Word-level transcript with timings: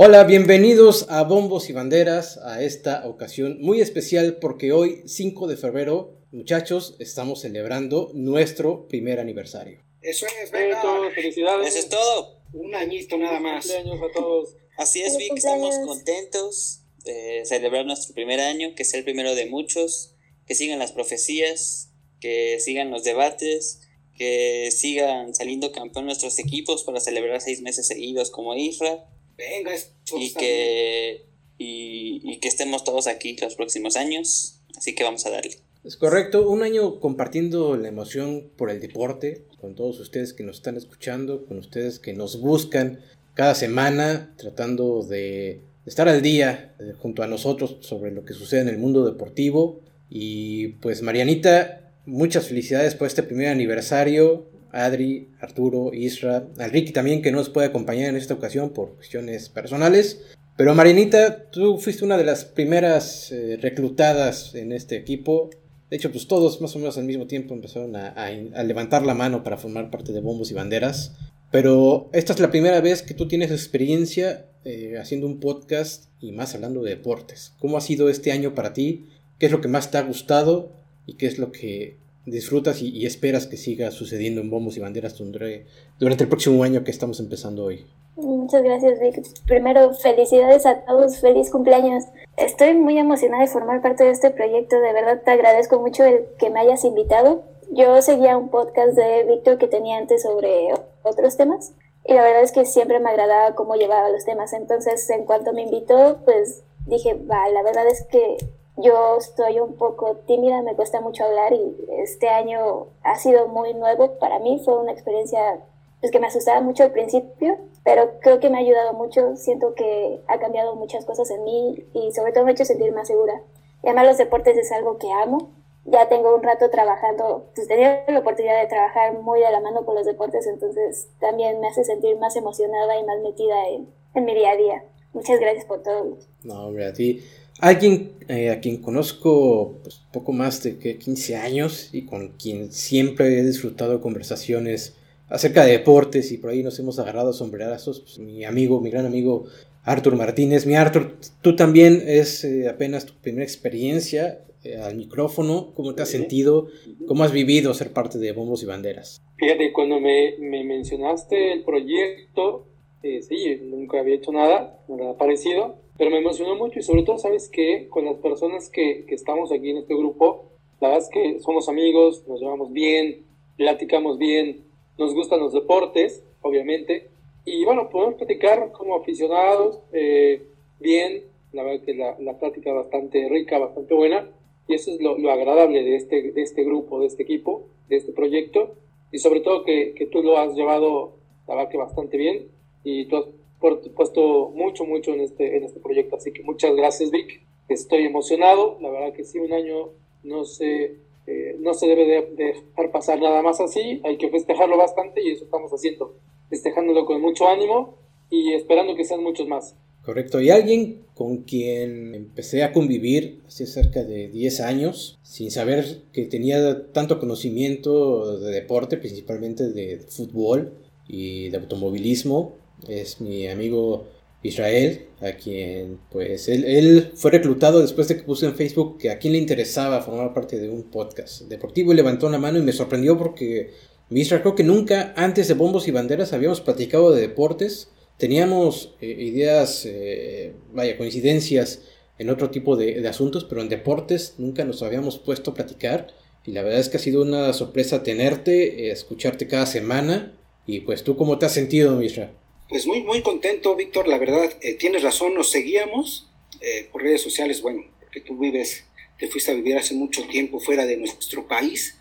Hola, 0.00 0.22
bienvenidos 0.22 1.06
a 1.08 1.24
Bombos 1.24 1.68
y 1.70 1.72
Banderas, 1.72 2.36
a 2.44 2.62
esta 2.62 3.04
ocasión 3.08 3.58
muy 3.60 3.80
especial 3.80 4.38
porque 4.40 4.70
hoy, 4.70 5.02
5 5.06 5.48
de 5.48 5.56
febrero, 5.56 6.20
muchachos, 6.30 6.94
estamos 7.00 7.40
celebrando 7.40 8.12
nuestro 8.14 8.86
primer 8.86 9.18
aniversario. 9.18 9.82
Eso 10.00 10.24
es, 10.40 10.52
venga. 10.52 10.80
felicidades. 11.12 11.70
Eso 11.70 11.78
es 11.80 11.88
todo. 11.88 12.40
Un 12.52 12.76
añito 12.76 13.18
nada 13.18 13.40
más. 13.40 13.66
Cumpleaños 13.66 14.00
a 14.08 14.12
todos. 14.12 14.54
Así 14.76 15.02
es, 15.02 15.16
Vic, 15.16 15.32
estamos 15.36 15.74
contentos 15.84 16.84
de 17.04 17.42
celebrar 17.44 17.84
nuestro 17.84 18.14
primer 18.14 18.38
año, 18.38 18.76
que 18.76 18.84
sea 18.84 19.00
el 19.00 19.04
primero 19.04 19.34
de 19.34 19.46
muchos, 19.46 20.14
que 20.46 20.54
sigan 20.54 20.78
las 20.78 20.92
profecías, 20.92 21.90
que 22.20 22.60
sigan 22.60 22.92
los 22.92 23.02
debates, 23.02 23.80
que 24.14 24.70
sigan 24.70 25.34
saliendo 25.34 25.72
campeón 25.72 26.04
nuestros 26.04 26.38
equipos 26.38 26.84
para 26.84 27.00
celebrar 27.00 27.40
seis 27.40 27.62
meses 27.62 27.88
seguidos 27.88 28.30
como 28.30 28.54
IFRA 28.54 29.04
Venga, 29.38 29.70
y 30.18 30.34
que, 30.34 31.24
y, 31.58 32.38
que 32.40 32.48
estemos 32.48 32.82
todos 32.82 33.06
aquí 33.06 33.36
los 33.40 33.54
próximos 33.54 33.96
años. 33.96 34.60
Así 34.76 34.94
que 34.94 35.04
vamos 35.04 35.24
a 35.26 35.30
darle. 35.30 35.56
Es 35.84 35.96
correcto, 35.96 36.50
un 36.50 36.62
año 36.62 36.98
compartiendo 36.98 37.76
la 37.76 37.88
emoción 37.88 38.50
por 38.56 38.68
el 38.68 38.80
deporte, 38.80 39.44
con 39.60 39.76
todos 39.76 40.00
ustedes 40.00 40.32
que 40.32 40.42
nos 40.42 40.56
están 40.56 40.76
escuchando, 40.76 41.46
con 41.46 41.58
ustedes 41.58 42.00
que 42.00 42.12
nos 42.12 42.40
buscan 42.40 43.00
cada 43.34 43.54
semana, 43.54 44.34
tratando 44.36 45.02
de 45.04 45.60
estar 45.86 46.08
al 46.08 46.20
día 46.20 46.74
eh, 46.80 46.92
junto 47.00 47.22
a 47.22 47.28
nosotros 47.28 47.78
sobre 47.80 48.10
lo 48.10 48.24
que 48.24 48.34
sucede 48.34 48.62
en 48.62 48.68
el 48.68 48.78
mundo 48.78 49.06
deportivo. 49.06 49.80
Y 50.10 50.68
pues 50.80 51.02
Marianita, 51.02 51.92
muchas 52.06 52.48
felicidades 52.48 52.96
por 52.96 53.06
este 53.06 53.22
primer 53.22 53.48
aniversario. 53.48 54.46
Adri, 54.72 55.28
Arturo, 55.40 55.92
Isra, 55.92 56.46
al 56.58 56.92
también 56.92 57.22
que 57.22 57.30
no 57.30 57.38
nos 57.38 57.48
puede 57.48 57.68
acompañar 57.68 58.08
en 58.08 58.16
esta 58.16 58.34
ocasión 58.34 58.70
por 58.70 58.94
cuestiones 58.94 59.48
personales. 59.48 60.20
Pero 60.56 60.74
Marianita, 60.74 61.50
tú 61.50 61.78
fuiste 61.78 62.04
una 62.04 62.16
de 62.16 62.24
las 62.24 62.44
primeras 62.44 63.30
eh, 63.30 63.58
reclutadas 63.60 64.54
en 64.54 64.72
este 64.72 64.96
equipo. 64.96 65.50
De 65.88 65.96
hecho, 65.96 66.10
pues 66.10 66.26
todos 66.26 66.60
más 66.60 66.74
o 66.74 66.80
menos 66.80 66.98
al 66.98 67.04
mismo 67.04 67.26
tiempo 67.26 67.54
empezaron 67.54 67.94
a, 67.96 68.30
levantar 68.64 69.06
la 69.06 69.14
mano 69.14 69.44
para 69.44 69.56
formar 69.56 69.90
parte 69.90 70.12
de 70.12 70.20
Bombos 70.20 70.50
y 70.50 70.54
Banderas. 70.54 71.14
Pero 71.50 72.10
esta 72.12 72.32
es 72.32 72.40
la 72.40 72.50
primera 72.50 72.80
vez 72.80 73.02
que 73.02 73.14
tú 73.14 73.28
tienes 73.28 73.50
experiencia 73.50 74.46
eh, 74.64 74.98
haciendo 75.00 75.26
un 75.26 75.40
podcast 75.40 76.06
y 76.20 76.32
más 76.32 76.54
hablando 76.54 76.82
de 76.82 76.90
deportes. 76.90 77.54
¿Cómo 77.58 77.78
ha 77.78 77.80
sido 77.80 78.08
este 78.08 78.32
año 78.32 78.54
para 78.54 78.72
ti? 78.72 79.06
¿Qué 79.38 79.46
es 79.46 79.52
lo 79.52 79.60
que 79.60 79.68
más 79.68 79.90
te 79.90 79.98
ha 79.98 80.02
gustado? 80.02 80.72
¿Y 81.06 81.14
qué 81.14 81.26
es 81.26 81.38
lo 81.38 81.52
que 81.52 81.96
disfrutas 82.26 82.82
y, 82.82 83.06
esperas 83.06 83.46
que 83.46 83.56
siga 83.56 83.90
sucediendo 83.90 84.40
en 84.40 84.50
Bombos 84.50 84.76
y 84.76 84.80
Banderas 84.80 85.16
durante, 85.16 86.24
el 86.24 86.28
próximo 86.28 86.62
año 86.62 86.84
que 86.84 86.90
estamos 86.90 87.20
empezando 87.20 87.64
hoy. 87.64 87.86
Muchas 88.16 88.62
gracias, 88.62 88.98
Vic. 89.00 89.22
Primero, 89.46 89.94
felicidades 89.94 90.66
a 90.66 90.84
todos, 90.84 91.20
feliz 91.20 91.50
cumpleaños. 91.50 92.04
Estoy 92.36 92.74
muy 92.74 92.98
emocionada 92.98 93.44
de 93.44 93.50
formar 93.50 93.80
parte 93.80 94.04
de 94.04 94.10
este 94.10 94.30
proyecto, 94.30 94.80
de 94.80 94.92
verdad 94.92 95.22
te 95.24 95.30
agradezco 95.30 95.78
mucho 95.78 96.04
el 96.04 96.26
que 96.38 96.50
me 96.50 96.60
hayas 96.60 96.84
invitado. 96.84 97.44
Yo 97.70 98.00
seguía 98.02 98.36
un 98.36 98.48
podcast 98.48 98.94
de 98.96 99.24
Víctor 99.24 99.58
que 99.58 99.68
tenía 99.68 99.98
antes 99.98 100.22
sobre 100.22 100.68
otros 101.02 101.36
temas 101.36 101.72
y 102.04 102.14
la 102.14 102.22
verdad 102.22 102.42
es 102.42 102.52
que 102.52 102.64
siempre 102.64 103.00
me 103.00 103.10
agradaba 103.10 103.54
cómo 103.54 103.74
llevaba 103.74 104.08
los 104.08 104.24
temas. 104.24 104.54
Entonces, 104.54 105.08
en 105.10 105.26
cuanto 105.26 105.52
me 105.52 105.62
invitó, 105.62 106.18
pues 106.24 106.62
dije, 106.86 107.14
va, 107.14 107.48
la 107.50 107.62
verdad 107.62 107.86
es 107.86 108.04
que 108.10 108.38
yo 108.78 109.16
estoy 109.18 109.58
un 109.58 109.74
poco 109.74 110.16
tímida, 110.26 110.62
me 110.62 110.74
cuesta 110.74 111.00
mucho 111.00 111.24
hablar 111.24 111.52
y 111.52 111.76
este 112.00 112.28
año 112.28 112.86
ha 113.02 113.18
sido 113.18 113.48
muy 113.48 113.74
nuevo 113.74 114.18
para 114.18 114.38
mí, 114.38 114.62
fue 114.64 114.78
una 114.78 114.92
experiencia 114.92 115.60
pues, 116.00 116.12
que 116.12 116.20
me 116.20 116.28
asustaba 116.28 116.60
mucho 116.60 116.84
al 116.84 116.92
principio, 116.92 117.58
pero 117.82 118.20
creo 118.20 118.38
que 118.38 118.50
me 118.50 118.58
ha 118.58 118.60
ayudado 118.60 118.92
mucho, 118.92 119.36
siento 119.36 119.74
que 119.74 120.22
ha 120.28 120.38
cambiado 120.38 120.76
muchas 120.76 121.04
cosas 121.04 121.28
en 121.30 121.42
mí 121.42 121.84
y 121.92 122.12
sobre 122.12 122.32
todo 122.32 122.44
me 122.44 122.52
ha 122.52 122.54
hecho 122.54 122.64
sentir 122.64 122.92
más 122.92 123.08
segura. 123.08 123.42
Y 123.82 123.88
además 123.88 124.06
los 124.06 124.18
deportes 124.18 124.56
es 124.56 124.70
algo 124.70 124.98
que 124.98 125.10
amo, 125.10 125.50
ya 125.84 126.08
tengo 126.08 126.34
un 126.34 126.42
rato 126.42 126.70
trabajando, 126.70 127.46
pues 127.56 127.66
tenía 127.66 128.04
la 128.06 128.20
oportunidad 128.20 128.60
de 128.60 128.68
trabajar 128.68 129.18
muy 129.20 129.40
de 129.40 129.50
la 129.50 129.60
mano 129.60 129.84
con 129.84 129.96
los 129.96 130.06
deportes, 130.06 130.46
entonces 130.46 131.08
también 131.18 131.60
me 131.60 131.68
hace 131.68 131.82
sentir 131.82 132.16
más 132.18 132.36
emocionada 132.36 132.96
y 132.96 133.04
más 133.04 133.18
metida 133.22 133.68
en, 133.68 133.88
en 134.14 134.24
mi 134.24 134.34
día 134.34 134.52
a 134.52 134.56
día. 134.56 134.84
Muchas 135.14 135.40
gracias 135.40 135.64
por 135.64 135.82
todo. 135.82 136.18
No, 136.44 136.66
hombre, 136.66 136.86
a 136.86 136.92
ti. 136.92 137.24
Alguien 137.60 138.12
eh, 138.28 138.50
a 138.50 138.60
quien 138.60 138.76
conozco 138.76 139.78
pues, 139.82 140.00
poco 140.12 140.32
más 140.32 140.62
de 140.62 140.78
que 140.78 140.96
15 140.96 141.36
años 141.36 141.90
y 141.92 142.04
con 142.04 142.28
quien 142.38 142.70
siempre 142.70 143.38
he 143.38 143.44
disfrutado 143.44 144.00
conversaciones 144.00 144.96
acerca 145.28 145.64
de 145.64 145.72
deportes 145.72 146.30
y 146.30 146.38
por 146.38 146.50
ahí 146.50 146.62
nos 146.62 146.78
hemos 146.78 147.00
agarrado 147.00 147.30
a 147.30 147.32
sombrerazos, 147.32 148.00
pues, 148.00 148.18
mi 148.20 148.44
amigo, 148.44 148.80
mi 148.80 148.90
gran 148.90 149.06
amigo 149.06 149.46
Artur 149.82 150.14
Martínez. 150.14 150.66
Mi 150.66 150.76
Artur, 150.76 151.16
tú 151.42 151.56
también 151.56 152.00
es 152.06 152.44
eh, 152.44 152.68
apenas 152.68 153.06
tu 153.06 153.14
primera 153.14 153.44
experiencia 153.44 154.44
eh, 154.62 154.76
al 154.76 154.94
micrófono. 154.94 155.72
¿Cómo 155.74 155.96
te 155.96 156.02
has 156.02 156.10
sentido? 156.10 156.68
¿Cómo 157.08 157.24
has 157.24 157.32
vivido 157.32 157.74
ser 157.74 157.92
parte 157.92 158.18
de 158.18 158.30
Bombos 158.30 158.62
y 158.62 158.66
Banderas? 158.66 159.20
Fíjate, 159.36 159.72
cuando 159.72 159.98
me, 159.98 160.36
me 160.38 160.62
mencionaste 160.62 161.54
el 161.54 161.64
proyecto, 161.64 162.66
sí, 163.02 163.60
nunca 163.64 163.98
había 163.98 164.14
hecho 164.14 164.30
nada, 164.30 164.78
nada 164.88 165.16
parecido 165.16 165.87
pero 165.98 166.10
me 166.10 166.18
emocionó 166.18 166.54
mucho 166.54 166.78
y 166.78 166.82
sobre 166.82 167.02
todo, 167.02 167.18
¿sabes 167.18 167.50
que 167.50 167.88
Con 167.88 168.04
las 168.04 168.16
personas 168.18 168.70
que, 168.70 169.04
que 169.06 169.14
estamos 169.14 169.52
aquí 169.52 169.70
en 169.70 169.78
este 169.78 169.94
grupo, 169.94 170.44
la 170.80 170.88
verdad 170.88 171.04
es 171.04 171.10
que 171.10 171.40
somos 171.40 171.68
amigos, 171.68 172.24
nos 172.28 172.40
llevamos 172.40 172.72
bien, 172.72 173.26
platicamos 173.56 174.16
bien, 174.16 174.64
nos 174.96 175.12
gustan 175.12 175.40
los 175.40 175.52
deportes, 175.52 176.24
obviamente, 176.40 177.10
y 177.44 177.64
bueno, 177.64 177.88
podemos 177.90 178.14
platicar 178.14 178.70
como 178.72 178.96
aficionados 178.96 179.80
eh, 179.92 180.46
bien, 180.78 181.24
la 181.52 181.64
verdad 181.64 181.84
que 181.84 181.94
la, 181.94 182.16
la 182.20 182.38
plática 182.38 182.72
bastante 182.72 183.28
rica, 183.28 183.58
bastante 183.58 183.94
buena, 183.94 184.30
y 184.68 184.74
eso 184.74 184.92
es 184.92 185.00
lo, 185.00 185.18
lo, 185.18 185.32
agradable 185.32 185.82
de 185.82 185.96
este, 185.96 186.30
de 186.30 186.42
este 186.42 186.62
grupo, 186.62 187.00
de 187.00 187.06
este 187.06 187.24
equipo, 187.24 187.66
de 187.88 187.96
este 187.96 188.12
proyecto, 188.12 188.76
y 189.10 189.18
sobre 189.18 189.40
todo 189.40 189.64
que, 189.64 189.94
que 189.94 190.06
tú 190.06 190.22
lo 190.22 190.38
has 190.38 190.54
llevado, 190.54 191.16
la 191.48 191.56
verdad 191.56 191.70
que 191.70 191.78
bastante 191.78 192.16
bien, 192.16 192.48
y 192.84 193.06
tú 193.06 193.16
has 193.16 193.24
puesto 193.58 194.50
mucho, 194.54 194.84
mucho 194.84 195.12
en 195.12 195.20
este, 195.20 195.56
en 195.56 195.64
este 195.64 195.80
proyecto. 195.80 196.16
Así 196.16 196.32
que 196.32 196.42
muchas 196.42 196.74
gracias, 196.74 197.10
Vic. 197.10 197.42
Estoy 197.68 198.04
emocionado. 198.04 198.78
La 198.80 198.90
verdad 198.90 199.12
que 199.12 199.24
sí, 199.24 199.38
un 199.38 199.52
año 199.52 199.90
no 200.22 200.44
se, 200.44 200.96
eh, 201.26 201.56
no 201.60 201.74
se 201.74 201.86
debe 201.86 202.06
de, 202.06 202.44
dejar 202.44 202.90
pasar 202.90 203.20
nada 203.20 203.42
más 203.42 203.60
así. 203.60 204.00
Hay 204.04 204.16
que 204.16 204.30
festejarlo 204.30 204.76
bastante 204.76 205.22
y 205.22 205.30
eso 205.30 205.44
estamos 205.44 205.70
haciendo. 205.72 206.14
Festejándolo 206.48 207.04
con 207.04 207.20
mucho 207.20 207.48
ánimo 207.48 207.96
y 208.30 208.54
esperando 208.54 208.94
que 208.94 209.04
sean 209.04 209.22
muchos 209.22 209.46
más. 209.46 209.74
Correcto. 210.08 210.40
Y 210.40 210.48
alguien 210.48 211.02
con 211.14 211.42
quien 211.42 212.14
empecé 212.14 212.62
a 212.62 212.72
convivir 212.72 213.42
hace 213.46 213.66
cerca 213.66 214.04
de 214.04 214.28
10 214.28 214.60
años, 214.60 215.18
sin 215.22 215.50
saber 215.50 216.02
que 216.12 216.24
tenía 216.24 216.92
tanto 216.92 217.18
conocimiento 217.18 218.38
de 218.38 218.52
deporte, 218.52 218.96
principalmente 218.96 219.68
de 219.68 219.98
fútbol 219.98 220.72
y 221.06 221.50
de 221.50 221.58
automovilismo, 221.58 222.54
es 222.86 223.20
mi 223.20 223.48
amigo 223.48 224.06
Israel, 224.42 225.06
a 225.20 225.32
quien 225.32 225.98
pues 226.10 226.48
él, 226.48 227.10
fue 227.14 227.32
reclutado 227.32 227.80
después 227.80 228.06
de 228.08 228.16
que 228.16 228.22
puse 228.22 228.46
en 228.46 228.54
Facebook 228.54 228.98
que 228.98 229.10
a 229.10 229.18
quien 229.18 229.32
le 229.32 229.40
interesaba 229.40 230.00
formar 230.00 230.32
parte 230.32 230.58
de 230.58 230.70
un 230.70 230.84
podcast 230.84 231.42
deportivo 231.42 231.92
y 231.92 231.96
levantó 231.96 232.26
una 232.28 232.38
mano 232.38 232.58
y 232.58 232.62
me 232.62 232.72
sorprendió 232.72 233.18
porque 233.18 233.72
Israel 234.10 234.42
creo 234.42 234.54
que 234.54 234.62
nunca 234.62 235.12
antes 235.16 235.48
de 235.48 235.54
Bombos 235.54 235.88
y 235.88 235.90
Banderas 235.90 236.32
habíamos 236.32 236.60
platicado 236.60 237.12
de 237.12 237.20
deportes, 237.20 237.90
teníamos 238.16 238.94
eh, 239.00 239.06
ideas, 239.06 239.84
eh, 239.86 240.54
vaya, 240.72 240.96
coincidencias 240.96 241.82
en 242.18 242.30
otro 242.30 242.50
tipo 242.50 242.76
de, 242.76 243.06
asuntos, 243.08 243.44
pero 243.44 243.60
en 243.60 243.68
deportes 243.68 244.34
nunca 244.38 244.64
nos 244.64 244.82
habíamos 244.82 245.18
puesto 245.18 245.50
a 245.50 245.54
platicar. 245.54 246.08
Y 246.44 246.52
la 246.52 246.62
verdad 246.62 246.80
es 246.80 246.88
que 246.88 246.96
ha 246.96 247.00
sido 247.00 247.22
una 247.22 247.52
sorpresa 247.52 248.02
tenerte, 248.02 248.86
eh, 248.86 248.90
escucharte 248.90 249.46
cada 249.46 249.66
semana. 249.66 250.34
Y 250.66 250.80
pues 250.80 251.04
tú 251.04 251.16
cómo 251.16 251.38
te 251.38 251.46
has 251.46 251.52
sentido 251.52 252.02
Israel. 252.02 252.30
Pues 252.68 252.86
muy, 252.86 253.02
muy 253.02 253.22
contento, 253.22 253.74
Víctor. 253.74 254.08
La 254.08 254.18
verdad, 254.18 254.52
eh, 254.60 254.74
tienes 254.74 255.02
razón, 255.02 255.32
nos 255.32 255.50
seguíamos 255.50 256.28
eh, 256.60 256.86
por 256.92 257.02
redes 257.02 257.22
sociales, 257.22 257.62
bueno, 257.62 257.82
porque 257.98 258.20
tú 258.20 258.36
vives, 258.36 258.84
te 259.18 259.26
fuiste 259.26 259.50
a 259.50 259.54
vivir 259.54 259.78
hace 259.78 259.94
mucho 259.94 260.26
tiempo 260.26 260.60
fuera 260.60 260.84
de 260.84 260.98
nuestro 260.98 261.48
país, 261.48 261.96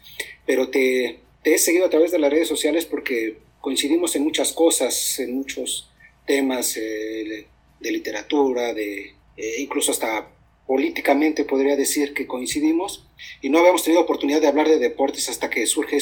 pero 0.45 0.69
te, 0.69 1.19
te 1.41 1.53
he 1.53 1.57
seguido 1.57 1.85
a 1.85 1.89
través 1.89 2.11
de 2.11 2.19
las 2.19 2.31
redes 2.31 2.49
sociales 2.49 2.85
porque 2.85 3.37
coincidimos 3.61 4.15
en 4.17 4.23
muchas 4.23 4.51
cosas, 4.51 5.19
en 5.19 5.35
muchos 5.35 5.89
temas 6.25 6.75
eh, 6.75 7.47
de, 7.79 7.91
literatura, 7.91 8.73
de 8.73 9.13
incluso 9.59 9.91
hasta 9.91 10.29
políticamente 10.65 11.45
podría 11.45 11.77
decir 11.77 12.13
que 12.13 12.27
coincidimos 12.27 13.07
y 13.41 13.49
no 13.49 13.59
habíamos 13.59 13.83
tenido 13.83 14.01
oportunidad 14.01 14.41
de 14.41 14.47
hablar 14.47 14.67
de 14.67 14.79
deportes 14.79 15.29
hasta 15.29 15.49
que 15.49 15.65
surge 15.65 15.97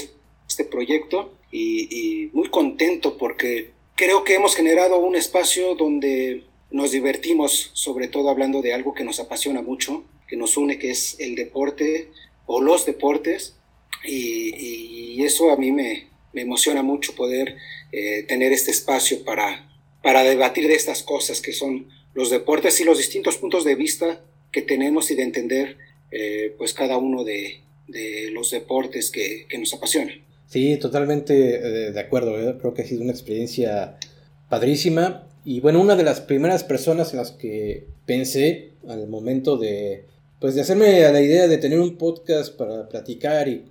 este 0.47 0.63
proyecto 0.63 1.37
y, 1.51 1.87
y 1.91 2.27
muy 2.33 2.49
contento 2.49 3.17
porque 3.17 3.74
creo 3.95 4.23
que 4.23 4.35
hemos 4.35 4.55
generado 4.55 4.99
un 4.99 5.15
espacio 5.15 5.75
donde 5.75 6.43
nos 6.71 6.91
divertimos, 6.91 7.71
sobre 7.73 8.07
todo 8.07 8.29
hablando 8.29 8.61
de 8.61 8.73
algo 8.73 8.93
que 8.93 9.03
nos 9.03 9.19
apasiona 9.19 9.61
mucho, 9.61 10.03
que 10.27 10.37
nos 10.37 10.57
une, 10.57 10.77
que 10.77 10.91
es 10.91 11.15
el 11.19 11.35
deporte 11.35 12.09
o 12.45 12.61
los 12.61 12.85
deportes. 12.85 13.55
Y, 14.03 15.23
eso 15.23 15.49
a 15.49 15.57
mí 15.57 15.71
me, 15.71 16.07
emociona 16.33 16.83
mucho 16.83 17.15
poder 17.15 17.55
eh, 17.91 18.23
tener 18.23 18.51
este 18.51 18.69
espacio 18.69 19.23
para, 19.23 19.71
para 20.03 20.23
debatir 20.23 20.67
de 20.67 20.75
estas 20.75 21.01
cosas 21.01 21.41
que 21.41 21.53
son 21.53 21.87
los 22.13 22.29
deportes 22.29 22.79
y 22.79 22.83
los 22.83 22.97
distintos 22.97 23.37
puntos 23.37 23.63
de 23.63 23.75
vista 23.75 24.23
que 24.51 24.61
tenemos 24.61 25.09
y 25.09 25.15
de 25.15 25.23
entender 25.23 25.77
eh, 26.11 26.53
pues 26.57 26.73
cada 26.73 26.97
uno 26.97 27.23
de, 27.23 27.61
los 28.31 28.51
deportes 28.51 29.11
que, 29.11 29.47
nos 29.57 29.73
apasionan. 29.73 30.24
Sí, 30.55 30.77
totalmente 30.77 31.55
eh, 31.55 31.91
de 31.91 31.99
acuerdo. 31.99 32.39
¿eh? 32.39 32.55
Creo 32.57 32.73
que 32.73 32.83
ha 32.83 32.87
sido 32.87 33.01
una 33.01 33.11
experiencia 33.11 33.97
padrísima. 34.47 35.27
Y 35.43 35.59
bueno, 35.59 35.81
una 35.81 35.97
de 35.97 36.03
las 36.03 36.21
primeras 36.21 36.63
personas 36.63 37.11
en 37.11 37.17
las 37.17 37.31
que 37.31 37.87
pensé 38.05 38.71
al 38.87 39.05
momento 39.09 39.57
de, 39.57 40.05
pues 40.39 40.55
de 40.55 40.61
hacerme 40.61 41.03
a 41.03 41.11
la 41.11 41.21
idea 41.21 41.49
de 41.49 41.57
tener 41.57 41.81
un 41.81 41.97
podcast 41.97 42.55
para 42.55 42.87
platicar 42.87 43.49
y, 43.49 43.65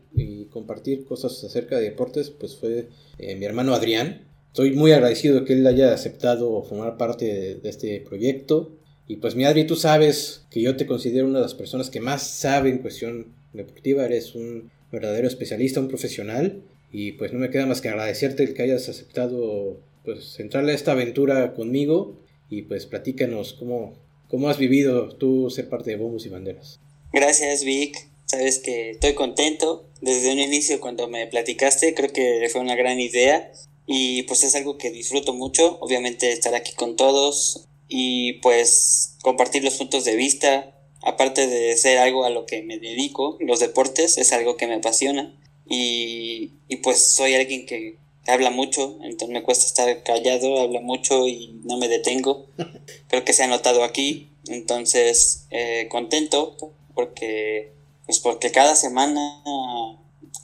compartir 0.51 1.07
cosas 1.07 1.43
acerca 1.43 1.77
de 1.77 1.85
deportes, 1.85 2.29
pues 2.29 2.55
fue 2.55 2.89
mi 3.19 3.47
hermano 3.47 3.75
Adrián. 3.75 4.27
Estoy 4.49 4.73
muy 4.73 4.93
agradecido 4.93 5.47
que 5.47 5.55
él 5.55 5.67
haya 5.67 5.95
aceptado 5.95 6.63
formar 6.65 6.99
parte 6.99 7.55
de 7.63 7.69
este 7.71 7.99
proyecto. 8.03 8.73
Y 9.09 9.17
pues 9.17 9.37
mi 9.37 9.47
Adri, 9.47 9.67
tú 9.67 9.75
sabes 9.75 10.45
que 10.51 10.61
yo 10.61 10.77
te 10.77 10.85
considero 10.85 11.29
una 11.29 11.39
de 11.39 11.45
las 11.45 11.55
personas 11.55 11.89
que 11.89 12.01
más 12.01 12.27
sabe 12.27 12.69
en 12.69 12.79
cuestión 12.79 13.33
deportiva, 13.55 14.05
eres 14.05 14.35
un 14.35 14.71
verdadero 14.93 15.27
especialista, 15.27 15.81
un 15.81 15.89
profesional, 15.89 16.63
y 16.95 17.11
pues 17.13 17.33
no 17.33 17.41
me 17.41 17.51
queda 17.51 17.67
más 17.67 17.81
que 17.81 17.89
agradecerte 17.89 18.45
el 18.45 18.55
que 18.55 18.63
hayas 18.63 18.89
aceptado 18.89 19.81
pues 20.05 20.39
entrarle 20.39 20.71
a 20.71 20.75
esta 20.77 20.93
aventura 20.93 21.53
conmigo 21.53 22.21
y 22.49 22.63
pues 22.63 22.87
platícanos 22.87 23.55
cómo, 23.55 23.95
cómo 24.29 24.49
has 24.49 24.59
vivido 24.59 25.09
tú 25.17 25.51
ser 25.51 25.69
parte 25.69 25.91
de 25.91 25.97
Bombos 25.97 26.25
y 26.25 26.29
Banderas. 26.29 26.79
Gracias 27.13 27.65
Vic, 27.65 27.99
sabes 28.27 28.61
que 28.61 28.91
estoy 28.91 29.15
contento. 29.15 29.91
Desde 30.03 30.33
un 30.33 30.39
inicio 30.39 30.81
cuando 30.81 31.09
me 31.09 31.27
platicaste 31.27 31.95
creo 31.95 32.13
que 32.13 32.49
fue 32.53 32.61
una 32.61 32.77
gran 32.77 33.01
idea 33.01 33.51
y 33.89 34.23
pues 34.23 34.45
es 34.45 34.55
algo 34.55 34.79
que 34.79 34.93
disfruto 34.93 35.35
mucho, 35.35 35.79
obviamente 35.81 36.31
estar 36.31 36.55
aquí 36.55 36.75
con 36.75 36.95
todos, 36.95 37.67
y 37.89 38.35
pues 38.35 39.17
compartir 39.21 39.65
los 39.65 39.75
puntos 39.75 40.05
de 40.05 40.15
vista, 40.17 40.79
aparte 41.03 41.49
de 41.49 41.77
ser 41.77 41.99
algo 41.99 42.25
a 42.25 42.31
lo 42.31 42.47
que 42.47 42.63
me 42.63 42.79
dedico, 42.79 43.37
los 43.41 43.61
deportes 43.61 44.17
es 44.17 44.33
algo 44.33 44.57
que 44.57 44.69
me 44.69 44.75
apasiona 44.75 45.39
y, 45.69 46.53
y 46.69 46.77
pues 46.77 47.15
soy 47.15 47.35
alguien 47.35 47.67
que 47.67 47.97
habla 48.27 48.51
mucho, 48.51 48.99
entonces 49.03 49.29
me 49.29 49.43
cuesta 49.43 49.67
estar 49.67 50.03
callado, 50.03 50.61
habla 50.61 50.81
mucho 50.81 51.27
y 51.27 51.61
no 51.65 51.77
me 51.77 51.89
detengo. 51.89 52.47
Creo 53.09 53.25
que 53.25 53.33
se 53.33 53.45
ha 53.45 53.49
notado 53.49 53.85
aquí, 53.85 54.31
entonces 54.49 55.47
eh, 55.51 55.89
contento 55.91 56.57
porque 56.95 57.73
pues 58.07 58.19
porque 58.19 58.53
cada 58.53 58.77
semana 58.77 59.43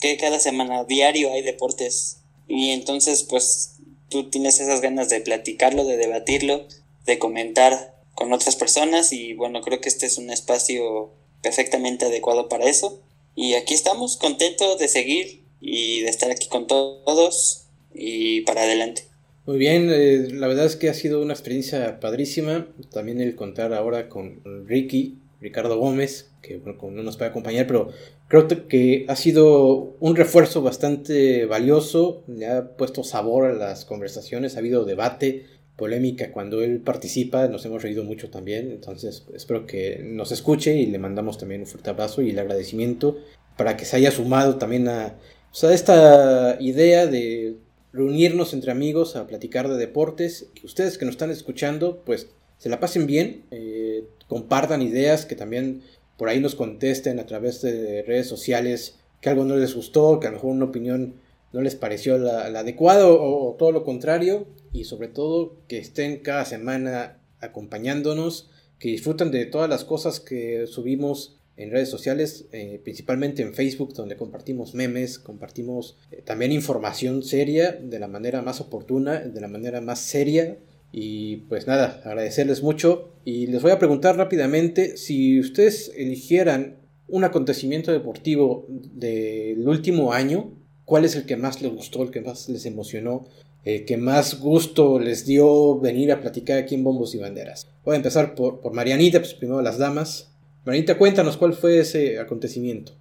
que 0.01 0.17
cada 0.17 0.41
semana 0.41 0.85
diario 0.85 1.33
hay 1.33 1.43
deportes 1.43 2.19
y 2.49 2.71
entonces 2.71 3.23
pues 3.23 3.77
tú 4.09 4.31
tienes 4.31 4.61
esas 4.61 4.81
ganas 4.81 5.09
de 5.09 5.21
platicarlo, 5.21 5.85
de 5.85 5.97
debatirlo 5.97 6.67
de 7.07 7.19
comentar 7.19 7.95
con 8.15 8.33
otras 8.33 8.57
personas 8.57 9.13
y 9.13 9.35
bueno, 9.35 9.61
creo 9.63 9.81
que 9.81 9.89
este 9.89 10.07
es 10.07 10.19
un 10.19 10.31
espacio 10.31 11.11
perfectamente 11.43 12.07
adecuado 12.07 12.49
para 12.49 12.69
eso. 12.69 13.01
Y 13.43 13.55
aquí 13.55 13.73
estamos, 13.73 14.19
contentos 14.19 14.79
de 14.79 14.87
seguir 14.87 15.45
y 15.63 16.03
de 16.03 16.11
estar 16.11 16.31
aquí 16.31 16.47
con 16.51 16.67
todos 16.67 17.69
y 17.95 18.43
para 18.43 18.65
adelante. 18.65 19.05
Muy 19.47 19.57
bien, 19.57 19.89
eh, 19.91 20.29
la 20.31 20.47
verdad 20.47 20.67
es 20.67 20.77
que 20.77 20.91
ha 20.91 20.95
sido 20.95 21.23
una 21.23 21.33
experiencia 21.33 22.01
padrísima. 22.01 22.69
También 22.93 23.19
el 23.19 23.37
contar 23.37 23.73
ahora 23.73 24.11
con 24.11 24.43
Ricky, 24.67 25.17
Ricardo 25.41 25.79
Gómez, 25.79 26.29
que 26.43 26.59
bueno, 26.59 26.79
no 26.91 27.03
nos 27.03 27.17
puede 27.17 27.31
acompañar, 27.31 27.67
pero 27.67 27.89
creo 28.29 28.47
que 28.69 29.07
ha 29.09 29.17
sido 29.17 29.97
un 30.01 30.17
refuerzo 30.17 30.61
bastante 30.61 31.47
valioso. 31.47 32.23
Le 32.27 32.47
ha 32.47 32.77
puesto 32.77 33.05
sabor 33.05 33.47
a 33.47 33.55
las 33.55 33.87
conversaciones, 33.87 34.57
ha 34.57 34.59
habido 34.59 34.85
debate, 34.85 35.47
polémica 35.81 36.31
cuando 36.31 36.63
él 36.63 36.81
participa, 36.81 37.49
nos 37.49 37.65
hemos 37.65 37.83
reído 37.83 38.05
mucho 38.05 38.29
también, 38.29 38.71
entonces 38.71 39.25
espero 39.35 39.67
que 39.67 40.03
nos 40.05 40.31
escuche 40.31 40.77
y 40.77 40.85
le 40.85 40.99
mandamos 40.99 41.39
también 41.39 41.63
un 41.63 41.67
fuerte 41.67 41.89
abrazo 41.89 42.21
y 42.21 42.31
el 42.31 42.39
agradecimiento 42.39 43.17
para 43.57 43.79
que 43.79 43.87
se 43.87 43.97
haya 43.97 44.11
sumado 44.11 44.57
también 44.57 44.89
a, 44.89 45.17
esta 45.51 46.59
idea 46.61 47.07
de 47.07 47.57
reunirnos 47.95 48.53
entre 48.53 48.73
amigos 48.73 49.17
a 49.17 49.27
platicar 49.27 49.69
de 49.69 49.79
deportes, 49.79 50.51
ustedes 50.63 50.99
que 50.99 51.07
nos 51.07 51.15
están 51.15 51.31
escuchando 51.31 52.03
pues 52.05 52.29
se 52.59 52.69
la 52.69 52.79
pasen 52.79 53.07
bien, 53.07 53.45
eh, 53.51 54.05
compartan 54.29 54.83
ideas, 54.83 55.25
que 55.25 55.35
también 55.35 55.81
por 56.19 56.29
ahí 56.29 56.41
nos 56.41 56.55
contesten 56.55 57.19
a 57.19 57.25
través 57.25 57.63
de 57.63 58.03
redes 58.03 58.27
sociales 58.27 58.97
que 59.23 59.31
algo 59.31 59.47
no 59.47 59.57
les 59.57 59.75
gustó, 59.75 60.21
que 60.21 60.27
a 60.27 60.31
lo 60.31 60.37
mejor 60.37 60.51
una 60.51 60.67
opinión 60.67 61.15
no 61.55 61.63
les 61.63 61.75
pareció 61.75 62.19
la, 62.19 62.43
adecuada 62.43 63.09
o, 63.09 63.57
todo 63.59 63.73
lo 63.73 63.83
contrario 63.83 64.47
y 64.73 64.85
sobre 64.85 65.09
todo 65.09 65.57
que 65.69 65.79
estén 65.79 66.19
cada 66.19 66.45
semana 66.45 67.19
acompañándonos, 67.41 68.51
que 68.79 68.89
disfrutan 68.89 69.31
de 69.31 69.47
todas 69.47 69.69
las 69.69 69.85
cosas 69.85 70.21
que 70.21 70.67
subimos 70.67 71.41
en 71.57 71.71
redes 71.71 71.91
sociales, 71.91 72.47
eh, 72.53 72.81
principalmente 72.83 73.43
en 73.43 73.53
Facebook, 73.53 73.93
donde 73.93 74.17
compartimos 74.17 74.75
memes, 74.75 75.19
compartimos 75.19 75.99
eh, 76.11 76.23
también 76.25 76.53
información 76.53 77.23
seria 77.23 77.73
de 77.73 77.99
la 77.99 78.09
manera 78.09 78.41
más 78.41 78.63
oportuna, 78.63 79.21
de 79.21 79.41
la 79.41 79.49
manera 79.49 79.83
más 79.83 80.01
seria. 80.01 80.57
Y 80.91 81.37
pues 81.49 81.67
nada, 81.67 82.01
agradecerles 82.05 82.63
mucho. 82.63 83.13
Y 83.27 83.47
les 83.49 83.61
voy 83.61 83.73
a 83.73 83.79
preguntar 83.79 84.17
rápidamente 84.17 84.97
si 84.97 85.39
ustedes 85.39 85.93
eligieran 85.95 86.79
un 87.07 87.25
acontecimiento 87.25 87.93
deportivo 87.93 88.67
del 88.69 89.69
último 89.69 90.15
año, 90.15 90.55
¿cuál 90.87 91.05
es 91.05 91.15
el 91.15 91.27
que 91.27 91.37
más 91.37 91.61
les 91.61 91.73
gustó, 91.73 92.03
el 92.03 92.11
que 92.11 92.23
más 92.23 92.49
les 92.49 92.65
emocionó? 92.65 93.27
Eh, 93.65 93.85
que 93.85 93.97
más 93.97 94.41
gusto 94.41 94.99
les 94.99 95.27
dio 95.27 95.79
venir 95.79 96.13
a 96.13 96.21
platicar 96.21 96.59
aquí 96.59 96.75
en 96.75 96.85
Bombos 96.85 97.15
y 97.15 97.19
Banderas. 97.19 97.69
Voy 97.85 97.95
a 97.95 97.97
empezar 97.97 98.35
por, 98.35 98.61
por 98.61 98.73
Marianita, 98.73 99.19
pues 99.19 99.35
primero 99.35 99.61
las 99.63 99.79
damas. 99.79 100.33
Marianita, 100.65 100.97
cuéntanos 100.97 101.37
cuál 101.37 101.53
fue 101.53 101.79
ese 101.79 102.19
acontecimiento. 102.19 102.93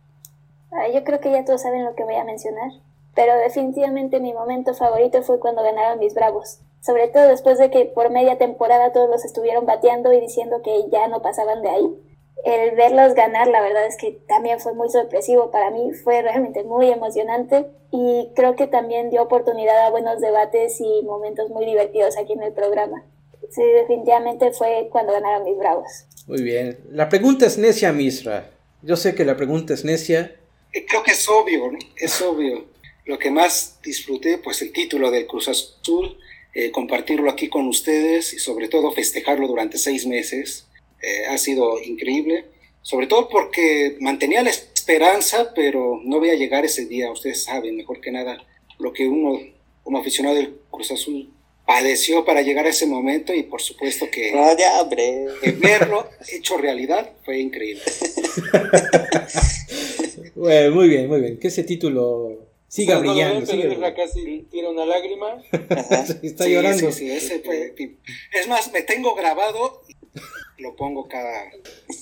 Ah, 0.71 0.87
yo 0.93 1.03
creo 1.03 1.19
que 1.19 1.31
ya 1.31 1.45
todos 1.45 1.61
saben 1.61 1.85
lo 1.85 1.95
que 1.95 2.03
voy 2.03 2.15
a 2.15 2.23
mencionar, 2.23 2.71
pero 3.15 3.37
definitivamente 3.37 4.19
mi 4.19 4.33
momento 4.33 4.73
favorito 4.73 5.21
fue 5.23 5.39
cuando 5.39 5.63
ganaron 5.63 5.99
mis 5.99 6.13
Bravos. 6.13 6.59
Sobre 6.81 7.07
todo 7.09 7.27
después 7.27 7.57
de 7.57 7.69
que 7.71 7.85
por 7.85 8.09
media 8.09 8.37
temporada 8.37 8.93
todos 8.93 9.09
los 9.09 9.25
estuvieron 9.25 9.65
bateando 9.65 10.13
y 10.13 10.21
diciendo 10.21 10.61
que 10.63 10.85
ya 10.91 11.07
no 11.07 11.21
pasaban 11.21 11.61
de 11.61 11.69
ahí 11.69 11.99
el 12.45 12.75
verlos 12.75 13.15
ganar, 13.15 13.47
la 13.47 13.61
verdad 13.61 13.85
es 13.85 13.97
que 13.97 14.11
también 14.27 14.59
fue 14.59 14.73
muy 14.73 14.89
sorpresivo 14.89 15.51
para 15.51 15.71
mí, 15.71 15.91
fue 16.03 16.21
realmente 16.21 16.63
muy 16.63 16.89
emocionante 16.89 17.65
y 17.91 18.29
creo 18.35 18.55
que 18.55 18.67
también 18.67 19.09
dio 19.09 19.23
oportunidad 19.23 19.85
a 19.85 19.89
buenos 19.89 20.21
debates 20.21 20.79
y 20.79 21.03
momentos 21.03 21.49
muy 21.49 21.65
divertidos 21.65 22.17
aquí 22.17 22.33
en 22.33 22.43
el 22.43 22.53
programa. 22.53 23.03
Sí, 23.49 23.63
definitivamente 23.63 24.51
fue 24.51 24.89
cuando 24.91 25.13
ganaron 25.13 25.43
mis 25.43 25.57
bravos. 25.57 25.87
Muy 26.27 26.43
bien. 26.43 26.77
La 26.91 27.09
pregunta 27.09 27.45
es 27.45 27.57
necia, 27.57 27.91
Misra. 27.91 28.51
Yo 28.83 28.95
sé 28.95 29.15
que 29.15 29.25
la 29.25 29.35
pregunta 29.35 29.73
es 29.73 29.83
necia. 29.83 30.35
Eh, 30.71 30.85
creo 30.85 31.03
que 31.03 31.11
es 31.11 31.27
obvio, 31.27 31.71
¿no? 31.71 31.79
Es 31.97 32.21
obvio. 32.21 32.65
Lo 33.05 33.17
que 33.17 33.31
más 33.31 33.79
disfruté, 33.83 34.37
pues 34.37 34.61
el 34.61 34.71
título 34.71 35.09
del 35.09 35.25
Cruz 35.25 35.49
Azul, 35.49 36.17
eh, 36.53 36.71
compartirlo 36.71 37.29
aquí 37.29 37.49
con 37.49 37.67
ustedes 37.67 38.33
y 38.33 38.39
sobre 38.39 38.67
todo 38.67 38.91
festejarlo 38.91 39.47
durante 39.47 39.77
seis 39.77 40.05
meses 40.05 40.68
eh, 41.01 41.25
ha 41.27 41.37
sido 41.37 41.81
increíble, 41.81 42.45
sobre 42.81 43.07
todo 43.07 43.29
porque 43.29 43.97
mantenía 43.99 44.43
la 44.43 44.49
esperanza, 44.49 45.53
pero 45.53 45.99
no 46.03 46.19
voy 46.19 46.29
a 46.29 46.35
llegar 46.35 46.65
ese 46.65 46.85
día. 46.85 47.11
Ustedes 47.11 47.43
saben 47.43 47.75
mejor 47.75 48.01
que 48.01 48.11
nada 48.11 48.37
lo 48.79 48.93
que 48.93 49.07
uno 49.07 49.39
como 49.83 49.99
aficionado 49.99 50.35
del 50.35 50.55
Cruz 50.71 50.91
Azul 50.91 51.29
padeció 51.65 52.25
para 52.25 52.41
llegar 52.41 52.65
a 52.65 52.69
ese 52.69 52.87
momento 52.87 53.31
y 53.31 53.43
por 53.43 53.61
supuesto 53.61 54.09
que, 54.09 54.33
verlo 55.57 56.09
hecho 56.31 56.57
realidad 56.57 57.11
fue 57.23 57.39
increíble. 57.39 57.83
bueno, 60.35 60.75
muy 60.75 60.89
bien, 60.89 61.07
muy 61.07 61.21
bien. 61.21 61.37
Que 61.37 61.49
ese 61.49 61.63
título 61.63 62.47
siga 62.67 62.97
brillando. 62.97 63.45
casi 63.95 64.47
tira 64.49 64.71
una 64.71 64.85
lágrima. 64.85 65.43
Está 66.23 66.47
llorando. 66.47 66.89
es 66.89 68.47
más, 68.47 68.73
me 68.73 68.81
tengo 68.81 69.13
grabado 69.13 69.83
lo 70.59 70.75
pongo 70.75 71.07
cada 71.07 71.51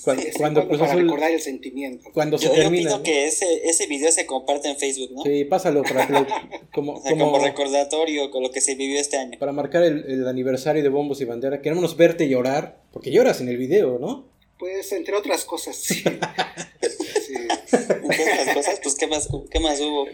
cuando, 0.04 0.66
cuando, 0.66 0.78
para 0.78 0.94
recordar 0.94 1.30
el 1.30 1.40
sentimiento. 1.40 2.10
Cuando 2.12 2.38
se 2.38 2.48
termina, 2.48 2.90
yo 2.90 2.96
pido 2.96 3.02
que 3.02 3.26
ese, 3.26 3.68
ese 3.68 3.86
video 3.86 4.10
se 4.10 4.26
comparte 4.26 4.68
en 4.68 4.76
Facebook, 4.76 5.12
¿no? 5.12 5.22
Sí, 5.22 5.44
pásalo 5.44 5.82
para 5.82 6.26
como, 6.74 7.02
como, 7.02 7.38
recordatorio 7.38 8.30
con 8.30 8.42
lo 8.42 8.50
que 8.50 8.60
se 8.60 8.74
vivió 8.74 9.00
este 9.00 9.16
año. 9.16 9.38
Para 9.38 9.52
marcar 9.52 9.84
el, 9.84 10.04
el, 10.10 10.26
aniversario 10.26 10.82
de 10.82 10.88
Bombos 10.88 11.20
y 11.20 11.24
Bandera, 11.24 11.62
queremos 11.62 11.96
verte 11.96 12.28
llorar, 12.28 12.80
porque 12.92 13.10
lloras 13.10 13.40
en 13.40 13.48
el 13.48 13.56
video, 13.56 13.98
¿no? 13.98 14.26
Pues 14.58 14.90
entre 14.92 15.14
otras 15.14 15.44
cosas, 15.44 15.76
sí. 15.76 16.02
sí. 16.82 17.34
Entre 17.70 18.32
otras 18.32 18.54
cosas, 18.54 18.80
pues 18.82 18.94
¿qué 18.96 19.06
más, 19.06 19.28
qué 19.50 19.60
más 19.60 19.80
hubo? 19.80 20.06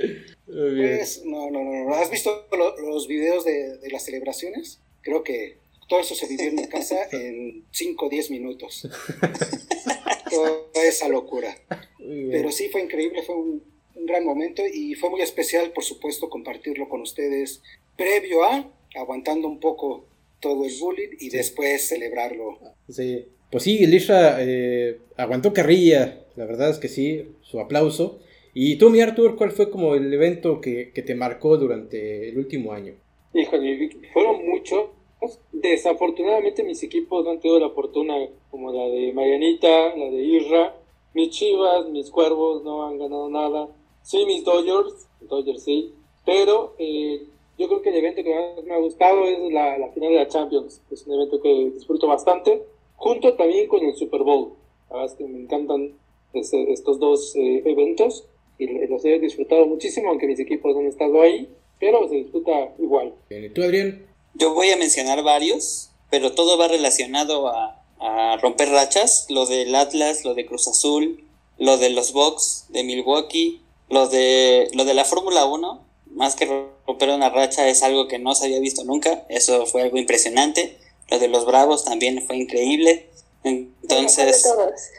Pues 0.46 1.22
no, 1.24 1.50
no, 1.50 1.64
no, 1.64 1.94
¿Has 1.94 2.10
visto 2.10 2.46
los 2.82 3.08
videos 3.08 3.44
de, 3.44 3.78
de 3.78 3.90
las 3.90 4.04
celebraciones? 4.04 4.80
Creo 5.00 5.22
que 5.24 5.63
todo 5.88 6.00
eso 6.00 6.14
se 6.14 6.26
vivió 6.26 6.48
en 6.48 6.56
mi 6.56 6.68
casa 6.68 6.96
en 7.12 7.64
5 7.70 8.06
o 8.06 8.08
10 8.08 8.30
minutos. 8.30 8.88
Toda 10.30 10.84
esa 10.88 11.08
locura. 11.08 11.56
Pero 11.98 12.50
sí 12.50 12.68
fue 12.70 12.82
increíble, 12.82 13.22
fue 13.22 13.36
un, 13.36 13.74
gran 14.06 14.24
momento 14.24 14.62
y 14.70 14.94
fue 14.96 15.08
muy 15.08 15.22
especial, 15.22 15.72
por 15.72 15.82
supuesto, 15.82 16.28
compartirlo 16.28 16.88
con 16.88 17.00
ustedes 17.00 17.62
previo 17.96 18.44
a, 18.44 18.70
aguantando 18.96 19.48
un 19.48 19.60
poco 19.60 20.06
todo 20.40 20.66
el 20.66 20.72
bullying 20.78 21.16
y 21.20 21.30
después 21.30 21.88
celebrarlo. 21.88 22.58
Sí, 22.88 23.24
pues 23.50 23.62
sí, 23.62 23.82
Elisha 23.82 24.36
eh, 24.40 24.98
aguantó 25.16 25.54
carrilla, 25.54 26.26
la 26.36 26.44
verdad 26.44 26.70
es 26.70 26.78
que 26.78 26.88
sí, 26.88 27.28
su 27.40 27.60
aplauso. 27.60 28.18
Y 28.52 28.76
tú, 28.76 28.90
mi 28.90 29.00
Arthur, 29.00 29.36
¿cuál 29.36 29.52
fue 29.52 29.70
como 29.70 29.94
el 29.94 30.12
evento 30.12 30.60
que, 30.60 30.92
que 30.92 31.02
te 31.02 31.14
marcó 31.14 31.56
durante 31.56 32.28
el 32.28 32.36
último 32.36 32.72
año? 32.72 32.94
Híjole, 33.32 33.90
fueron 34.12 34.46
muchos. 34.46 34.90
Desafortunadamente 35.64 36.62
mis 36.62 36.82
equipos 36.82 37.24
no 37.24 37.30
han 37.30 37.40
tenido 37.40 37.58
la 37.58 37.70
fortuna 37.70 38.16
como 38.50 38.70
la 38.70 38.84
de 38.84 39.14
Marianita, 39.14 39.96
la 39.96 40.10
de 40.10 40.22
Isra. 40.22 40.76
Mis 41.14 41.30
Chivas, 41.30 41.88
mis 41.88 42.10
Cuervos 42.10 42.62
no 42.62 42.86
han 42.86 42.98
ganado 42.98 43.30
nada. 43.30 43.68
Sí, 44.02 44.26
mis 44.26 44.44
Dodgers, 44.44 45.08
Dodgers 45.22 45.62
sí. 45.62 45.94
Pero 46.26 46.74
eh, 46.78 47.22
yo 47.56 47.68
creo 47.68 47.80
que 47.80 47.88
el 47.88 47.96
evento 47.96 48.22
que 48.22 48.34
más 48.34 48.62
me 48.62 48.74
ha 48.74 48.78
gustado 48.78 49.24
es 49.24 49.38
la, 49.54 49.78
la, 49.78 49.88
final 49.88 50.10
de 50.10 50.16
la 50.16 50.28
Champions. 50.28 50.82
Es 50.90 51.06
un 51.06 51.14
evento 51.14 51.40
que 51.40 51.70
disfruto 51.70 52.08
bastante, 52.08 52.62
junto 52.96 53.32
también 53.32 53.66
con 53.66 53.82
el 53.82 53.94
Super 53.94 54.22
Bowl. 54.22 54.52
La 54.90 54.96
verdad 54.96 55.12
es 55.12 55.16
que 55.16 55.24
me 55.24 55.40
encantan 55.40 55.94
este, 56.34 56.74
estos 56.74 56.98
dos 56.98 57.34
eh, 57.36 57.62
eventos 57.64 58.26
y 58.58 58.66
los 58.86 59.02
he 59.06 59.18
disfrutado 59.18 59.64
muchísimo, 59.64 60.10
aunque 60.10 60.26
mis 60.26 60.40
equipos 60.40 60.74
no 60.74 60.80
han 60.80 60.88
estado 60.88 61.22
ahí, 61.22 61.48
pero 61.80 62.06
se 62.06 62.16
disfruta 62.16 62.74
igual. 62.78 63.14
¿Tú, 63.54 63.62
Adrián? 63.62 64.13
Yo 64.34 64.54
voy 64.54 64.70
a 64.70 64.76
mencionar 64.76 65.22
varios, 65.22 65.90
pero 66.10 66.32
todo 66.32 66.58
va 66.58 66.68
relacionado 66.68 67.48
a, 67.48 67.82
a 68.00 68.36
romper 68.38 68.70
rachas. 68.70 69.26
Lo 69.28 69.46
del 69.46 69.74
Atlas, 69.74 70.24
lo 70.24 70.34
de 70.34 70.46
Cruz 70.46 70.68
Azul, 70.68 71.24
lo 71.58 71.78
de 71.78 71.90
los 71.90 72.12
Bucks 72.12 72.66
de 72.68 72.84
Milwaukee, 72.84 73.62
lo 73.88 74.08
de, 74.08 74.68
lo 74.72 74.84
de 74.84 74.94
la 74.94 75.04
Fórmula 75.04 75.44
1, 75.44 75.84
más 76.10 76.36
que 76.36 76.46
romper 76.86 77.10
una 77.10 77.30
racha 77.30 77.68
es 77.68 77.82
algo 77.82 78.08
que 78.08 78.18
no 78.18 78.34
se 78.34 78.46
había 78.46 78.60
visto 78.60 78.84
nunca, 78.84 79.24
eso 79.28 79.66
fue 79.66 79.82
algo 79.82 79.98
impresionante. 79.98 80.78
Lo 81.08 81.18
de 81.18 81.28
los 81.28 81.44
Bravos 81.44 81.84
también 81.84 82.22
fue 82.26 82.36
increíble. 82.36 83.10
Entonces, 83.42 84.50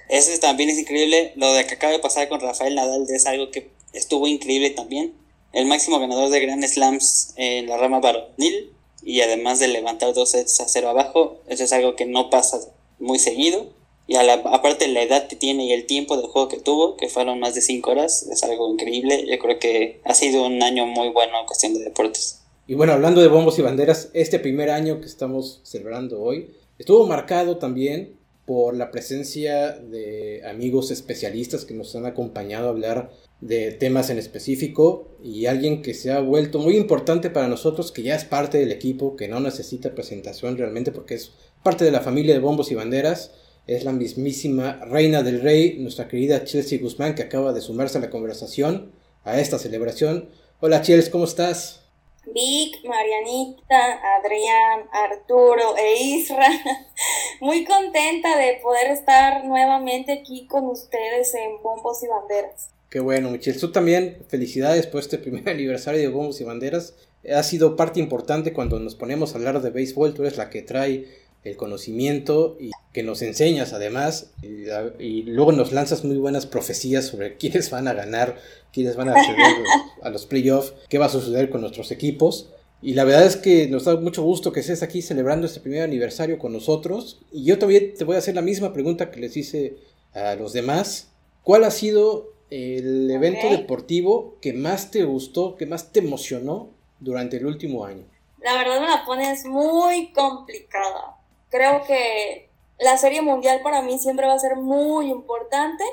eso 0.09 0.39
también 0.39 0.69
es 0.69 0.77
increíble. 0.77 1.33
Lo 1.35 1.51
de 1.53 1.65
que 1.65 1.75
acaba 1.75 1.93
de 1.93 1.99
pasar 1.99 2.29
con 2.29 2.39
Rafael 2.39 2.75
Nadal 2.75 3.07
es 3.09 3.25
algo 3.25 3.49
que 3.49 3.71
estuvo 3.91 4.27
increíble 4.27 4.69
también. 4.69 5.13
El 5.51 5.65
máximo 5.65 5.99
ganador 5.99 6.29
de 6.29 6.41
Grand 6.41 6.63
Slams 6.63 7.33
en 7.37 7.67
la 7.67 7.77
rama 7.77 7.99
varonil 8.01 8.74
y 9.05 9.21
además 9.21 9.59
de 9.59 9.67
levantar 9.67 10.13
dos 10.13 10.31
sets 10.31 10.59
a 10.59 10.67
cero 10.67 10.89
abajo, 10.89 11.37
eso 11.47 11.63
es 11.63 11.71
algo 11.71 11.95
que 11.95 12.07
no 12.07 12.31
pasa 12.31 12.59
muy 12.99 13.19
seguido. 13.19 13.67
Y 14.07 14.15
a 14.15 14.23
la, 14.23 14.33
aparte 14.33 14.87
la 14.87 15.01
edad 15.01 15.27
que 15.27 15.35
tiene 15.35 15.65
y 15.65 15.73
el 15.73 15.85
tiempo 15.85 16.17
de 16.17 16.27
juego 16.27 16.47
que 16.47 16.59
tuvo, 16.59 16.97
que 16.97 17.07
fueron 17.07 17.39
más 17.39 17.55
de 17.55 17.61
cinco 17.61 17.91
horas, 17.91 18.27
es 18.31 18.43
algo 18.43 18.71
increíble. 18.71 19.25
Yo 19.27 19.37
creo 19.39 19.59
que 19.59 20.01
ha 20.03 20.13
sido 20.13 20.45
un 20.45 20.61
año 20.61 20.85
muy 20.85 21.09
bueno 21.09 21.39
en 21.39 21.45
cuestión 21.45 21.73
de 21.75 21.83
deportes. 21.83 22.41
Y 22.67 22.73
bueno, 22.73 22.93
hablando 22.93 23.21
de 23.21 23.27
bombos 23.27 23.59
y 23.59 23.61
banderas, 23.61 24.09
este 24.13 24.39
primer 24.39 24.71
año 24.71 24.99
que 24.99 25.05
estamos 25.05 25.61
celebrando 25.63 26.21
hoy 26.21 26.55
estuvo 26.79 27.05
marcado 27.05 27.57
también 27.57 28.15
por 28.45 28.75
la 28.75 28.91
presencia 28.91 29.71
de 29.71 30.41
amigos 30.47 30.91
especialistas 30.91 31.65
que 31.65 31.73
nos 31.73 31.95
han 31.95 32.05
acompañado 32.05 32.67
a 32.67 32.71
hablar 32.71 33.11
de 33.47 33.71
temas 33.71 34.09
en 34.09 34.17
específico 34.17 35.07
y 35.23 35.45
alguien 35.45 35.83
que 35.83 35.93
se 35.93 36.11
ha 36.11 36.19
vuelto 36.19 36.57
muy 36.57 36.75
importante 36.75 37.29
para 37.29 37.47
nosotros, 37.47 37.91
que 37.91 38.01
ya 38.01 38.15
es 38.15 38.25
parte 38.25 38.57
del 38.57 38.71
equipo, 38.71 39.15
que 39.15 39.27
no 39.27 39.39
necesita 39.39 39.93
presentación 39.93 40.57
realmente 40.57 40.91
porque 40.91 41.13
es 41.13 41.31
parte 41.61 41.85
de 41.85 41.91
la 41.91 42.01
familia 42.01 42.33
de 42.33 42.39
bombos 42.39 42.71
y 42.71 42.75
banderas, 42.75 43.31
es 43.67 43.83
la 43.83 43.91
mismísima 43.91 44.83
reina 44.85 45.21
del 45.21 45.41
rey, 45.41 45.77
nuestra 45.77 46.07
querida 46.07 46.43
Chelsea 46.43 46.79
Guzmán, 46.79 47.13
que 47.13 47.21
acaba 47.21 47.53
de 47.53 47.61
sumarse 47.61 47.99
a 47.99 48.01
la 48.01 48.09
conversación, 48.09 48.91
a 49.23 49.39
esta 49.39 49.59
celebración. 49.59 50.29
Hola 50.59 50.81
Chelsea, 50.81 51.11
¿cómo 51.11 51.25
estás? 51.25 51.83
Vic, 52.25 52.83
Marianita, 52.83 53.99
Adrián, 54.17 54.89
Arturo 54.91 55.77
e 55.77 56.01
Isra. 56.01 56.49
Muy 57.41 57.63
contenta 57.63 58.35
de 58.37 58.59
poder 58.63 58.87
estar 58.87 59.45
nuevamente 59.45 60.13
aquí 60.13 60.47
con 60.47 60.65
ustedes 60.65 61.35
en 61.35 61.61
Bombos 61.61 62.01
y 62.01 62.07
Banderas. 62.07 62.74
Qué 62.95 63.01
bueno, 63.01 63.29
Michelle. 63.29 63.59
Tú 63.59 63.73
también, 63.73 64.19
felicidades 64.29 64.87
por 64.87 65.01
este 65.01 65.17
primer 65.25 65.49
aniversario 65.49 65.99
de 65.99 66.07
Bombos 66.07 66.39
y 66.39 66.45
Banderas. 66.45 66.93
Ha 67.29 67.43
sido 67.43 67.75
parte 67.75 67.99
importante 67.99 68.53
cuando 68.53 68.79
nos 68.79 68.95
ponemos 68.95 69.33
a 69.33 69.37
hablar 69.37 69.61
de 69.61 69.69
béisbol. 69.69 70.13
Tú 70.13 70.21
eres 70.21 70.37
la 70.37 70.49
que 70.49 70.61
trae 70.61 71.05
el 71.43 71.57
conocimiento 71.57 72.55
y 72.57 72.71
que 72.93 73.03
nos 73.03 73.21
enseñas 73.21 73.73
además 73.73 74.31
y, 74.41 75.23
luego 75.23 75.51
nos 75.51 75.73
lanzas 75.73 76.05
muy 76.05 76.15
buenas 76.15 76.45
profecías 76.45 77.03
sobre 77.03 77.35
quiénes 77.37 77.69
van 77.69 77.89
a 77.89 77.93
ganar, 77.93 78.37
quiénes 78.71 78.95
van 78.95 79.09
a 79.09 79.11
acceder 79.11 79.57
a 80.01 80.09
los 80.09 80.25
playoffs, 80.25 80.73
qué 80.87 80.97
va 80.97 81.07
a 81.07 81.09
suceder 81.09 81.49
con 81.49 81.59
nuestros 81.59 81.91
equipos. 81.91 82.49
Y 82.81 82.93
la 82.93 83.03
verdad 83.03 83.25
es 83.25 83.35
que 83.35 83.67
nos 83.67 83.83
da 83.83 83.97
mucho 83.97 84.23
gusto 84.23 84.53
que 84.53 84.61
estés 84.61 84.83
aquí 84.83 85.01
celebrando 85.01 85.47
este 85.47 85.59
primer 85.59 85.81
aniversario 85.81 86.39
con 86.39 86.53
nosotros. 86.53 87.19
Y 87.33 87.43
yo 87.43 87.59
también 87.59 87.93
te 87.93 88.05
voy 88.05 88.15
a 88.15 88.19
hacer 88.19 88.35
la 88.35 88.41
misma 88.41 88.71
pregunta 88.71 89.11
que 89.11 89.19
les 89.19 89.35
hice 89.35 89.79
a 90.13 90.35
los 90.35 90.53
demás. 90.53 91.09
¿Cuál 91.43 91.65
ha 91.65 91.71
sido 91.71 92.34
el 92.49 93.09
evento 93.11 93.49
deportivo 93.49 94.37
que 94.41 94.53
más 94.53 94.91
te 94.91 95.03
gustó, 95.03 95.55
que 95.55 95.65
más 95.65 95.91
te 95.91 95.99
emocionó 95.99 96.69
durante 96.99 97.37
el 97.37 97.45
último 97.45 97.85
año? 97.85 98.05
La 98.39 98.57
verdad 98.57 98.79
me 98.81 98.87
la 98.87 99.03
pones 99.05 99.45
muy 99.45 100.11
complicada 100.13 101.15
creo 101.55 101.83
que 101.83 102.49
la 102.79 102.97
serie 102.97 103.21
mundial 103.21 103.61
para 103.63 103.81
mí 103.81 103.97
siempre 103.97 104.27
va 104.27 104.33
a 104.33 104.39
ser 104.39 104.57
muy 104.57 105.09
importante. 105.09 105.83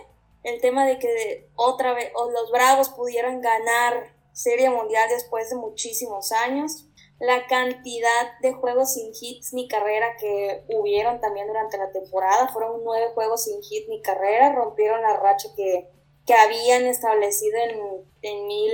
El 0.43 0.61
tema 0.61 0.85
de 0.85 0.99
que 0.99 1.49
otra 1.55 1.95
vez 1.95 2.11
los 2.15 2.51
Bravos 2.51 2.89
pudieran 2.89 3.41
ganar 3.41 4.13
serie 4.33 4.71
mundial 4.71 5.09
después 5.09 5.51
de 5.51 5.57
muchísimos 5.57 6.33
años. 6.33 6.89
La 7.21 7.47
cantidad 7.47 8.41
de 8.41 8.53
juegos 8.53 8.95
sin 8.95 9.13
hits 9.21 9.53
ni 9.53 9.69
carrera 9.69 10.17
que 10.19 10.65
hubieron 10.75 11.21
también 11.21 11.47
durante 11.47 11.79
la 11.79 11.93
temporada. 11.93 12.49
Fueron 12.49 12.83
nueve 12.83 13.13
juegos 13.15 13.45
sin 13.45 13.63
hit 13.63 13.89
ni 13.89 14.03
carrera. 14.03 14.53
Rompieron 14.53 15.01
la 15.01 15.17
racha 15.17 15.49
que, 15.55 15.89
que 16.27 16.35
habían 16.35 16.87
establecido 16.87 17.59
en, 17.59 17.81
en 18.23 18.47
mil, 18.47 18.73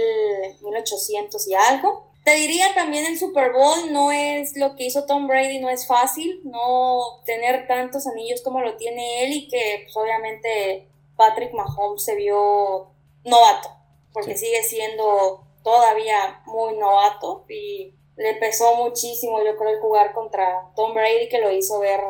1800 0.62 1.48
y 1.48 1.54
algo. 1.54 2.08
Te 2.24 2.34
diría 2.34 2.74
también 2.74 3.06
el 3.06 3.18
Super 3.18 3.52
Bowl 3.52 3.90
no 3.92 4.12
es 4.12 4.56
lo 4.56 4.76
que 4.76 4.84
hizo 4.84 5.06
Tom 5.06 5.26
Brady, 5.26 5.60
no 5.60 5.70
es 5.70 5.86
fácil, 5.86 6.42
no 6.44 7.22
tener 7.24 7.66
tantos 7.66 8.06
anillos 8.06 8.42
como 8.42 8.60
lo 8.60 8.76
tiene 8.76 9.24
él 9.24 9.32
y 9.32 9.48
que 9.48 9.84
pues, 9.84 9.96
obviamente 9.96 10.88
Patrick 11.16 11.54
Mahomes 11.54 12.04
se 12.04 12.16
vio 12.16 12.88
novato, 13.24 13.70
porque 14.12 14.36
sigue 14.36 14.62
siendo 14.62 15.42
todavía 15.62 16.42
muy 16.44 16.76
novato 16.76 17.44
y 17.48 17.94
le 18.16 18.34
pesó 18.34 18.74
muchísimo 18.74 19.42
yo 19.42 19.56
creo 19.56 19.70
el 19.70 19.80
jugar 19.80 20.12
contra 20.12 20.70
Tom 20.76 20.92
Brady 20.92 21.28
que 21.28 21.40
lo 21.40 21.50
hizo 21.50 21.78
ver 21.78 22.00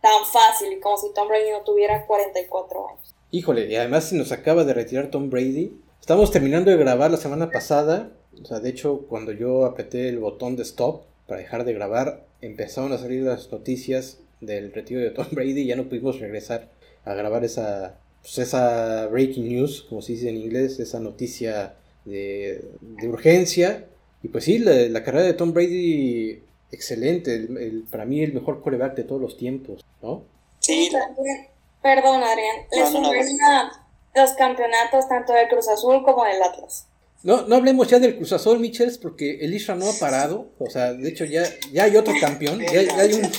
tan 0.00 0.24
fácil 0.24 0.80
como 0.80 0.96
si 0.96 1.12
Tom 1.12 1.28
Brady 1.28 1.50
no 1.50 1.62
tuviera 1.62 2.06
44 2.06 2.88
años. 2.88 3.14
Híjole, 3.30 3.70
y 3.70 3.76
además 3.76 4.04
se 4.04 4.16
nos 4.16 4.32
acaba 4.32 4.64
de 4.64 4.74
retirar 4.74 5.10
Tom 5.10 5.30
Brady. 5.30 5.72
Estamos 6.00 6.30
terminando 6.30 6.70
de 6.70 6.76
grabar 6.76 7.10
la 7.10 7.16
semana 7.16 7.50
pasada 7.50 8.10
o 8.42 8.44
sea, 8.44 8.60
de 8.60 8.70
hecho, 8.70 9.06
cuando 9.08 9.32
yo 9.32 9.64
apreté 9.64 10.08
el 10.08 10.18
botón 10.18 10.56
de 10.56 10.62
stop 10.62 11.02
para 11.26 11.40
dejar 11.40 11.64
de 11.64 11.74
grabar, 11.74 12.24
empezaron 12.40 12.92
a 12.92 12.98
salir 12.98 13.22
las 13.22 13.50
noticias 13.50 14.18
del 14.40 14.72
retiro 14.72 15.00
de 15.00 15.10
Tom 15.10 15.26
Brady 15.32 15.60
y 15.60 15.66
ya 15.66 15.76
no 15.76 15.88
pudimos 15.88 16.20
regresar 16.20 16.68
a 17.04 17.14
grabar 17.14 17.44
esa, 17.44 17.98
pues 18.22 18.38
esa 18.38 19.06
breaking 19.06 19.48
news, 19.48 19.82
como 19.82 20.02
se 20.02 20.12
dice 20.12 20.28
en 20.28 20.36
inglés, 20.36 20.78
esa 20.80 21.00
noticia 21.00 21.74
de, 22.04 22.64
urgencia. 23.02 23.86
Y 24.22 24.28
pues 24.28 24.44
sí, 24.44 24.58
la, 24.58 25.02
carrera 25.02 25.24
de 25.24 25.34
Tom 25.34 25.52
Brady, 25.52 26.42
excelente, 26.70 27.34
el, 27.34 27.84
para 27.90 28.04
mí 28.04 28.22
el 28.22 28.32
mejor 28.32 28.62
coreback 28.62 28.94
de 28.96 29.04
todos 29.04 29.20
los 29.20 29.36
tiempos, 29.36 29.84
¿no? 30.02 30.24
Sí. 30.60 30.90
Perdón, 31.82 32.22
Adrián. 32.22 32.56
Les 32.70 32.92
los 34.12 34.32
campeonatos 34.32 35.08
tanto 35.08 35.32
del 35.32 35.48
Cruz 35.48 35.68
Azul 35.68 36.02
como 36.02 36.24
del 36.24 36.42
Atlas. 36.42 36.86
No, 37.22 37.42
no 37.42 37.56
hablemos 37.56 37.86
ya 37.88 37.98
del 37.98 38.16
Cruz 38.16 38.32
Azul, 38.32 38.58
Michels, 38.58 38.98
porque 38.98 39.38
el 39.40 39.54
Isra 39.54 39.74
no 39.74 39.88
ha 39.88 39.92
parado. 39.92 40.48
O 40.58 40.70
sea, 40.70 40.94
de 40.94 41.08
hecho 41.08 41.24
ya, 41.24 41.44
ya 41.70 41.84
hay 41.84 41.96
otro 41.96 42.14
campeón, 42.20 42.60
ya, 42.60 42.80
hay 42.96 43.12
un, 43.12 43.30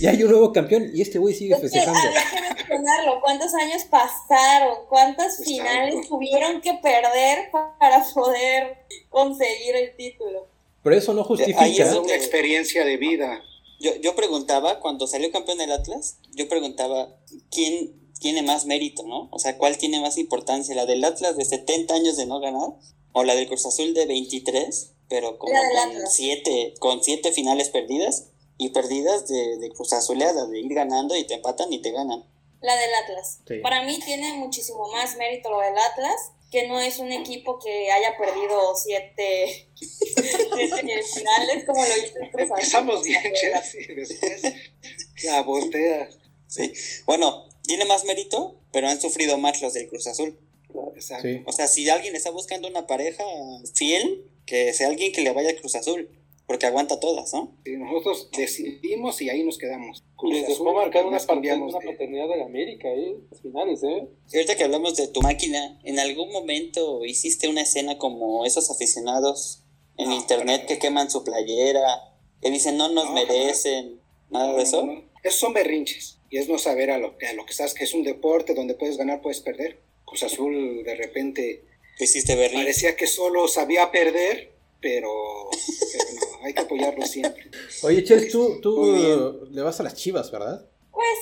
ya 0.00 0.10
hay 0.10 0.22
un 0.22 0.30
nuevo 0.30 0.52
campeón 0.52 0.90
y 0.94 1.02
este 1.02 1.18
güey 1.18 1.34
sigue 1.34 1.56
festejando. 1.56 1.98
mencionarlo, 2.70 3.20
¿cuántos 3.20 3.52
años 3.54 3.84
pasaron? 3.84 4.86
¿Cuántas 4.88 5.42
finales 5.44 6.08
tuvieron 6.08 6.60
que 6.60 6.74
perder 6.74 7.50
para 7.50 8.04
poder 8.14 8.78
conseguir 9.08 9.76
el 9.76 9.96
título? 9.96 10.46
Pero 10.82 10.96
eso 10.96 11.12
no 11.12 11.24
justifica. 11.24 11.66
es 11.66 11.92
una 11.92 12.14
experiencia 12.14 12.84
de 12.84 12.96
vida. 12.96 13.42
Yo, 13.80 13.96
yo 13.96 14.14
preguntaba, 14.14 14.78
cuando 14.78 15.08
salió 15.08 15.32
campeón 15.32 15.58
del 15.58 15.72
Atlas, 15.72 16.18
yo 16.32 16.48
preguntaba, 16.48 17.16
¿quién 17.50 17.98
tiene 18.20 18.42
más 18.42 18.66
mérito, 18.66 19.02
¿no? 19.04 19.28
O 19.32 19.38
sea, 19.38 19.58
¿cuál 19.58 19.78
tiene 19.78 20.00
más 20.00 20.18
importancia? 20.18 20.74
¿La 20.74 20.86
del 20.86 21.02
Atlas 21.02 21.36
de 21.36 21.44
70 21.44 21.94
años 21.94 22.16
de 22.16 22.26
no 22.26 22.38
ganar? 22.38 22.74
o 23.12 23.24
la 23.24 23.34
del 23.34 23.48
Cruz 23.48 23.66
Azul 23.66 23.94
de 23.94 24.06
23, 24.06 24.92
pero 25.08 25.38
como 25.38 25.52
con 25.52 26.06
siete, 26.08 26.74
con 26.78 27.02
siete 27.02 27.32
finales 27.32 27.70
perdidas 27.70 28.28
y 28.56 28.70
perdidas 28.70 29.26
de, 29.28 29.58
de 29.58 29.70
Cruz 29.70 29.92
Azuleada, 29.92 30.46
de 30.46 30.60
ir 30.60 30.74
ganando 30.74 31.16
y 31.16 31.24
te 31.24 31.34
empatan 31.34 31.72
y 31.72 31.80
te 31.80 31.90
ganan. 31.90 32.24
La 32.60 32.76
del 32.76 32.90
Atlas. 32.94 33.40
Para 33.62 33.82
mí 33.82 33.98
tiene 34.04 34.34
muchísimo 34.34 34.86
más 34.92 35.16
mérito 35.16 35.50
lo 35.50 35.60
del 35.60 35.76
Atlas. 35.78 36.32
Que 36.50 36.66
no 36.66 36.80
es 36.80 36.98
un 36.98 37.12
equipo 37.12 37.58
que 37.58 37.90
haya 37.90 38.16
perdido 38.16 38.74
siete, 38.76 39.68
finales 41.14 41.64
como 41.64 41.84
lo 41.84 41.96
hizo 41.96 42.18
el 42.20 42.30
Cruz 42.30 42.50
Empezamos 42.50 43.04
bien, 43.04 43.22
Chelsea, 43.34 43.94
después 43.94 44.42
la 45.24 45.42
botea. 45.42 46.10
Sí, 46.48 46.72
bueno, 47.06 47.46
tiene 47.62 47.84
más 47.84 48.04
mérito, 48.04 48.60
pero 48.72 48.88
han 48.88 49.00
sufrido 49.00 49.38
más 49.38 49.62
los 49.62 49.74
del 49.74 49.88
Cruz 49.88 50.06
Azul. 50.06 50.38
Exacto. 50.94 51.28
O 51.46 51.52
sea, 51.52 51.68
si 51.68 51.88
alguien 51.88 52.16
está 52.16 52.30
buscando 52.30 52.68
una 52.68 52.86
pareja 52.86 53.24
fiel, 53.74 54.24
que 54.44 54.72
sea 54.72 54.88
alguien 54.88 55.12
que 55.12 55.22
le 55.22 55.32
vaya 55.32 55.50
a 55.50 55.56
Cruz 55.56 55.76
Azul 55.76 56.08
porque 56.50 56.66
aguanta 56.66 56.98
todas, 56.98 57.32
¿no? 57.32 57.56
Sí, 57.64 57.76
nosotros 57.76 58.28
decidimos 58.36 59.22
y 59.22 59.30
ahí 59.30 59.44
nos 59.44 59.56
quedamos. 59.56 60.02
Les 60.24 60.48
dejó 60.48 60.74
marcar 60.74 61.06
una, 61.06 61.18
una 61.18 61.78
paternidad 61.78 62.28
de 62.28 62.38
la 62.38 62.46
América, 62.46 62.88
¿eh? 62.88 63.18
finales, 63.40 63.84
¿eh? 63.84 64.08
Y 64.32 64.36
ahorita 64.36 64.56
que 64.56 64.64
hablamos 64.64 64.96
de 64.96 65.06
tu 65.06 65.22
máquina, 65.22 65.78
¿en 65.84 66.00
algún 66.00 66.32
momento 66.32 67.04
hiciste 67.04 67.46
una 67.46 67.60
escena 67.60 67.98
como 67.98 68.44
esos 68.44 68.68
aficionados 68.68 69.62
en 69.96 70.10
internet 70.10 70.66
que 70.66 70.80
queman 70.80 71.08
su 71.08 71.22
playera, 71.22 71.86
que 72.42 72.50
dicen 72.50 72.76
no 72.76 72.88
nos 72.88 73.12
merecen, 73.12 74.00
nada 74.28 74.52
de 74.52 74.62
eso? 74.64 74.88
Esos 75.22 75.38
son 75.38 75.52
berrinches 75.52 76.18
y 76.30 76.38
es 76.38 76.48
no 76.48 76.58
saber 76.58 76.90
a 76.90 76.98
lo, 76.98 77.14
a 77.30 77.32
lo 77.34 77.46
que 77.46 77.52
sabes 77.52 77.74
que 77.74 77.84
es 77.84 77.94
un 77.94 78.02
deporte 78.02 78.54
donde 78.54 78.74
puedes 78.74 78.96
ganar, 78.96 79.22
puedes 79.22 79.38
perder. 79.38 79.82
Cruz 80.04 80.24
Azul 80.24 80.82
de 80.82 80.96
repente... 80.96 81.64
Hiciste 82.00 82.34
berrinche. 82.34 82.64
Parecía 82.64 82.96
que 82.96 83.06
solo 83.06 83.46
sabía 83.46 83.92
perder 83.92 84.58
pero, 84.80 85.08
no, 85.50 86.46
hay 86.46 86.54
que 86.54 86.60
apoyarlo 86.60 87.04
siempre. 87.06 87.50
Oye, 87.82 88.04
Chels, 88.04 88.30
tú, 88.30 88.60
tú 88.60 89.48
le 89.50 89.62
vas 89.62 89.80
a 89.80 89.82
las 89.82 89.94
chivas, 89.94 90.30
¿verdad? 90.30 90.66
Pues 90.90 91.18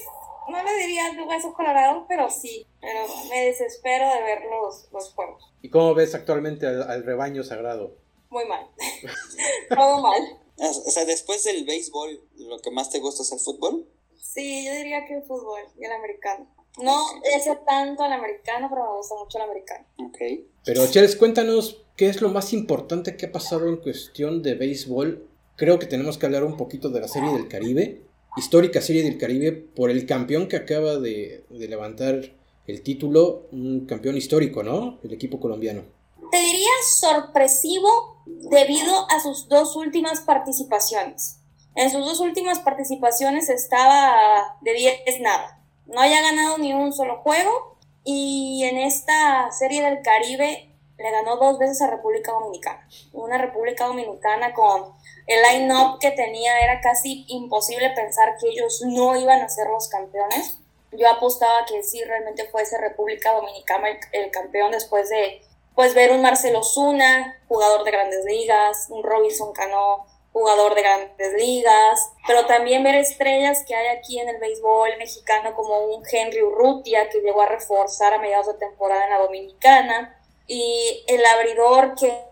no 0.49 0.63
le 0.63 0.77
diría 0.79 1.13
de 1.13 1.23
hueso 1.23 1.53
colorado, 1.53 2.07
pero 2.09 2.31
sí, 2.31 2.67
pero 2.81 3.01
me 3.29 3.47
desespero 3.47 4.09
de 4.09 4.23
ver 4.23 4.43
los, 4.51 4.89
los 4.93 5.13
juegos. 5.13 5.53
¿Y 5.63 5.71
cómo 5.71 5.95
ves 5.95 6.15
actualmente 6.15 6.67
al, 6.67 7.05
rebaño 7.05 7.45
sagrado? 7.45 7.97
Muy 8.31 8.47
mal, 8.47 8.67
todo 9.69 10.01
mal. 10.01 10.39
O 10.57 10.91
sea, 10.91 11.05
después 11.05 11.45
del 11.45 11.65
béisbol, 11.65 12.21
¿lo 12.37 12.59
que 12.59 12.71
más 12.71 12.91
te 12.91 12.99
gusta 12.99 13.23
es 13.23 13.33
el 13.33 13.39
fútbol? 13.39 13.89
Sí, 14.17 14.65
yo 14.67 14.73
diría 14.73 15.07
que 15.07 15.15
el 15.15 15.23
fútbol 15.23 15.61
y 15.79 15.85
el 15.85 15.93
americano. 15.93 16.53
No 16.83 17.05
ese 17.25 17.57
tanto 17.67 18.05
el 18.05 18.13
americano, 18.13 18.69
pero 18.71 18.85
me 18.85 18.97
gusta 18.99 19.15
mucho 19.17 19.39
el 19.39 19.45
americano. 19.45 19.87
Ok. 19.99 20.19
Pero 20.65 20.87
Chels, 20.87 21.17
cuéntanos 21.17 21.85
¿Qué 21.99 22.09
es 22.09 22.23
lo 22.23 22.29
más 22.29 22.53
importante 22.53 23.17
que 23.17 23.27
ha 23.27 23.33
pasado 23.33 23.67
en 23.67 23.79
cuestión 23.79 24.41
de 24.41 24.55
béisbol? 24.55 25.29
Creo 25.57 25.81
que 25.81 25.87
tenemos 25.87 26.17
que 26.17 26.27
hablar 26.27 26.45
un 26.45 26.57
poquito 26.57 26.91
de 26.91 27.01
la 27.01 27.09
Serie 27.09 27.33
del 27.33 27.49
Caribe, 27.49 28.03
histórica 28.37 28.81
Serie 28.81 29.03
del 29.03 29.19
Caribe, 29.19 29.51
por 29.51 29.91
el 29.91 30.07
campeón 30.07 30.47
que 30.47 30.55
acaba 30.55 30.99
de, 30.99 31.45
levantar 31.51 32.21
el 32.69 32.83
título, 32.85 33.49
un 33.51 33.85
campeón 33.87 34.17
histórico, 34.17 34.63
¿no? 34.63 35.01
El 35.03 35.13
equipo 35.13 35.41
colombiano. 35.41 35.83
Te 36.31 36.39
diría 36.39 36.71
sorpresivo 37.01 38.23
debido 38.27 39.11
a 39.11 39.21
sus 39.21 39.49
dos 39.49 39.75
últimas 39.75 40.21
participaciones. 40.21 41.41
En 41.75 41.91
sus 41.91 42.07
dos 42.07 42.21
últimas 42.21 42.61
participaciones 42.61 43.49
estaba 43.49 44.57
de 44.61 44.73
10 44.73 45.21
nada. 45.21 45.65
No 45.87 46.01
haya 46.01 46.23
ganado 46.23 46.59
ni 46.59 46.73
un 46.73 46.93
solo 46.93 47.23
juego 47.23 47.77
y 48.05 48.63
en 48.71 48.79
esta 48.79 49.51
Serie 49.51 49.83
del 49.83 50.01
Caribe 50.03 50.69
le 50.99 51.11
ganó 51.13 51.37
dos 51.37 51.59
veces 51.59 51.81
a 51.81 51.91
República 51.91 52.33
Dominicana. 52.33 52.87
Una 53.13 53.39
República 53.39 53.87
Dominicana 53.87 54.53
con 54.53 54.93
el 55.27 55.43
line-up 55.43 55.99
que 56.01 56.11
tenía 56.11 56.61
era 56.61 56.81
casi 56.81 57.25
imposible 57.29 57.91
pensar 57.91 58.37
que 58.39 58.49
ellos 58.49 58.83
no 58.85 59.17
iban 59.17 59.41
a 59.41 59.49
ser 59.49 59.69
los 59.69 59.89
campeones. 59.89 60.59
Yo 60.93 61.09
apostaba 61.09 61.65
que 61.67 61.83
sí 61.83 62.03
realmente 62.03 62.47
fuese 62.47 62.79
República 62.79 63.33
Dominicana 63.33 63.89
el, 64.13 64.31
campeón 64.31 64.73
después 64.73 65.09
de 65.09 65.43
pues 65.75 65.95
ver 65.95 66.11
un 66.11 66.23
Marcelo 66.23 66.65
Zuna, 66.65 67.41
jugador 67.47 67.85
de 67.85 67.93
grandes 67.93 68.25
ligas, 68.25 68.87
un 68.89 69.05
Robinson 69.05 69.53
Cano, 69.53 70.07
jugador 70.33 70.75
de 70.75 70.83
grandes 70.83 71.35
ligas, 71.35 72.11
pero 72.27 72.47
también 72.47 72.83
ver 72.83 72.97
estrellas 72.97 73.65
que 73.67 73.77
hay 73.77 73.97
aquí 73.97 74.19
en 74.19 74.29
el 74.29 74.39
béisbol 74.39 74.97
mexicano 74.99 75.55
como 75.55 75.79
un 75.79 76.03
Henry 76.11 76.43
Urrutia 76.43 77.09
que 77.09 77.21
llegó 77.21 77.43
a 77.43 77.47
reforzar 77.47 78.15
a 78.15 78.19
mediados 78.19 78.49
de 78.49 78.55
temporada 78.55 79.05
en 79.05 79.11
la 79.11 79.19
Dominicana, 79.19 80.18
y 80.49 81.05
el 81.07 81.25
abridor 81.25 81.95
que 81.95 82.29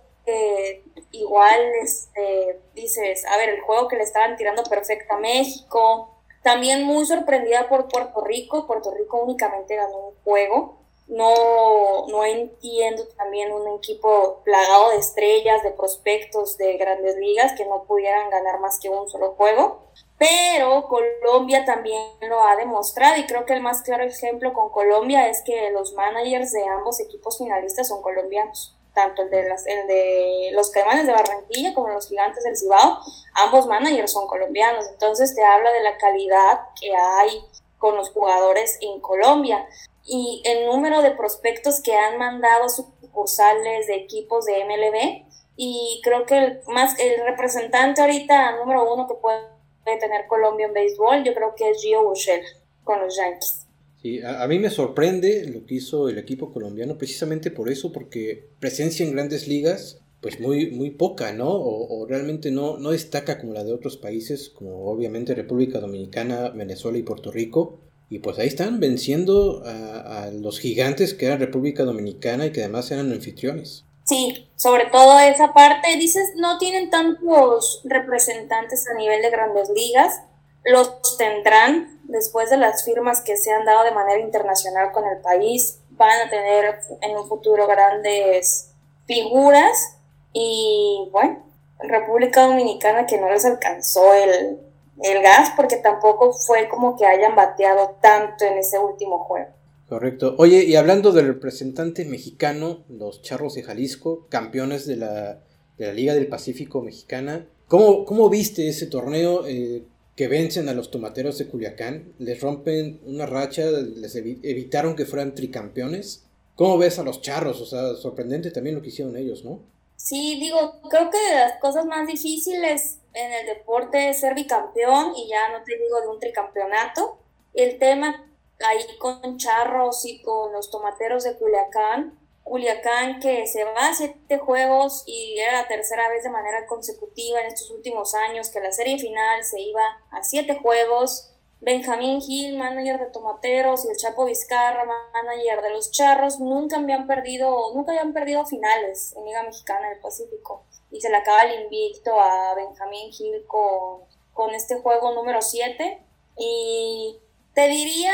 igual 1.13 1.61
este, 1.83 2.61
dices, 2.75 3.25
a 3.27 3.37
ver, 3.37 3.51
el 3.51 3.61
juego 3.61 3.89
que 3.89 3.97
le 3.97 4.03
estaban 4.03 4.37
tirando 4.37 4.63
perfecto 4.65 5.15
a 5.15 5.19
México. 5.19 6.13
También 6.43 6.85
muy 6.85 7.05
sorprendida 7.07 7.69
por 7.69 7.89
Puerto 7.89 8.23
Rico. 8.23 8.67
Puerto 8.67 8.93
Rico 8.93 9.19
únicamente 9.23 9.77
ganó 9.77 10.09
un 10.09 10.15
juego. 10.25 10.79
No, 11.07 12.07
no 12.09 12.25
entiendo 12.25 13.07
también 13.17 13.53
un 13.53 13.79
equipo 13.79 14.41
plagado 14.45 14.91
de 14.91 14.97
estrellas, 14.97 15.63
de 15.63 15.71
prospectos 15.71 16.57
de 16.57 16.77
grandes 16.79 17.17
ligas 17.17 17.53
que 17.57 17.65
no 17.65 17.85
pudieran 17.85 18.29
ganar 18.31 18.59
más 18.61 18.81
que 18.81 18.89
un 18.89 19.09
solo 19.09 19.35
juego. 19.35 19.87
Pero 20.19 20.89
Colombia 20.89 21.65
también 21.65 22.03
lo 22.23 22.43
ha 22.43 22.57
demostrado 22.57 23.19
y 23.19 23.27
creo 23.27 23.45
que 23.45 23.53
el 23.53 23.61
más 23.61 23.83
claro 23.83 24.05
ejemplo 24.05 24.55
con 24.55 24.71
Colombia 24.71 25.29
es 25.29 25.43
que 25.43 25.71
los 25.73 25.93
managers 25.93 26.53
de 26.53 26.67
ambos 26.69 27.01
equipos 27.01 27.37
finalistas 27.37 27.89
son 27.89 28.01
colombianos, 28.01 28.75
tanto 28.95 29.23
el 29.23 29.31
de, 29.31 29.47
las, 29.47 29.67
el 29.67 29.87
de 29.87 30.51
los 30.55 30.71
Caimanes 30.71 31.07
de 31.07 31.13
Barranquilla 31.13 31.75
como 31.75 31.89
los 31.89 32.09
Gigantes 32.09 32.45
del 32.45 32.57
Cibao, 32.57 32.99
ambos 33.35 33.67
managers 33.67 34.13
son 34.13 34.27
colombianos, 34.27 34.87
entonces 34.89 35.35
te 35.35 35.45
habla 35.45 35.71
de 35.71 35.83
la 35.83 35.99
calidad 35.99 36.61
que 36.81 36.97
hay 36.97 37.45
con 37.77 37.95
los 37.97 38.11
jugadores 38.11 38.79
en 38.81 39.01
Colombia. 39.01 39.67
Y 40.03 40.43
el 40.47 40.67
número 40.67 41.03
de 41.03 41.11
prospectos 41.11 41.83
que 41.83 41.95
han 41.95 42.17
mandado 42.17 42.69
sucursales 42.69 43.87
de 43.87 43.97
equipos 43.97 44.47
de 44.47 44.65
MLB 44.65 45.27
y 45.57 46.01
creo 46.05 46.27
que 46.27 46.39
el, 46.39 46.63
más, 46.69 46.99
el 46.99 47.25
representante 47.25 48.01
ahorita 48.01 48.57
número 48.57 48.93
uno 48.93 49.09
que 49.09 49.15
puede 49.15 49.56
de 49.93 49.99
tener 49.99 50.27
Colombia 50.27 50.67
en 50.67 50.73
béisbol, 50.73 51.25
yo 51.25 51.35
creo 51.35 51.55
que 51.57 51.71
es 51.71 51.83
Gio 51.83 52.09
Urshela 52.09 52.45
con 52.85 53.01
los 53.01 53.17
Yankees. 53.17 53.67
Sí, 54.03 54.21
a, 54.23 54.47
mí 54.47 54.59
me 54.59 54.71
sorprende 54.71 55.49
lo 55.49 55.65
que 55.65 55.77
hizo 55.77 56.09
el 56.09 56.19
equipo 56.19 56.53
colombiano 56.53 56.99
precisamente 56.99 57.51
por 57.51 57.71
eso, 57.71 57.93
porque 57.93 58.51
presencia 58.61 59.05
en 59.07 59.13
grandes 59.13 59.49
ligas, 59.49 60.01
pues 60.21 60.39
muy, 60.39 60.71
muy 60.71 60.91
poca, 60.91 61.33
¿no? 61.33 61.51
O, 61.51 62.07
realmente 62.07 62.51
no, 62.51 62.79
no 62.79 62.91
destaca 62.91 63.39
como 63.39 63.55
la 63.55 63.65
de 63.65 63.73
otros 63.73 63.97
países, 63.97 64.51
como 64.51 64.85
obviamente 64.87 65.35
República 65.35 65.81
Dominicana, 65.81 66.51
Venezuela 66.51 66.99
y 66.99 67.03
Puerto 67.03 67.33
Rico. 67.33 67.81
Y 68.09 68.21
pues 68.21 68.39
ahí 68.39 68.47
están 68.47 68.79
venciendo 68.79 69.63
a, 69.65 70.25
a 70.25 70.31
los 70.31 70.61
gigantes 70.61 71.15
que 71.15 71.27
eran 71.27 71.41
República 71.41 71.85
Dominicana 71.85 72.47
y 72.47 72.53
que 72.53 72.61
además 72.61 72.91
eran 72.93 73.11
anfitriones. 73.11 73.86
Sí, 74.07 74.49
sobre 74.55 74.87
todo 74.87 75.19
esa 75.19 75.53
parte, 75.53 75.97
dices, 75.97 76.35
no 76.37 76.59
tienen 76.59 76.91
tantos 76.91 77.81
representantes 77.83 78.89
a 78.89 78.95
nivel 78.95 79.21
de 79.21 79.31
grandes 79.31 79.69
ligas, 79.71 80.23
los 80.65 81.17
tendrán 81.19 81.99
después 82.05 82.49
de 82.51 82.57
las 82.57 82.85
firmas 82.85 83.21
que 83.21 83.37
se 83.37 83.53
han 83.53 83.65
dado 83.65 83.83
de 83.83 83.91
manera 83.91 84.21
internacional 84.21 84.93
con 84.93 85.09
el 85.09 85.19
país, 85.19 85.81
van 85.91 86.21
a 86.25 86.31
tener 86.31 86.79
en 87.01 87.17
un 87.17 87.27
futuro 87.27 87.67
grandes 87.67 88.71
figuras 89.07 89.99
y 90.33 91.09
bueno, 91.11 91.43
República 91.81 92.47
Dominicana 92.47 93.07
que 93.07 93.19
no 93.19 93.29
les 93.29 93.45
alcanzó 93.45 94.15
el, 94.15 94.61
el 95.03 95.23
gas 95.23 95.53
porque 95.57 95.79
tampoco 95.79 96.33
fue 96.33 96.69
como 96.69 96.97
que 96.97 97.07
hayan 97.07 97.35
bateado 97.35 97.97
tanto 98.01 98.45
en 98.45 98.59
ese 98.59 98.79
último 98.79 99.19
juego. 99.25 99.51
Correcto. 99.89 100.35
Oye, 100.39 100.65
y 100.65 100.75
hablando 100.75 101.13
del 101.13 101.29
representante 101.29 102.05
mexicano, 102.05 102.85
los 102.89 103.23
Charros 103.23 103.55
de 103.55 103.63
Jalisco, 103.63 104.27
campeones 104.29 104.87
de 104.87 104.97
la, 104.97 105.45
de 105.79 105.87
la 105.87 105.93
Liga 105.93 106.15
del 106.15 106.27
Pacífico 106.27 106.83
Mexicana, 106.83 107.47
¿cómo, 107.69 108.05
cómo 108.05 108.29
viste 108.29 108.69
ese 108.69 108.87
torneo 108.87 109.47
eh, 109.47 109.85
que 110.17 110.27
vencen 110.27 110.69
a 110.69 110.75
los 110.75 110.91
tomateros 110.91 111.39
de 111.39 111.47
Culiacán? 111.47 112.15
Les 112.19 112.41
rompen 112.41 113.01
una 113.05 113.27
racha, 113.27 113.71
les 113.71 114.17
evitaron 114.17 114.97
que 114.97 115.07
fueran 115.07 115.37
tricampeones. 115.37 116.25
¿Cómo 116.57 116.79
ves 116.79 116.99
a 116.99 117.05
los 117.05 117.23
Charros? 117.23 117.61
O 117.61 117.67
sea, 117.67 117.95
sorprendente 117.95 118.51
también 118.51 118.75
lo 118.75 118.83
que 118.83 118.89
hicieron 118.89 119.17
ellos, 119.17 119.45
¿no? 119.45 119.61
Sí, 119.95 120.39
digo, 120.41 120.81
creo 120.91 121.11
que 121.11 121.19
de 121.19 121.37
las 121.37 121.61
cosas 121.61 121.87
más 121.87 122.09
difíciles 122.09 122.99
en 123.15 123.33
el 123.33 123.47
deporte 123.47 124.11
es 124.11 124.21
ser 124.21 124.35
bicampeón 124.35 125.13
y 125.17 125.29
ya 125.29 125.57
no 125.57 125.65
te 125.65 125.79
digo 125.79 126.01
de 126.01 126.09
un 126.09 126.19
tricampeonato. 126.19 127.19
El 127.55 127.79
tema 127.79 128.27
ahí 128.65 128.79
con 128.99 129.39
Charros 129.39 130.05
y 130.05 130.23
con 130.23 130.53
los 130.53 130.71
tomateros 130.71 131.25
de 131.25 131.37
Culiacán. 131.37 132.19
Culiacán 132.43 133.19
que 133.19 133.47
se 133.47 133.65
va 133.65 133.89
a 133.89 133.95
siete 133.95 134.39
juegos 134.39 135.03
y 135.07 135.39
era 135.39 135.63
la 135.63 135.69
tercera 135.69 136.09
vez 136.09 136.23
de 136.23 136.31
manera 136.31 136.67
consecutiva 136.67 137.41
en 137.41 137.49
estos 137.49 137.71
últimos 137.71 138.15
años 138.15 138.51
que 138.51 138.61
la 138.61 138.71
serie 138.71 138.99
final 138.99 139.43
se 139.43 139.61
iba 139.61 139.83
a 140.11 140.23
siete 140.23 140.55
juegos. 140.55 141.33
Benjamín 141.61 142.21
Gil, 142.21 142.57
manager 142.59 143.01
de 143.01 143.07
Tomateros, 143.07 143.85
y 143.85 143.89
el 143.89 143.97
Chapo 143.97 144.27
Vizcarra, 144.27 144.85
manager 144.85 145.63
de 145.63 145.71
los 145.71 145.91
Charros, 145.91 146.39
nunca 146.39 146.77
habían 146.77 147.07
perdido, 147.07 147.73
nunca 147.75 147.93
habían 147.93 148.13
perdido 148.13 148.45
finales 148.45 149.15
en 149.17 149.25
Liga 149.25 149.43
Mexicana 149.43 149.89
del 149.89 149.99
Pacífico. 149.99 150.65
Y 150.91 151.01
se 151.01 151.09
le 151.11 151.17
acaba 151.17 151.43
el 151.43 151.63
invicto 151.65 152.21
a 152.21 152.55
Benjamín 152.55 153.11
Gil 153.11 153.45
con, 153.47 154.03
con 154.35 154.55
este 154.55 154.81
juego 154.81 155.13
número 155.15 155.41
7. 155.43 156.01
Y 156.39 157.19
te 157.57 157.69
diría 157.69 158.13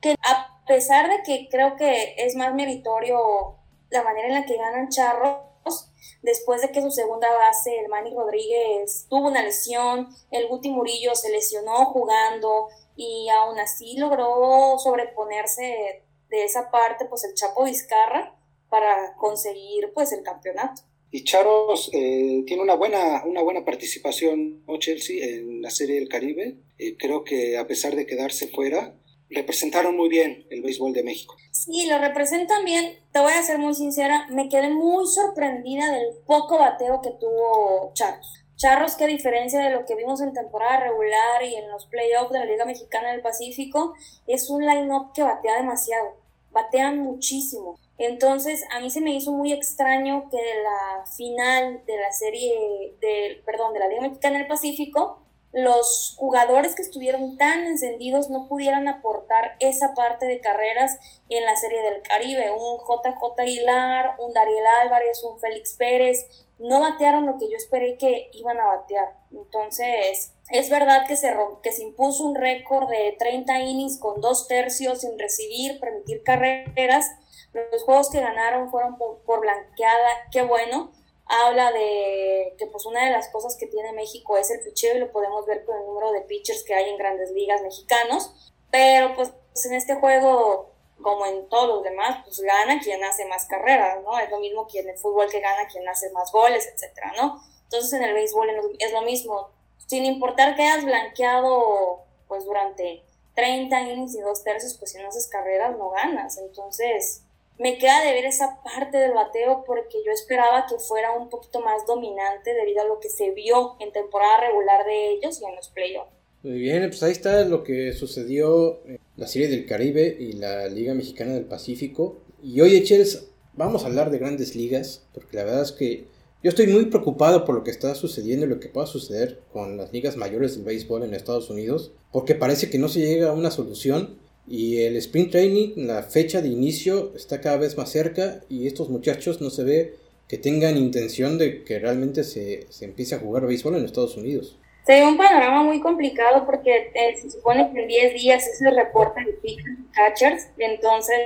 que 0.00 0.16
a 0.24 0.64
pesar 0.66 1.08
de 1.08 1.22
que 1.22 1.48
creo 1.48 1.76
que 1.76 2.16
es 2.18 2.34
más 2.34 2.52
meritorio 2.54 3.54
la 3.88 4.02
manera 4.02 4.26
en 4.26 4.34
la 4.34 4.44
que 4.46 4.56
ganan 4.56 4.88
Charros 4.88 5.92
después 6.22 6.60
de 6.60 6.72
que 6.72 6.82
su 6.82 6.90
segunda 6.90 7.32
base, 7.32 7.78
el 7.78 7.88
Manny 7.88 8.12
Rodríguez, 8.12 9.06
tuvo 9.08 9.28
una 9.28 9.44
lesión, 9.44 10.08
el 10.32 10.48
Guti 10.48 10.70
Murillo 10.70 11.14
se 11.14 11.30
lesionó 11.30 11.84
jugando 11.86 12.66
y 12.96 13.28
aún 13.28 13.60
así 13.60 13.96
logró 13.96 14.76
sobreponerse 14.78 16.02
de 16.28 16.44
esa 16.44 16.72
parte, 16.72 17.04
pues 17.04 17.22
el 17.22 17.34
Chapo 17.34 17.62
Vizcarra 17.64 18.34
para 18.70 19.14
conseguir 19.16 19.92
pues 19.94 20.10
el 20.10 20.24
campeonato. 20.24 20.82
Y 21.12 21.22
Charos 21.22 21.90
eh, 21.92 22.42
tiene 22.44 22.60
una 22.60 22.74
buena, 22.74 23.22
una 23.24 23.42
buena 23.42 23.64
participación, 23.64 24.64
¿no, 24.66 24.80
Chelsea, 24.80 25.24
en 25.24 25.62
la 25.62 25.70
Serie 25.70 25.94
del 25.94 26.08
Caribe. 26.08 26.56
Eh, 26.78 26.96
creo 26.98 27.24
que 27.24 27.56
a 27.58 27.66
pesar 27.66 27.94
de 27.94 28.06
quedarse 28.06 28.48
fuera, 28.48 28.94
representaron 29.30 29.96
muy 29.96 30.08
bien 30.08 30.46
el 30.50 30.62
béisbol 30.62 30.92
de 30.92 31.02
México. 31.02 31.36
Sí, 31.50 31.86
lo 31.86 31.98
representan 31.98 32.64
bien. 32.64 32.98
Te 33.12 33.20
voy 33.20 33.32
a 33.32 33.42
ser 33.42 33.58
muy 33.58 33.74
sincera, 33.74 34.26
me 34.30 34.48
quedé 34.48 34.70
muy 34.70 35.06
sorprendida 35.06 35.92
del 35.92 36.08
poco 36.26 36.58
bateo 36.58 37.00
que 37.02 37.10
tuvo 37.20 37.92
Charros. 37.94 38.44
Charros 38.56 38.94
que 38.94 39.06
diferencia 39.06 39.60
de 39.60 39.70
lo 39.70 39.84
que 39.84 39.96
vimos 39.96 40.20
en 40.20 40.32
temporada 40.32 40.80
regular 40.80 41.42
y 41.42 41.56
en 41.56 41.68
los 41.70 41.86
playoffs 41.86 42.32
de 42.32 42.38
la 42.38 42.44
Liga 42.44 42.64
Mexicana 42.64 43.10
del 43.10 43.20
Pacífico, 43.20 43.94
es 44.26 44.48
un 44.48 44.64
line-up 44.64 45.12
que 45.12 45.22
batea 45.22 45.56
demasiado, 45.56 46.16
batean 46.52 47.00
muchísimo. 47.00 47.78
Entonces, 47.98 48.64
a 48.70 48.80
mí 48.80 48.90
se 48.90 49.00
me 49.00 49.14
hizo 49.14 49.32
muy 49.32 49.52
extraño 49.52 50.28
que 50.30 50.38
la 50.38 51.04
final 51.16 51.82
de 51.84 51.96
la 51.96 52.12
serie, 52.12 52.96
de, 53.00 53.42
perdón, 53.44 53.72
de 53.72 53.80
la 53.80 53.88
Liga 53.88 54.02
Mexicana 54.02 54.38
del 54.38 54.46
Pacífico, 54.46 55.24
los 55.54 56.16
jugadores 56.18 56.74
que 56.74 56.82
estuvieron 56.82 57.36
tan 57.36 57.64
encendidos 57.64 58.28
no 58.28 58.48
pudieran 58.48 58.88
aportar 58.88 59.56
esa 59.60 59.94
parte 59.94 60.26
de 60.26 60.40
carreras 60.40 60.98
en 61.28 61.44
la 61.44 61.54
Serie 61.54 61.80
del 61.80 62.02
Caribe. 62.02 62.50
Un 62.50 62.78
JJ 62.78 63.40
Aguilar, 63.40 64.16
un 64.18 64.32
Dariel 64.32 64.66
Álvarez, 64.82 65.22
un 65.22 65.38
Félix 65.38 65.74
Pérez, 65.74 66.26
no 66.58 66.80
batearon 66.80 67.26
lo 67.26 67.38
que 67.38 67.48
yo 67.48 67.56
esperé 67.56 67.96
que 67.98 68.30
iban 68.32 68.58
a 68.58 68.66
batear. 68.66 69.16
Entonces, 69.30 70.34
es 70.50 70.70
verdad 70.70 71.06
que 71.06 71.16
se, 71.16 71.32
que 71.62 71.70
se 71.70 71.84
impuso 71.84 72.24
un 72.24 72.34
récord 72.34 72.90
de 72.90 73.14
30 73.16 73.60
innings 73.60 74.00
con 74.00 74.20
dos 74.20 74.48
tercios 74.48 75.02
sin 75.02 75.16
recibir, 75.20 75.78
permitir 75.78 76.24
carreras. 76.24 77.12
Los 77.52 77.84
juegos 77.84 78.10
que 78.10 78.20
ganaron 78.20 78.72
fueron 78.72 78.98
por, 78.98 79.22
por 79.22 79.40
blanqueada, 79.40 80.10
qué 80.32 80.42
bueno 80.42 80.90
habla 81.26 81.72
de 81.72 82.54
que 82.58 82.66
pues 82.66 82.86
una 82.86 83.04
de 83.04 83.10
las 83.10 83.28
cosas 83.28 83.56
que 83.56 83.66
tiene 83.66 83.92
México 83.92 84.36
es 84.36 84.50
el 84.50 84.60
picheo 84.60 84.96
y 84.96 85.00
lo 85.00 85.12
podemos 85.12 85.46
ver 85.46 85.64
con 85.64 85.76
el 85.76 85.86
número 85.86 86.12
de 86.12 86.22
pitchers 86.22 86.64
que 86.64 86.74
hay 86.74 86.90
en 86.90 86.98
grandes 86.98 87.30
ligas 87.30 87.62
mexicanos, 87.62 88.52
pero 88.70 89.14
pues 89.14 89.32
en 89.64 89.74
este 89.74 89.94
juego 89.96 90.74
como 91.02 91.26
en 91.26 91.48
todos 91.48 91.68
los 91.68 91.82
demás, 91.82 92.18
pues 92.24 92.40
gana 92.40 92.80
quien 92.80 93.02
hace 93.04 93.26
más 93.26 93.46
carreras, 93.46 94.02
¿no? 94.02 94.18
Es 94.18 94.30
lo 94.30 94.38
mismo 94.38 94.66
que 94.66 94.80
en 94.80 94.88
el 94.88 94.96
fútbol 94.96 95.28
que 95.30 95.40
gana 95.40 95.66
quien 95.66 95.86
hace 95.88 96.10
más 96.10 96.30
goles, 96.32 96.66
etcétera, 96.66 97.12
¿no? 97.16 97.42
Entonces 97.64 97.92
en 97.92 98.04
el 98.04 98.14
béisbol 98.14 98.48
es 98.78 98.92
lo 98.92 99.02
mismo, 99.02 99.50
sin 99.86 100.04
importar 100.04 100.56
que 100.56 100.62
hayas 100.62 100.84
blanqueado 100.84 102.04
pues 102.28 102.44
durante 102.44 103.04
30 103.34 103.80
innings 103.82 104.14
y 104.14 104.20
dos 104.20 104.42
tercios, 104.44 104.76
pues 104.78 104.92
si 104.92 104.98
no 104.98 105.08
haces 105.08 105.28
carreras 105.28 105.76
no 105.76 105.90
ganas, 105.90 106.38
entonces 106.38 107.22
me 107.58 107.78
queda 107.78 108.04
de 108.04 108.12
ver 108.12 108.24
esa 108.24 108.60
parte 108.62 108.98
del 108.98 109.12
bateo 109.12 109.64
porque 109.66 109.98
yo 110.04 110.12
esperaba 110.12 110.66
que 110.68 110.78
fuera 110.78 111.12
un 111.12 111.28
poquito 111.28 111.60
más 111.60 111.86
dominante 111.86 112.52
debido 112.52 112.82
a 112.82 112.84
lo 112.84 113.00
que 113.00 113.08
se 113.08 113.30
vio 113.30 113.76
en 113.80 113.92
temporada 113.92 114.40
regular 114.48 114.84
de 114.84 115.12
ellos 115.12 115.40
y 115.40 115.44
en 115.44 115.54
los 115.56 115.68
playoffs. 115.68 116.10
Muy 116.42 116.58
bien, 116.58 116.82
pues 116.88 117.02
ahí 117.02 117.12
está 117.12 117.44
lo 117.44 117.64
que 117.64 117.92
sucedió 117.92 118.84
en 118.86 119.00
la 119.16 119.26
Serie 119.26 119.48
del 119.48 119.64
Caribe 119.64 120.14
y 120.18 120.34
la 120.34 120.66
Liga 120.68 120.92
Mexicana 120.92 121.32
del 121.32 121.46
Pacífico. 121.46 122.18
Y 122.42 122.60
hoy, 122.60 122.76
Echels, 122.76 123.30
vamos 123.54 123.84
a 123.84 123.86
hablar 123.86 124.10
de 124.10 124.18
grandes 124.18 124.54
ligas, 124.54 125.06
porque 125.14 125.36
la 125.36 125.44
verdad 125.44 125.62
es 125.62 125.72
que 125.72 126.04
yo 126.42 126.50
estoy 126.50 126.66
muy 126.66 126.84
preocupado 126.86 127.46
por 127.46 127.54
lo 127.54 127.64
que 127.64 127.70
está 127.70 127.94
sucediendo 127.94 128.44
y 128.44 128.50
lo 128.50 128.60
que 128.60 128.68
pueda 128.68 128.86
suceder 128.86 129.40
con 129.54 129.78
las 129.78 129.90
ligas 129.94 130.18
mayores 130.18 130.54
del 130.54 130.64
béisbol 130.66 131.04
en 131.04 131.14
Estados 131.14 131.48
Unidos, 131.48 131.92
porque 132.12 132.34
parece 132.34 132.68
que 132.68 132.78
no 132.78 132.90
se 132.90 133.00
llega 133.00 133.30
a 133.30 133.32
una 133.32 133.50
solución 133.50 134.18
y 134.46 134.82
el 134.82 134.96
sprint 134.96 135.30
training, 135.30 135.72
la 135.86 136.02
fecha 136.02 136.42
de 136.42 136.48
inicio 136.48 137.12
está 137.16 137.40
cada 137.40 137.56
vez 137.56 137.76
más 137.76 137.90
cerca 137.90 138.42
y 138.48 138.66
estos 138.66 138.90
muchachos 138.90 139.40
no 139.40 139.50
se 139.50 139.64
ve 139.64 139.94
que 140.28 140.38
tengan 140.38 140.76
intención 140.76 141.38
de 141.38 141.64
que 141.64 141.78
realmente 141.78 142.24
se, 142.24 142.66
se 142.70 142.84
empiece 142.84 143.14
a 143.14 143.18
jugar 143.18 143.46
béisbol 143.46 143.76
en 143.76 143.84
Estados 143.84 144.16
Unidos. 144.16 144.58
Se 144.86 144.92
ve 144.92 145.06
un 145.06 145.16
panorama 145.16 145.62
muy 145.62 145.80
complicado 145.80 146.44
porque 146.44 146.90
eh, 146.94 147.16
se 147.16 147.30
supone 147.30 147.72
que 147.72 147.82
en 147.82 147.88
10 147.88 148.14
días 148.14 148.46
es 148.46 148.60
el 148.60 148.76
reporte 148.76 149.24
de 149.24 149.32
pitchers 149.32 149.78
catchers, 149.94 150.48
y 150.58 150.64
entonces 150.64 151.16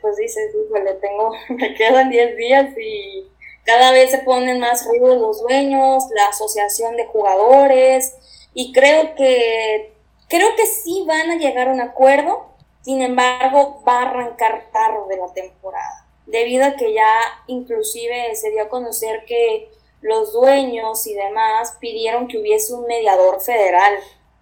pues 0.00 0.16
dices, 0.16 0.54
le 0.72 0.94
tengo, 0.94 1.32
me 1.48 1.74
quedan 1.74 2.10
10 2.10 2.36
días 2.36 2.68
y 2.78 3.26
cada 3.64 3.90
vez 3.90 4.10
se 4.10 4.18
ponen 4.18 4.60
más 4.60 4.86
ruidos 4.86 5.20
los 5.20 5.42
dueños, 5.42 6.04
la 6.14 6.28
asociación 6.28 6.96
de 6.96 7.06
jugadores, 7.06 8.14
y 8.54 8.72
creo 8.72 9.14
que, 9.16 9.92
creo 10.28 10.54
que 10.56 10.66
sí 10.66 11.04
van 11.06 11.30
a 11.30 11.38
llegar 11.38 11.68
a 11.68 11.72
un 11.72 11.80
acuerdo, 11.80 12.47
sin 12.82 13.02
embargo, 13.02 13.82
va 13.86 14.00
a 14.00 14.10
arrancar 14.10 14.70
tarde 14.72 15.16
la 15.16 15.32
temporada, 15.32 16.06
debido 16.26 16.64
a 16.64 16.76
que 16.76 16.92
ya 16.92 17.20
inclusive 17.46 18.34
se 18.34 18.50
dio 18.50 18.62
a 18.62 18.68
conocer 18.68 19.24
que 19.26 19.70
los 20.00 20.32
dueños 20.32 21.06
y 21.06 21.14
demás 21.14 21.76
pidieron 21.80 22.28
que 22.28 22.38
hubiese 22.38 22.72
un 22.74 22.86
mediador 22.86 23.40
federal. 23.40 23.94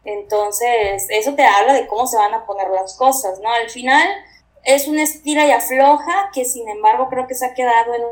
Entonces, 0.04 1.06
eso 1.08 1.34
te 1.34 1.44
habla 1.44 1.72
de 1.72 1.86
cómo 1.86 2.06
se 2.06 2.16
van 2.16 2.34
a 2.34 2.46
poner 2.46 2.68
las 2.68 2.96
cosas, 2.96 3.40
¿no? 3.40 3.50
Al 3.50 3.70
final 3.70 4.06
es 4.64 4.86
una 4.88 5.02
estira 5.02 5.46
y 5.46 5.50
afloja 5.50 6.30
que 6.32 6.44
sin 6.44 6.68
embargo 6.68 7.08
creo 7.08 7.26
que 7.26 7.34
se 7.34 7.46
ha 7.46 7.54
quedado 7.54 7.94
en 7.94 8.02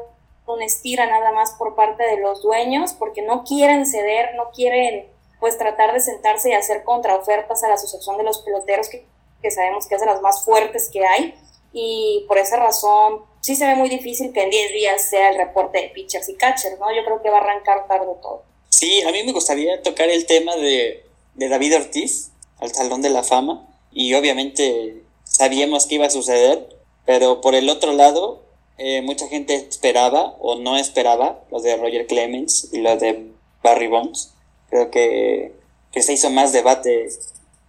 una 0.47 0.65
estira 0.65 1.07
nada 1.07 1.33
más 1.33 1.53
por 1.53 1.75
parte 1.75 2.05
de 2.05 2.19
los 2.19 2.43
dueños 2.43 2.93
porque 2.93 3.23
no 3.23 3.45
quieren 3.45 3.87
ceder, 3.87 4.35
no 4.37 4.51
quieren 4.51 5.09
pues 5.41 5.59
tratar 5.59 5.93
de 5.93 6.01
sentarse 6.01 6.51
y 6.51 6.53
hacer 6.53 6.85
contraofertas 6.85 7.63
a 7.63 7.69
la 7.69 7.75
Asociación 7.75 8.17
de 8.17 8.25
los 8.25 8.39
Peloteros 8.39 8.89
que 8.89 9.07
que 9.45 9.51
sabemos 9.51 9.87
que 9.87 9.97
es 9.97 10.01
de 10.01 10.07
las 10.07 10.23
más 10.23 10.43
fuertes 10.43 10.89
que 10.91 11.05
hay, 11.05 11.35
y 11.75 12.25
por 12.27 12.39
esa 12.39 12.57
razón 12.57 13.21
sí 13.43 13.55
se 13.55 13.67
ve 13.67 13.75
muy 13.75 13.91
difícil 13.91 14.33
que 14.33 14.43
en 14.43 14.49
10 14.49 14.73
días 14.73 15.11
sea 15.11 15.29
el 15.29 15.37
reporte 15.37 15.83
de 15.83 15.89
pitchers 15.91 16.31
y 16.31 16.35
catchers, 16.35 16.79
¿no? 16.81 16.87
Yo 16.97 17.05
creo 17.05 17.21
que 17.21 17.29
va 17.29 17.39
a 17.39 17.41
arrancar 17.43 17.87
tarde 17.87 18.07
todo. 18.23 18.43
Sí, 18.71 19.03
a 19.03 19.13
mí 19.13 19.23
me 19.23 19.33
gustaría 19.33 19.83
tocar 19.83 20.09
el 20.09 20.25
tema 20.25 20.57
de, 20.57 21.05
de 21.35 21.49
David 21.49 21.77
Ortiz 21.77 22.31
al 22.59 22.73
Salón 22.73 23.03
de 23.03 23.11
la 23.11 23.23
Fama, 23.23 23.69
y 23.93 24.15
obviamente 24.15 25.03
sabíamos 25.25 25.85
que 25.85 25.97
iba 25.97 26.07
a 26.07 26.11
suceder, 26.11 26.67
pero 27.05 27.43
por 27.43 27.55
el 27.55 27.69
otro 27.69 27.93
lado, 27.93 28.45
eh, 28.79 29.03
mucha 29.03 29.29
gente 29.29 29.55
esperaba 29.55 30.37
o 30.41 30.57
no 30.57 30.79
esperaba 30.79 31.45
lo 31.51 31.61
de 31.61 31.77
Roger 31.77 32.07
Clemens 32.07 32.71
y 32.73 32.79
lo 32.79 32.97
de 32.97 33.31
Barry 33.63 33.89
Bonds. 33.89 34.33
Creo 34.71 34.91
que, 34.91 35.53
que 35.93 36.03
se 36.03 36.15
hizo 36.15 36.31
más 36.31 36.53
debate 36.53 37.09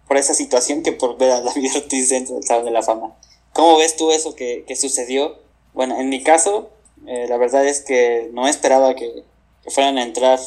por 0.06 0.16
esa 0.16 0.34
situación 0.34 0.82
que 0.82 0.92
por 0.92 1.18
ver 1.18 1.32
a 1.32 1.40
David 1.40 1.70
Ortiz 1.76 2.08
dentro 2.08 2.34
del 2.36 2.44
Salón 2.44 2.66
de 2.66 2.70
la 2.70 2.82
Fama. 2.82 3.14
¿Cómo 3.52 3.78
ves 3.78 3.96
tú 3.96 4.10
eso 4.10 4.34
que, 4.34 4.64
que 4.66 4.76
sucedió? 4.76 5.38
Bueno, 5.72 5.98
en 5.98 6.08
mi 6.08 6.22
caso, 6.22 6.70
eh, 7.06 7.26
la 7.28 7.36
verdad 7.36 7.66
es 7.66 7.80
que 7.80 8.30
no 8.32 8.46
esperaba 8.48 8.94
que, 8.94 9.24
que, 9.64 9.70
fueran 9.70 9.98
a 9.98 10.02
entrar 10.02 10.38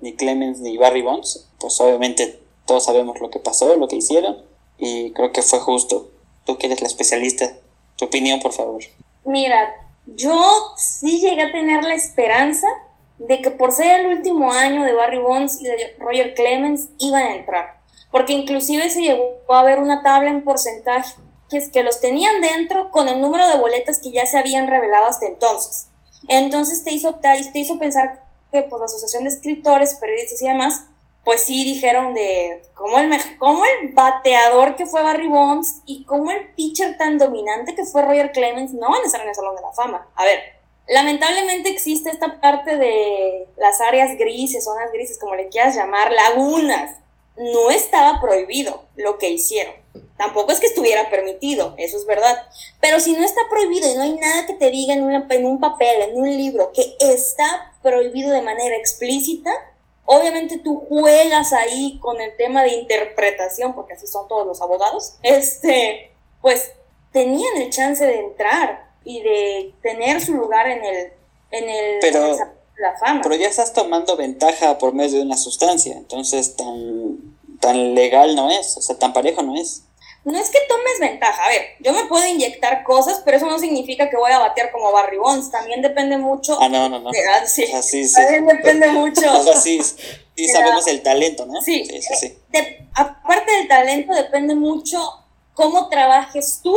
ni 0.00 0.14
Clemens 0.14 0.60
ni 0.60 0.76
Barry 0.76 1.02
Bonds. 1.02 1.48
Pues 1.58 1.80
obviamente 1.80 2.38
todos 2.66 2.84
sabemos 2.84 3.20
lo 3.20 3.30
que 3.30 3.38
pasó, 3.38 3.74
lo 3.76 3.88
que 3.88 3.96
hicieron, 3.96 4.42
y 4.78 5.12
creo 5.12 5.32
que 5.32 5.42
fue 5.42 5.58
justo. 5.60 6.10
Tú 6.44 6.56
que 6.58 6.66
eres 6.66 6.80
la 6.80 6.86
especialista, 6.86 7.52
tu 7.96 8.06
opinión, 8.06 8.40
por 8.40 8.52
favor. 8.52 8.82
Mira, 9.24 9.74
yo 10.06 10.74
sí 10.76 11.20
llegué 11.20 11.42
a 11.42 11.52
tener 11.52 11.84
la 11.84 11.94
esperanza 11.94 12.66
de 13.18 13.42
que 13.42 13.50
por 13.50 13.72
ser 13.72 14.00
el 14.00 14.06
último 14.06 14.52
año 14.52 14.84
de 14.84 14.92
Barry 14.92 15.18
Bonds 15.18 15.60
y 15.60 15.64
de 15.64 15.96
Roger 15.98 16.34
Clemens 16.34 16.88
iban 16.98 17.22
a 17.22 17.34
entrar 17.34 17.77
porque 18.10 18.32
inclusive 18.32 18.90
se 18.90 19.02
llegó 19.02 19.42
a 19.48 19.62
ver 19.62 19.78
una 19.78 20.02
tabla 20.02 20.30
en 20.30 20.44
porcentajes 20.44 21.16
que 21.72 21.82
los 21.82 22.00
tenían 22.00 22.40
dentro 22.40 22.90
con 22.90 23.08
el 23.08 23.20
número 23.20 23.48
de 23.48 23.58
boletas 23.58 24.00
que 24.00 24.10
ya 24.10 24.26
se 24.26 24.38
habían 24.38 24.66
revelado 24.66 25.06
hasta 25.06 25.26
entonces. 25.26 25.88
Entonces 26.28 26.84
te 26.84 26.92
hizo, 26.92 27.14
te 27.16 27.58
hizo 27.58 27.78
pensar 27.78 28.22
que 28.52 28.62
pues, 28.62 28.80
la 28.80 28.86
Asociación 28.86 29.24
de 29.24 29.30
Escritores, 29.30 29.94
Periodistas 29.94 30.42
y 30.42 30.48
demás, 30.48 30.84
pues 31.24 31.42
sí 31.44 31.64
dijeron 31.64 32.14
de 32.14 32.62
cómo 32.74 32.98
el, 32.98 33.10
cómo 33.38 33.62
el 33.64 33.92
bateador 33.92 34.76
que 34.76 34.86
fue 34.86 35.02
Barry 35.02 35.28
Bonds 35.28 35.82
y 35.84 36.04
cómo 36.04 36.30
el 36.30 36.54
pitcher 36.54 36.96
tan 36.96 37.18
dominante 37.18 37.74
que 37.74 37.84
fue 37.84 38.02
Roger 38.02 38.32
Clemens 38.32 38.72
no 38.72 38.88
van 38.90 39.02
a 39.02 39.06
estar 39.06 39.20
en 39.20 39.28
el 39.28 39.34
Salón 39.34 39.56
de 39.56 39.62
la 39.62 39.72
Fama. 39.72 40.08
A 40.14 40.24
ver, 40.24 40.40
lamentablemente 40.88 41.68
existe 41.68 42.10
esta 42.10 42.40
parte 42.40 42.76
de 42.76 43.46
las 43.58 43.80
áreas 43.80 44.16
grises, 44.16 44.64
zonas 44.64 44.90
grises, 44.92 45.18
como 45.18 45.34
le 45.34 45.48
quieras 45.48 45.76
llamar, 45.76 46.12
lagunas, 46.12 46.96
no 47.38 47.70
estaba 47.70 48.20
prohibido 48.20 48.84
lo 48.96 49.18
que 49.18 49.30
hicieron. 49.30 49.74
Tampoco 50.16 50.50
es 50.50 50.58
que 50.58 50.66
estuviera 50.66 51.08
permitido, 51.10 51.74
eso 51.78 51.96
es 51.96 52.04
verdad. 52.04 52.36
Pero 52.80 52.98
si 52.98 53.12
no 53.12 53.24
está 53.24 53.40
prohibido 53.48 53.88
y 53.88 53.94
no 53.94 54.02
hay 54.02 54.12
nada 54.14 54.46
que 54.46 54.54
te 54.54 54.70
diga 54.70 54.92
en, 54.92 55.02
un 55.46 55.60
papel, 55.60 56.02
en 56.02 56.16
un 56.16 56.36
libro, 56.36 56.72
que 56.72 56.96
está 56.98 57.72
prohibido 57.82 58.32
de 58.32 58.42
manera 58.42 58.76
explícita, 58.76 59.52
obviamente 60.04 60.58
tú 60.58 60.84
juegas 60.88 61.52
ahí 61.52 61.98
con 62.00 62.20
el 62.20 62.36
tema 62.36 62.64
de 62.64 62.74
interpretación, 62.74 63.74
porque 63.74 63.94
así 63.94 64.08
son 64.08 64.26
todos 64.26 64.44
los 64.44 64.60
abogados, 64.60 65.14
este, 65.22 66.10
pues 66.42 66.72
tenían 67.12 67.56
el 67.56 67.70
chance 67.70 68.04
de 68.04 68.18
entrar. 68.18 68.88
y 69.04 69.22
de 69.22 69.74
tener 69.80 70.20
su 70.20 70.34
lugar 70.34 70.68
en 70.68 70.84
el, 70.84 71.12
en 71.50 71.68
el, 71.68 71.98
pero, 72.00 72.36
la 72.76 72.98
fama. 72.98 73.20
Pero 73.22 73.36
ya 73.36 73.48
estás 73.48 73.72
tomando 73.72 74.16
ventaja 74.16 74.76
por 74.76 74.92
medio 74.92 75.18
de 75.18 75.22
una 75.24 75.36
sustancia, 75.36 75.96
entonces 75.96 76.56
tan, 76.56 76.97
tan 77.60 77.94
legal 77.94 78.34
no 78.34 78.50
es, 78.50 78.76
o 78.76 78.82
sea, 78.82 78.98
tan 78.98 79.12
parejo 79.12 79.42
no 79.42 79.56
es. 79.56 79.82
No 80.24 80.38
es 80.38 80.50
que 80.50 80.58
tomes 80.68 81.00
ventaja, 81.00 81.44
a 81.44 81.48
ver, 81.48 81.62
yo 81.80 81.92
me 81.92 82.04
puedo 82.04 82.26
inyectar 82.26 82.84
cosas, 82.84 83.22
pero 83.24 83.36
eso 83.36 83.46
no 83.46 83.58
significa 83.58 84.10
que 84.10 84.16
voy 84.16 84.30
a 84.32 84.40
batear 84.40 84.70
como 84.70 84.92
Barry 84.92 85.16
Bonds, 85.16 85.50
también 85.50 85.80
depende 85.80 86.18
mucho. 86.18 86.58
Ah, 86.60 86.68
no, 86.68 86.88
no, 86.88 86.98
no. 86.98 87.10
ah, 87.10 87.46
sí, 87.46 87.64
sí, 87.82 88.06
sí. 88.06 88.14
También 88.14 88.46
depende 88.46 88.88
mucho. 88.92 89.32
O 89.32 89.42
sea, 89.42 89.56
sí, 89.56 89.80
sí 89.82 90.48
sabemos 90.48 90.86
el 90.86 91.02
talento, 91.02 91.46
¿no? 91.46 91.60
Sí, 91.62 91.84
sí, 91.84 92.14
sí. 92.14 92.38
aparte 92.94 93.52
del 93.52 93.68
talento, 93.68 94.12
depende 94.12 94.54
mucho 94.54 94.98
cómo 95.54 95.88
trabajes 95.88 96.60
tú 96.62 96.76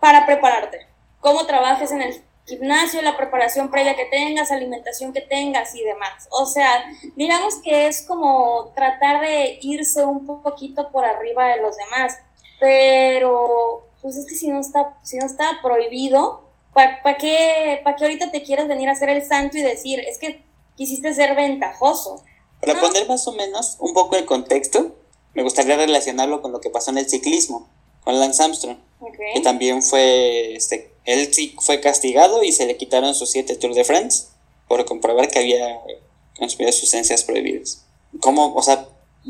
para 0.00 0.24
prepararte, 0.24 0.86
cómo 1.20 1.44
trabajes 1.46 1.90
en 1.90 2.02
el 2.02 2.25
gimnasio, 2.46 3.02
la 3.02 3.16
preparación 3.16 3.70
previa 3.70 3.96
que 3.96 4.06
tengas, 4.06 4.50
alimentación 4.50 5.12
que 5.12 5.20
tengas 5.20 5.74
y 5.74 5.82
demás. 5.82 6.28
O 6.30 6.46
sea, 6.46 6.84
digamos 7.16 7.56
que 7.56 7.88
es 7.88 8.02
como 8.02 8.72
tratar 8.74 9.20
de 9.20 9.58
irse 9.62 10.04
un 10.04 10.24
poquito 10.42 10.90
por 10.90 11.04
arriba 11.04 11.48
de 11.48 11.60
los 11.60 11.76
demás, 11.76 12.18
pero 12.60 13.88
pues 14.00 14.16
es 14.16 14.26
que 14.26 14.34
si 14.34 14.48
no 14.48 14.60
está, 14.60 14.96
si 15.02 15.18
no 15.18 15.26
está 15.26 15.58
prohibido, 15.62 16.44
¿para 16.72 17.16
qué, 17.18 17.80
pa 17.82 17.96
qué 17.96 18.04
ahorita 18.04 18.30
te 18.30 18.42
quieres 18.42 18.68
venir 18.68 18.88
a 18.88 18.92
hacer 18.92 19.08
el 19.08 19.26
santo 19.26 19.58
y 19.58 19.62
decir, 19.62 19.98
es 20.00 20.18
que 20.18 20.44
quisiste 20.76 21.12
ser 21.14 21.34
ventajoso? 21.34 22.22
Para 22.60 22.80
poner 22.80 23.08
más 23.08 23.26
o 23.26 23.32
menos 23.32 23.76
un 23.80 23.92
poco 23.92 24.16
el 24.16 24.24
contexto, 24.24 24.94
me 25.34 25.42
gustaría 25.42 25.76
relacionarlo 25.76 26.40
con 26.40 26.52
lo 26.52 26.60
que 26.60 26.70
pasó 26.70 26.90
en 26.90 26.98
el 26.98 27.08
ciclismo, 27.08 27.68
con 28.04 28.18
Lance 28.18 28.42
Armstrong, 28.42 28.78
que 29.34 29.40
también 29.40 29.82
fue 29.82 30.54
este, 30.54 30.95
él 31.06 31.32
sí 31.32 31.56
fue 31.60 31.80
castigado 31.80 32.42
y 32.42 32.52
se 32.52 32.66
le 32.66 32.76
quitaron 32.76 33.14
sus 33.14 33.30
siete 33.30 33.56
Tours 33.56 33.76
de 33.76 33.84
France 33.84 34.26
por 34.68 34.84
comprobar 34.84 35.28
que 35.28 35.38
había 35.38 35.80
consumido 36.36 36.72
sustancias 36.72 37.24
prohibidas. 37.24 37.84
¿Cómo? 38.20 38.54
O 38.54 38.62
sea, 38.62 38.88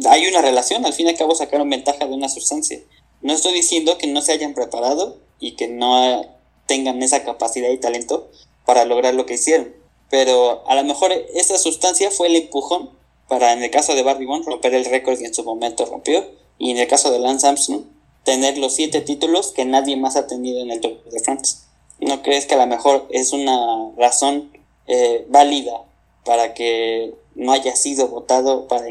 hay 0.08 0.26
una 0.26 0.42
relación, 0.42 0.84
al 0.86 0.94
fin 0.94 1.06
y 1.06 1.10
al 1.10 1.16
cabo 1.16 1.34
sacaron 1.34 1.68
ventaja 1.68 2.06
de 2.06 2.14
una 2.14 2.28
sustancia. 2.28 2.80
No 3.20 3.34
estoy 3.34 3.52
diciendo 3.52 3.98
que 3.98 4.06
no 4.06 4.22
se 4.22 4.32
hayan 4.32 4.54
preparado 4.54 5.18
y 5.38 5.52
que 5.52 5.68
no 5.68 6.24
tengan 6.66 7.02
esa 7.02 7.24
capacidad 7.24 7.70
y 7.70 7.78
talento 7.78 8.30
para 8.64 8.84
lograr 8.86 9.14
lo 9.14 9.26
que 9.26 9.34
hicieron. 9.34 9.74
Pero 10.10 10.66
a 10.66 10.74
lo 10.74 10.84
mejor 10.84 11.12
esa 11.34 11.58
sustancia 11.58 12.10
fue 12.10 12.28
el 12.28 12.36
empujón 12.36 12.90
para, 13.28 13.52
en 13.52 13.62
el 13.62 13.70
caso 13.70 13.94
de 13.94 14.02
Barry 14.02 14.24
Bond, 14.24 14.46
romper 14.46 14.74
el 14.74 14.84
récord 14.86 15.20
y 15.20 15.24
en 15.24 15.34
su 15.34 15.44
momento 15.44 15.84
rompió. 15.84 16.24
Y 16.58 16.70
en 16.70 16.78
el 16.78 16.88
caso 16.88 17.10
de 17.10 17.18
Lance 17.18 17.46
Armstrong, 17.46 17.84
tener 18.24 18.56
los 18.58 18.74
siete 18.74 19.00
títulos 19.00 19.52
que 19.52 19.64
nadie 19.64 19.96
más 19.96 20.16
ha 20.16 20.26
tenido 20.26 20.60
en 20.60 20.70
el 20.70 20.80
Tour 20.80 21.02
de 21.04 21.20
France. 21.20 21.65
¿No 22.00 22.22
crees 22.22 22.46
que 22.46 22.54
a 22.54 22.58
lo 22.58 22.66
mejor 22.66 23.06
es 23.10 23.32
una 23.32 23.90
razón 23.96 24.52
eh, 24.86 25.24
válida 25.28 25.82
para 26.24 26.54
que 26.54 27.14
no 27.34 27.52
haya 27.52 27.74
sido 27.76 28.08
votado 28.08 28.68
para, 28.68 28.84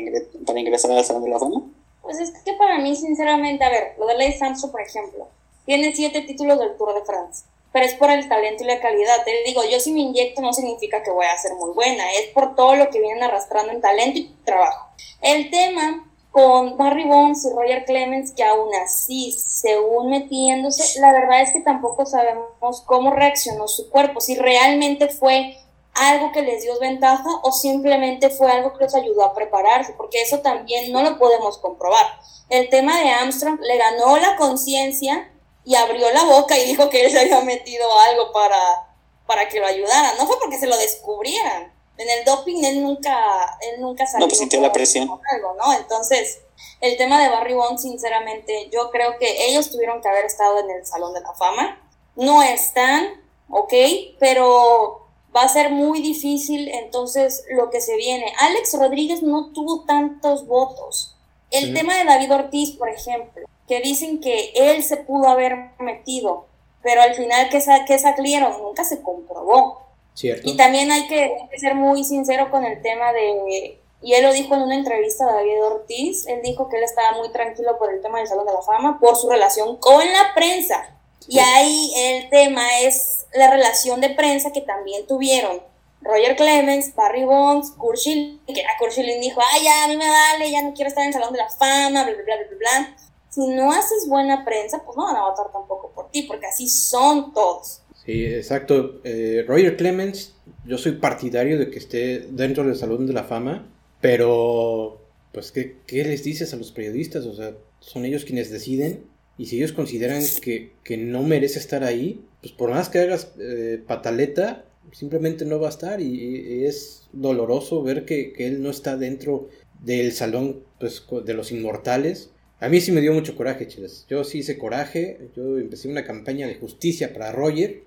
para 0.46 0.60
ingresar 0.60 0.92
al 0.92 1.06
Salón 1.06 1.24
de 1.24 1.30
la 1.30 1.40
Fama? 1.40 1.62
Pues 2.02 2.20
es 2.20 2.32
que 2.44 2.54
para 2.54 2.78
mí, 2.80 2.96
sinceramente, 2.96 3.64
a 3.64 3.70
ver, 3.70 3.96
lo 3.98 4.06
de 4.06 4.16
Ley 4.16 4.34
Samson, 4.34 4.72
por 4.72 4.82
ejemplo, 4.82 5.28
tiene 5.66 5.94
siete 5.94 6.22
títulos 6.22 6.60
del 6.60 6.78
Tour 6.78 6.94
de 6.94 7.04
France, 7.04 7.46
pero 7.72 7.86
es 7.86 7.96
por 7.96 8.12
el 8.12 8.30
talento 8.30 8.64
y 8.64 8.68
la 8.68 8.80
calidad. 8.80 9.24
Te 9.26 9.32
digo, 9.46 9.64
yo 9.70 9.80
si 9.80 9.92
me 9.92 10.02
inyecto 10.02 10.42
no 10.42 10.54
significa 10.54 11.02
que 11.02 11.12
voy 11.12 11.26
a 11.26 11.38
ser 11.38 11.54
muy 11.56 11.74
buena, 11.74 12.12
es 12.14 12.28
por 12.28 12.56
todo 12.56 12.76
lo 12.76 12.90
que 12.90 13.02
vienen 13.02 13.24
arrastrando 13.24 13.72
en 13.72 13.82
talento 13.82 14.20
y 14.20 14.36
trabajo. 14.46 14.90
El 15.22 15.50
tema 15.50 16.08
con 16.36 16.76
Barry 16.76 17.06
Bonds 17.06 17.46
y 17.46 17.50
Roger 17.56 17.86
Clemens, 17.86 18.34
que 18.34 18.44
aún 18.44 18.68
así, 18.84 19.32
según 19.32 20.10
metiéndose, 20.10 21.00
la 21.00 21.14
verdad 21.14 21.42
es 21.42 21.54
que 21.54 21.62
tampoco 21.62 22.06
sabemos 22.06 22.82
cómo 22.86 23.12
reaccionó 23.12 23.70
su 23.70 23.90
cuerpo, 23.90 24.20
si 24.20 24.36
realmente 24.36 25.08
fue 25.08 25.56
algo 25.94 26.34
que 26.34 26.42
les 26.42 26.64
dio 26.64 26.78
ventaja 26.78 27.30
o 27.42 27.54
simplemente 27.54 28.30
fue 28.32 28.52
algo 28.52 28.74
que 28.74 28.84
les 28.84 28.94
ayudó 28.96 29.24
a 29.24 29.34
prepararse, 29.34 29.94
porque 29.94 30.22
eso 30.22 30.40
también 30.40 30.92
no 30.92 31.04
lo 31.04 31.18
podemos 31.18 31.58
comprobar. 31.60 32.06
El 32.50 32.68
tema 32.68 33.00
de 33.00 33.12
Armstrong 33.12 33.58
le 33.62 33.78
ganó 33.78 34.18
la 34.18 34.36
conciencia 34.36 35.32
y 35.64 35.76
abrió 35.76 36.12
la 36.12 36.26
boca 36.26 36.58
y 36.58 36.66
dijo 36.66 36.90
que 36.90 37.06
él 37.06 37.18
había 37.18 37.40
metido 37.46 37.88
algo 38.10 38.34
para, 38.34 38.90
para 39.26 39.48
que 39.48 39.62
lo 39.62 39.68
ayudaran. 39.68 40.18
No 40.18 40.28
fue 40.28 40.36
porque 40.42 40.60
se 40.60 40.68
lo 40.68 40.76
descubrieran, 40.76 41.72
en 41.98 42.10
el 42.10 42.26
doping 42.26 42.64
él 42.64 42.82
nunca, 42.82 43.58
él 43.62 43.82
nunca 43.82 44.06
salió. 44.06 44.26
No, 44.26 44.30
pues 44.30 44.40
sintió 44.40 44.60
la 44.62 44.72
presión. 44.72 45.10
Algo, 45.32 45.56
¿no? 45.58 45.74
Entonces, 45.74 46.42
el 46.82 46.98
tema 46.98 47.22
de 47.22 47.30
Barry 47.30 47.54
Bonds, 47.54 47.82
sinceramente, 47.82 48.70
yo 48.72 48.92
creo 48.92 49.18
que 49.18 49.48
ellos 49.48 49.72
tuvieron 49.72 50.02
que 50.02 50.10
haber 50.10 50.26
estado 50.26 50.60
en 50.60 50.70
el 50.70 50.86
Salón 50.86 51.14
de 51.14 51.22
la 51.22 51.34
Fama. 51.34 51.82
No 52.16 52.44
están, 52.44 53.22
ok, 53.50 53.74
pero 54.20 55.08
va 55.36 55.44
a 55.44 55.50
ser 55.50 55.72
muy 55.72 56.02
difícil 56.02 56.70
entonces 56.70 57.44
lo 57.50 57.70
que 57.70 57.82
se 57.82 57.96
viene. 57.98 58.34
Alex 58.40 58.78
Rodríguez 58.80 59.22
no 59.22 59.52
tuvo 59.52 59.84
tantos 59.86 60.48
votos. 60.48 61.16
El 61.52 61.74
tema 61.74 61.98
de 61.98 62.06
David 62.06 62.34
Ortiz, 62.34 62.72
por 62.72 62.90
ejemplo, 62.90 63.46
que 63.68 63.82
dicen 63.82 64.20
que 64.20 64.52
él 64.56 64.84
se 64.84 64.98
pudo 64.98 65.28
haber 65.28 65.72
metido, 65.80 66.48
pero 66.82 67.02
al 67.02 67.16
final 67.16 67.50
que, 67.50 67.62
sa 67.62 67.86
salieron 68.00 68.62
nunca 68.62 68.84
se 68.84 69.02
comprobó. 69.02 69.85
Y 70.22 70.56
también 70.56 70.92
hay 70.92 71.08
que, 71.08 71.36
ser 71.58 71.76
muy 71.76 72.04
sincero 72.04 72.50
con 72.50 72.64
el 72.64 72.82
tema 72.82 73.12
de, 73.12 73.80
y 74.02 74.14
él 74.14 74.24
lo 74.24 74.34
dijo 74.34 74.56
en 74.56 74.62
una 74.62 74.76
entrevista 74.76 75.26
a 75.26 75.34
David 75.34 75.64
Ortiz, 75.64 76.28
él 76.28 76.42
dijo 76.44 76.70
que 76.70 76.78
él 76.78 76.84
estaba 76.84 77.18
muy 77.18 77.30
tranquilo 77.32 77.78
por 77.78 77.92
el 77.92 78.02
tema 78.02 78.20
del 78.20 78.28
Salón 78.28 78.46
de 78.46 78.54
la 78.54 78.62
Fama, 78.62 79.00
por 79.00 79.16
su 79.16 79.30
relación 79.30 79.78
con 79.78 80.06
la 80.06 80.34
prensa. 80.34 80.96
Y 81.28 81.40
ahí 81.40 81.92
el 81.96 82.30
tema 82.30 82.82
es 82.82 83.26
la 83.34 83.50
relación 83.50 84.00
de 84.02 84.12
prensa 84.12 84.52
que 84.52 84.62
también 84.62 85.08
tuvieron 85.08 85.62
Roger 86.02 86.36
Clemens, 86.36 86.94
Barry 86.94 87.26
Bonds, 87.26 87.72
Kurt 87.72 87.98
Schilling, 87.98 88.40
que 88.46 88.62
a 88.62 88.78
Kurt 88.78 88.92
Schilling 88.92 89.20
dijo, 89.20 89.42
ay, 89.52 89.64
ya, 89.64 89.86
a 89.86 89.88
mí 89.88 89.98
me 89.98 90.08
vale, 90.08 90.52
ya 90.52 90.62
no 90.62 90.74
quiero 90.74 90.90
estar 90.90 91.04
en 91.04 91.08
el 91.08 91.14
Salón 91.14 91.34
de 91.34 91.40
la 91.40 91.50
Fama, 91.50 92.04
bla, 92.04 92.14
bla, 92.14 92.24
bla, 92.24 92.36
bla, 92.48 92.58
bla. 92.58 92.98
Si 93.30 93.48
no 93.48 93.72
haces 93.72 94.08
buena 94.08 94.46
prensa, 94.46 94.84
pues 94.86 94.96
no 94.96 95.06
van 95.06 95.16
a 95.16 95.28
votar 95.28 95.52
tampoco 95.52 95.90
por 95.90 96.12
ti, 96.12 96.22
porque 96.24 96.46
así 96.46 96.70
son 96.70 97.34
todos. 97.34 97.82
Sí, 98.06 98.26
exacto. 98.26 99.02
Eh, 99.04 99.44
Roger 99.48 99.78
Clemens, 99.78 100.36
yo 100.66 100.78
soy 100.78 100.94
partidario 100.94 101.58
de 101.58 101.70
que 101.70 101.80
esté 101.80 102.28
dentro 102.30 102.64
del 102.64 102.76
Salón 102.76 103.08
de 103.08 103.14
la 103.14 103.24
Fama, 103.24 103.68
pero, 104.00 105.02
pues, 105.32 105.52
¿qué, 105.52 105.78
qué 105.88 106.04
les 106.04 106.24
dices 106.24 106.54
a 106.54 106.58
los 106.58 106.72
periodistas? 106.72 107.26
O 107.26 107.36
sea, 107.36 107.56
son 107.80 108.06
ellos 108.06 108.26
quienes 108.26 108.52
deciden 108.52 109.06
y 109.38 109.48
si 109.48 109.58
ellos 109.58 109.74
consideran 109.74 110.24
que, 110.42 110.74
que 110.84 110.98
no 110.98 111.24
merece 111.24 111.60
estar 111.60 111.84
ahí, 111.84 112.22
pues 112.42 112.54
por 112.54 112.70
más 112.70 112.90
que 112.90 113.00
hagas 113.00 113.34
eh, 113.40 113.82
pataleta, 113.86 114.66
simplemente 114.92 115.46
no 115.46 115.60
va 115.60 115.68
a 115.68 115.72
estar 115.72 116.00
y, 116.00 116.66
es 116.66 117.08
doloroso 117.12 117.82
ver 117.82 118.06
que, 118.06 118.34
que, 118.34 118.48
él 118.48 118.62
no 118.62 118.70
está 118.70 118.98
dentro 118.98 119.50
del 119.82 120.12
salón 120.12 120.64
pues, 120.80 121.04
de 121.26 121.34
los 121.34 121.52
inmortales 121.52 122.30
a 122.60 122.70
mí 122.70 122.80
sí 122.80 122.92
me 122.92 123.02
dio 123.02 123.14
mucho 123.14 123.36
coraje, 123.36 123.68
chiles. 123.68 124.06
Yo 124.10 124.24
sí 124.24 124.40
hice 124.40 124.58
coraje. 124.58 125.30
Yo 125.36 125.58
empecé 125.58 125.90
una 125.90 126.06
campaña 126.06 126.48
de 126.48 126.56
justicia 126.56 127.14
para 127.14 127.32
Roger. 127.32 127.84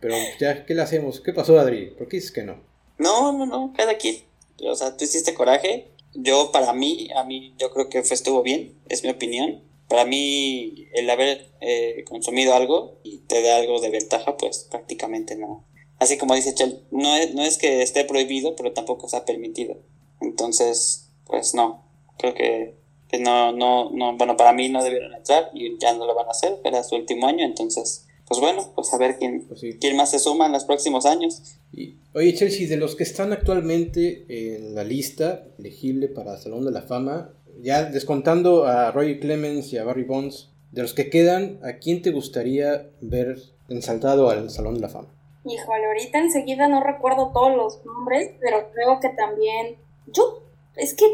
Pero 0.00 0.14
ya, 0.38 0.66
¿qué 0.66 0.74
le 0.74 0.82
hacemos? 0.82 1.20
¿Qué 1.20 1.32
pasó, 1.32 1.58
Adri? 1.58 1.90
¿Por 1.90 2.08
qué 2.08 2.16
dices 2.16 2.32
que 2.32 2.42
no? 2.42 2.60
No, 2.98 3.32
no, 3.32 3.46
no. 3.46 3.72
Cada 3.76 3.96
quien. 3.96 4.16
O 4.62 4.74
sea, 4.74 4.96
tú 4.96 5.04
hiciste 5.04 5.34
coraje. 5.34 5.88
Yo, 6.14 6.52
para 6.52 6.72
mí, 6.72 7.08
a 7.16 7.24
mí, 7.24 7.54
yo 7.58 7.70
creo 7.70 7.88
que 7.88 8.02
fue, 8.02 8.14
estuvo 8.14 8.42
bien. 8.42 8.78
Es 8.88 9.02
mi 9.02 9.10
opinión. 9.10 9.62
Para 9.88 10.04
mí, 10.04 10.88
el 10.94 11.10
haber 11.10 11.50
eh, 11.60 12.04
consumido 12.08 12.54
algo 12.54 12.98
y 13.02 13.18
te 13.18 13.42
da 13.42 13.56
algo 13.56 13.80
de 13.80 13.90
ventaja, 13.90 14.36
pues 14.36 14.66
prácticamente 14.70 15.36
no. 15.36 15.66
Así 15.98 16.18
como 16.18 16.34
dice 16.34 16.54
Chel, 16.54 16.82
no 16.90 17.14
es, 17.16 17.34
no 17.34 17.42
es 17.42 17.58
que 17.58 17.82
esté 17.82 18.04
prohibido, 18.04 18.56
pero 18.56 18.72
tampoco 18.72 19.06
está 19.06 19.24
permitido. 19.24 19.76
Entonces, 20.20 21.10
pues 21.26 21.54
no. 21.54 21.84
Creo 22.18 22.34
que 22.34 22.84
no, 23.18 23.52
no, 23.52 23.90
no, 23.90 24.16
bueno, 24.16 24.36
para 24.36 24.52
mí 24.52 24.68
no 24.68 24.82
debieron 24.82 25.14
entrar 25.14 25.50
y 25.54 25.78
ya 25.78 25.94
no 25.94 26.06
lo 26.06 26.14
van 26.14 26.28
a 26.28 26.32
hacer, 26.32 26.58
era 26.64 26.82
su 26.82 26.96
último 26.96 27.26
año, 27.26 27.44
entonces, 27.44 28.03
pues 28.26 28.40
bueno, 28.40 28.72
pues 28.74 28.92
a 28.94 28.98
ver 28.98 29.16
quién, 29.18 29.44
pues 29.46 29.60
quién 29.80 29.96
más 29.96 30.10
se 30.10 30.18
suma 30.18 30.46
en 30.46 30.52
los 30.52 30.64
próximos 30.64 31.06
años. 31.06 31.58
Y, 31.72 31.96
oye, 32.14 32.34
Chelsea, 32.34 32.68
de 32.68 32.76
los 32.76 32.96
que 32.96 33.02
están 33.02 33.32
actualmente 33.32 34.24
en 34.28 34.74
la 34.74 34.84
lista 34.84 35.44
elegible 35.58 36.08
para 36.08 36.38
Salón 36.38 36.64
de 36.64 36.70
la 36.70 36.82
Fama, 36.82 37.32
ya 37.62 37.84
descontando 37.84 38.66
a 38.66 38.90
Roy 38.90 39.20
Clemens 39.20 39.72
y 39.72 39.78
a 39.78 39.84
Barry 39.84 40.04
Bonds, 40.04 40.50
de 40.72 40.82
los 40.82 40.94
que 40.94 41.08
quedan, 41.10 41.60
¿a 41.62 41.74
quién 41.78 42.02
te 42.02 42.10
gustaría 42.10 42.90
ver 43.00 43.38
ensaltado 43.68 44.30
al 44.30 44.50
Salón 44.50 44.74
de 44.74 44.80
la 44.80 44.88
Fama? 44.88 45.08
Híjole, 45.44 45.86
ahorita 45.86 46.18
enseguida 46.18 46.68
no 46.68 46.82
recuerdo 46.82 47.30
todos 47.32 47.54
los 47.54 47.84
nombres, 47.84 48.30
pero 48.40 48.70
creo 48.72 48.98
que 48.98 49.10
también 49.10 49.76
yo, 50.06 50.42
es 50.74 50.94
que 50.94 51.04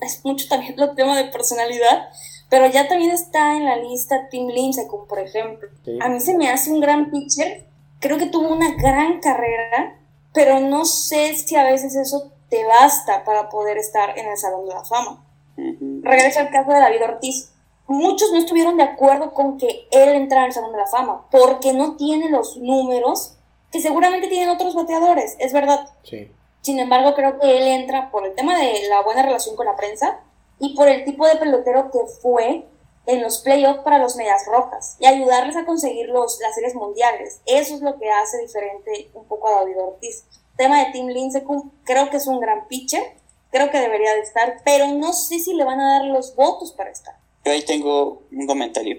es 0.00 0.24
mucho 0.24 0.46
también 0.48 0.78
el 0.78 0.94
tema 0.94 1.16
de 1.16 1.30
personalidad, 1.30 2.08
pero 2.48 2.66
ya 2.66 2.88
también 2.88 3.10
está 3.10 3.56
en 3.56 3.64
la 3.64 3.76
lista 3.76 4.28
Tim 4.30 4.48
Lincecum, 4.48 5.06
por 5.06 5.18
ejemplo. 5.18 5.68
A 6.00 6.08
mí 6.08 6.20
se 6.20 6.36
me 6.36 6.48
hace 6.48 6.70
un 6.70 6.80
gran 6.80 7.10
pitcher, 7.10 7.66
creo 8.00 8.18
que 8.18 8.26
tuvo 8.26 8.48
una 8.48 8.74
gran 8.74 9.20
carrera, 9.20 9.98
pero 10.32 10.60
no 10.60 10.84
sé 10.84 11.34
si 11.34 11.56
a 11.56 11.64
veces 11.64 11.94
eso 11.94 12.32
te 12.48 12.64
basta 12.64 13.24
para 13.24 13.50
poder 13.50 13.76
estar 13.76 14.18
en 14.18 14.28
el 14.28 14.36
Salón 14.36 14.66
de 14.66 14.74
la 14.74 14.84
Fama. 14.84 15.24
Regreso 15.56 16.40
al 16.40 16.50
caso 16.50 16.70
de 16.70 16.78
David 16.78 17.04
Ortiz. 17.04 17.52
muchos 17.86 18.30
no 18.32 18.38
estuvieron 18.38 18.76
de 18.76 18.84
acuerdo 18.84 19.34
con 19.34 19.58
que 19.58 19.88
él 19.90 20.10
entrara 20.10 20.44
al 20.44 20.52
Salón 20.52 20.72
de 20.72 20.78
la 20.78 20.86
Fama, 20.86 21.26
porque 21.30 21.72
no 21.72 21.96
tiene 21.96 22.30
los 22.30 22.56
números 22.56 23.34
que 23.70 23.80
seguramente 23.80 24.28
tienen 24.28 24.48
otros 24.48 24.74
bateadores, 24.74 25.36
es 25.38 25.52
verdad. 25.52 25.90
Sí. 26.04 26.30
Sin 26.62 26.78
embargo, 26.78 27.14
creo 27.14 27.38
que 27.38 27.58
él 27.58 27.66
entra 27.66 28.10
por 28.10 28.26
el 28.26 28.34
tema 28.34 28.58
de 28.58 28.88
la 28.88 29.02
buena 29.02 29.22
relación 29.22 29.56
con 29.56 29.66
la 29.66 29.76
prensa 29.76 30.20
y 30.60 30.74
por 30.74 30.88
el 30.88 31.04
tipo 31.04 31.26
de 31.26 31.36
pelotero 31.36 31.90
que 31.90 32.00
fue 32.20 32.64
en 33.06 33.22
los 33.22 33.38
playoffs 33.38 33.80
para 33.82 33.98
los 33.98 34.16
Medias 34.16 34.44
Rojas 34.46 34.96
y 35.00 35.06
ayudarles 35.06 35.56
a 35.56 35.64
conseguir 35.64 36.08
los, 36.08 36.38
las 36.40 36.54
series 36.54 36.74
mundiales. 36.74 37.40
Eso 37.46 37.74
es 37.74 37.80
lo 37.80 37.98
que 37.98 38.10
hace 38.10 38.38
diferente 38.38 39.10
un 39.14 39.24
poco 39.24 39.48
a 39.48 39.60
David 39.60 39.80
Ortiz. 39.80 40.24
tema 40.56 40.84
de 40.84 40.92
Tim 40.92 41.06
Lincecum, 41.06 41.70
creo 41.84 42.10
que 42.10 42.18
es 42.18 42.26
un 42.26 42.38
gran 42.38 42.68
pitcher, 42.68 43.02
creo 43.50 43.70
que 43.70 43.80
debería 43.80 44.12
de 44.14 44.20
estar, 44.20 44.60
pero 44.64 44.88
no 44.88 45.12
sé 45.12 45.38
si 45.38 45.54
le 45.54 45.64
van 45.64 45.80
a 45.80 45.98
dar 45.98 46.04
los 46.04 46.36
votos 46.36 46.72
para 46.72 46.90
estar. 46.90 47.16
Yo 47.44 47.52
ahí 47.52 47.64
tengo 47.64 48.22
un 48.30 48.46
comentario. 48.46 48.98